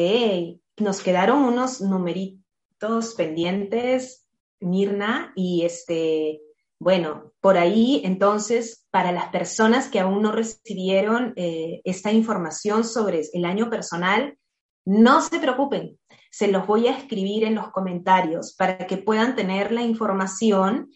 nos 0.77 1.01
quedaron 1.01 1.43
unos 1.43 1.81
numeritos 1.81 3.15
pendientes, 3.15 4.27
Mirna, 4.59 5.33
y 5.35 5.63
este, 5.63 6.41
bueno, 6.79 7.33
por 7.41 7.57
ahí 7.57 8.01
entonces, 8.03 8.85
para 8.91 9.11
las 9.11 9.29
personas 9.29 9.89
que 9.89 9.99
aún 9.99 10.21
no 10.21 10.31
recibieron 10.31 11.33
eh, 11.35 11.81
esta 11.83 12.11
información 12.11 12.83
sobre 12.83 13.21
el 13.33 13.45
año 13.45 13.69
personal, 13.69 14.37
no 14.85 15.21
se 15.21 15.39
preocupen. 15.39 15.99
se 16.31 16.47
los 16.47 16.67
voy 16.67 16.87
a 16.87 16.95
escribir 16.95 17.43
en 17.43 17.55
los 17.55 17.71
comentarios 17.71 18.53
para 18.55 18.85
que 18.85 18.97
puedan 18.97 19.35
tener 19.35 19.71
la 19.71 19.81
información 19.81 20.91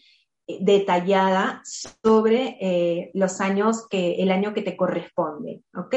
detallada 0.46 1.62
sobre 1.64 2.56
eh, 2.60 3.10
los 3.14 3.40
años 3.40 3.86
que, 3.88 4.16
el 4.16 4.30
año 4.30 4.54
que 4.54 4.62
te 4.62 4.76
corresponde, 4.76 5.62
¿ok? 5.74 5.96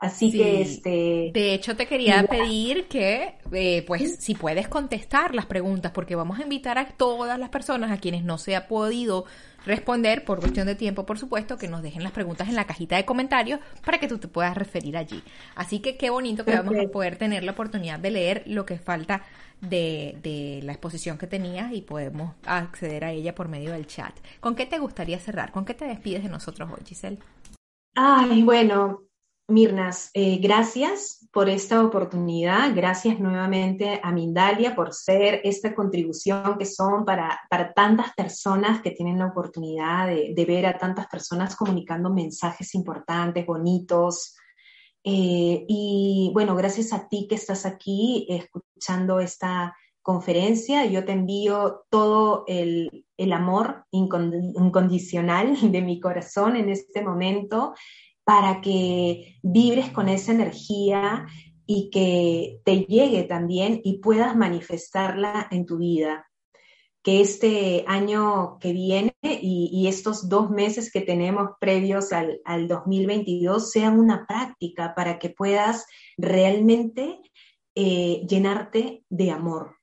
Así 0.00 0.32
que 0.32 0.62
este. 0.62 1.30
De 1.34 1.52
hecho, 1.52 1.76
te 1.76 1.84
quería 1.84 2.22
pedir 2.22 2.88
que, 2.88 3.34
eh, 3.52 3.84
pues, 3.86 4.16
si 4.16 4.34
puedes 4.34 4.66
contestar 4.66 5.34
las 5.34 5.44
preguntas, 5.44 5.92
porque 5.92 6.16
vamos 6.16 6.38
a 6.38 6.42
invitar 6.42 6.78
a 6.78 6.88
todas 6.88 7.38
las 7.38 7.50
personas 7.50 7.90
a 7.90 7.98
quienes 7.98 8.24
no 8.24 8.38
se 8.38 8.56
ha 8.56 8.66
podido 8.66 9.26
responder 9.66 10.24
por 10.24 10.40
cuestión 10.40 10.66
de 10.66 10.74
tiempo, 10.74 11.04
por 11.04 11.18
supuesto, 11.18 11.58
que 11.58 11.68
nos 11.68 11.82
dejen 11.82 12.02
las 12.02 12.12
preguntas 12.12 12.48
en 12.48 12.54
la 12.54 12.64
cajita 12.64 12.96
de 12.96 13.04
comentarios 13.04 13.60
para 13.84 14.00
que 14.00 14.08
tú 14.08 14.16
te 14.16 14.26
puedas 14.26 14.56
referir 14.56 14.96
allí. 14.96 15.22
Así 15.54 15.80
que 15.80 15.98
qué 15.98 16.08
bonito 16.08 16.46
que 16.46 16.56
vamos 16.56 16.74
a 16.82 16.90
poder 16.90 17.16
tener 17.16 17.44
la 17.44 17.52
oportunidad 17.52 17.98
de 17.98 18.10
leer 18.10 18.42
lo 18.46 18.64
que 18.64 18.78
falta 18.78 19.22
de, 19.60 20.18
de 20.22 20.60
la 20.62 20.72
exposición 20.72 21.18
que 21.18 21.26
tenías 21.26 21.72
y 21.72 21.82
podemos 21.82 22.34
acceder 22.46 23.04
a 23.04 23.12
ella 23.12 23.34
por 23.34 23.48
medio 23.48 23.72
del 23.72 23.86
chat. 23.86 24.14
¿Con 24.40 24.54
qué 24.54 24.66
te 24.66 24.78
gustaría 24.78 25.18
cerrar? 25.18 25.52
¿Con 25.52 25.64
qué 25.64 25.74
te 25.74 25.84
despides 25.84 26.22
de 26.22 26.28
nosotros 26.28 26.70
hoy, 26.70 26.84
Giselle? 26.84 27.18
Ay, 27.94 28.42
bueno, 28.42 29.02
Mirnas, 29.50 30.10
eh, 30.14 30.38
gracias 30.38 31.28
por 31.32 31.48
esta 31.48 31.84
oportunidad, 31.84 32.74
gracias 32.74 33.18
nuevamente 33.18 34.00
a 34.02 34.12
Mindalia 34.12 34.74
por 34.74 34.94
ser 34.94 35.40
esta 35.44 35.74
contribución 35.74 36.56
que 36.56 36.66
son 36.66 37.04
para, 37.04 37.40
para 37.50 37.72
tantas 37.72 38.14
personas 38.14 38.80
que 38.80 38.92
tienen 38.92 39.18
la 39.18 39.26
oportunidad 39.26 40.06
de, 40.06 40.44
ver 40.46 40.66
a 40.66 40.78
tantas 40.78 41.08
personas 41.08 41.56
comunicando 41.56 42.10
mensajes 42.10 42.74
importantes, 42.74 43.44
bonitos. 43.44 44.36
Eh, 45.04 45.64
y 45.68 46.30
bueno, 46.34 46.54
gracias 46.54 46.92
a 46.92 47.08
ti 47.08 47.26
que 47.28 47.36
estás 47.36 47.64
aquí 47.66 48.26
escuchando 48.28 49.20
esta 49.20 49.76
conferencia. 50.02 50.84
Yo 50.86 51.04
te 51.04 51.12
envío 51.12 51.84
todo 51.90 52.44
el, 52.46 53.06
el 53.16 53.32
amor 53.32 53.84
incondicional 53.90 55.56
de 55.72 55.82
mi 55.82 56.00
corazón 56.00 56.56
en 56.56 56.68
este 56.68 57.02
momento 57.02 57.74
para 58.24 58.60
que 58.60 59.38
vibres 59.42 59.90
con 59.90 60.08
esa 60.08 60.32
energía 60.32 61.26
y 61.66 61.90
que 61.90 62.60
te 62.64 62.84
llegue 62.84 63.24
también 63.24 63.80
y 63.84 63.98
puedas 63.98 64.36
manifestarla 64.36 65.48
en 65.50 65.66
tu 65.66 65.78
vida. 65.78 66.29
Que 67.02 67.20
este 67.20 67.84
año 67.86 68.58
que 68.60 68.72
viene 68.72 69.14
y, 69.22 69.86
estos 69.88 70.28
dos 70.28 70.50
meses 70.50 70.92
que 70.92 71.00
tenemos 71.00 71.52
previos 71.58 72.12
al, 72.12 72.68
2022 72.68 73.70
sean 73.70 73.98
una 73.98 74.26
práctica 74.26 74.94
para 74.94 75.18
que 75.18 75.30
puedas 75.30 75.86
realmente 76.18 77.18
eh, 77.74 78.26
llenarte 78.28 79.04
de 79.08 79.30
amor 79.30 79.76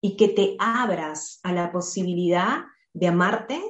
y 0.00 0.16
que 0.16 0.28
te 0.28 0.56
abras 0.58 1.40
a 1.42 1.52
la 1.52 1.72
posibilidad 1.72 2.64
de 2.92 3.06
amarte 3.08 3.60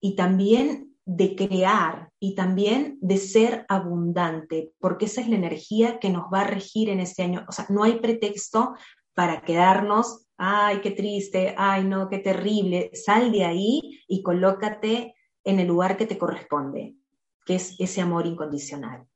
y 0.00 0.16
también 0.16 0.96
de 1.04 1.34
crear 1.34 2.10
y 2.20 2.34
también 2.34 2.98
de 3.00 3.16
ser 3.16 3.66
abundante, 3.68 4.72
porque 4.78 5.06
esa 5.06 5.20
es 5.20 5.28
la 5.28 5.36
energía 5.36 5.98
que 5.98 6.10
nos 6.10 6.24
va 6.32 6.42
a 6.42 6.46
regir 6.46 6.88
en 6.88 7.00
este 7.00 7.22
año. 7.22 7.44
O 7.48 7.52
sea, 7.52 7.66
no 7.68 7.82
hay 7.82 7.98
pretexto 7.98 8.74
para 9.14 9.42
quedarnos, 9.42 10.26
ay, 10.44 10.80
qué 10.80 10.90
triste, 10.90 11.54
ay, 11.56 11.84
no, 11.84 12.08
qué 12.08 12.18
terrible. 12.18 12.90
Sal 12.94 13.30
de 13.30 13.44
ahí 13.44 14.02
y 14.08 14.22
colócate 14.24 15.14
en 15.44 15.60
el 15.60 15.68
lugar 15.68 15.96
que 15.96 16.04
te 16.04 16.18
corresponde, 16.18 16.96
que 17.46 17.54
es 17.54 17.78
ese 17.78 18.00
amor 18.00 18.26
incondicional. 18.26 19.06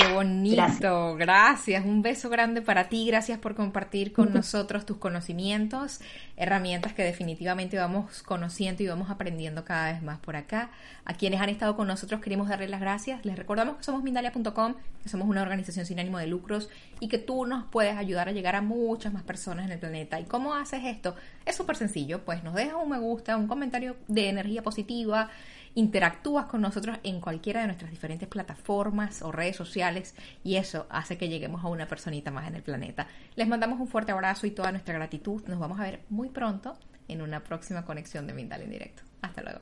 Qué 0.00 0.14
bonito, 0.14 1.14
gracias. 1.16 1.84
Un 1.84 2.00
beso 2.00 2.30
grande 2.30 2.62
para 2.62 2.88
ti, 2.88 3.06
gracias 3.06 3.38
por 3.38 3.54
compartir 3.54 4.14
con 4.14 4.32
nosotros 4.32 4.86
tus 4.86 4.96
conocimientos, 4.96 6.00
herramientas 6.38 6.94
que 6.94 7.02
definitivamente 7.02 7.76
vamos 7.76 8.22
conociendo 8.22 8.82
y 8.82 8.86
vamos 8.86 9.10
aprendiendo 9.10 9.62
cada 9.62 9.92
vez 9.92 10.02
más 10.02 10.18
por 10.18 10.36
acá. 10.36 10.70
A 11.04 11.12
quienes 11.12 11.42
han 11.42 11.50
estado 11.50 11.76
con 11.76 11.86
nosotros 11.86 12.22
queremos 12.22 12.48
darles 12.48 12.70
las 12.70 12.80
gracias. 12.80 13.26
Les 13.26 13.36
recordamos 13.36 13.76
que 13.76 13.84
somos 13.84 14.02
Mindalia.com, 14.02 14.74
que 15.02 15.08
somos 15.10 15.28
una 15.28 15.42
organización 15.42 15.84
sin 15.84 16.00
ánimo 16.00 16.16
de 16.16 16.28
lucros 16.28 16.70
y 16.98 17.08
que 17.08 17.18
tú 17.18 17.44
nos 17.44 17.64
puedes 17.64 17.98
ayudar 17.98 18.28
a 18.28 18.32
llegar 18.32 18.56
a 18.56 18.62
muchas 18.62 19.12
más 19.12 19.22
personas 19.22 19.66
en 19.66 19.72
el 19.72 19.78
planeta. 19.80 20.18
¿Y 20.18 20.24
cómo 20.24 20.54
haces 20.54 20.82
esto? 20.84 21.14
Es 21.44 21.56
súper 21.56 21.76
sencillo, 21.76 22.24
pues 22.24 22.42
nos 22.42 22.54
dejas 22.54 22.76
un 22.82 22.88
me 22.88 22.98
gusta, 22.98 23.36
un 23.36 23.48
comentario 23.48 23.96
de 24.08 24.30
energía 24.30 24.62
positiva 24.62 25.28
interactúas 25.74 26.46
con 26.46 26.60
nosotros 26.60 26.98
en 27.02 27.20
cualquiera 27.20 27.60
de 27.60 27.66
nuestras 27.66 27.90
diferentes 27.90 28.28
plataformas 28.28 29.22
o 29.22 29.32
redes 29.32 29.56
sociales 29.56 30.14
y 30.42 30.56
eso 30.56 30.86
hace 30.90 31.16
que 31.16 31.28
lleguemos 31.28 31.64
a 31.64 31.68
una 31.68 31.86
personita 31.86 32.30
más 32.30 32.48
en 32.48 32.56
el 32.56 32.62
planeta. 32.62 33.06
Les 33.36 33.48
mandamos 33.48 33.80
un 33.80 33.88
fuerte 33.88 34.12
abrazo 34.12 34.46
y 34.46 34.50
toda 34.50 34.72
nuestra 34.72 34.94
gratitud. 34.94 35.42
Nos 35.46 35.58
vamos 35.58 35.78
a 35.80 35.84
ver 35.84 36.00
muy 36.08 36.28
pronto 36.28 36.78
en 37.08 37.22
una 37.22 37.42
próxima 37.42 37.84
conexión 37.84 38.26
de 38.26 38.34
Mindal 38.34 38.62
en 38.62 38.70
directo. 38.70 39.02
Hasta 39.22 39.42
luego. 39.42 39.60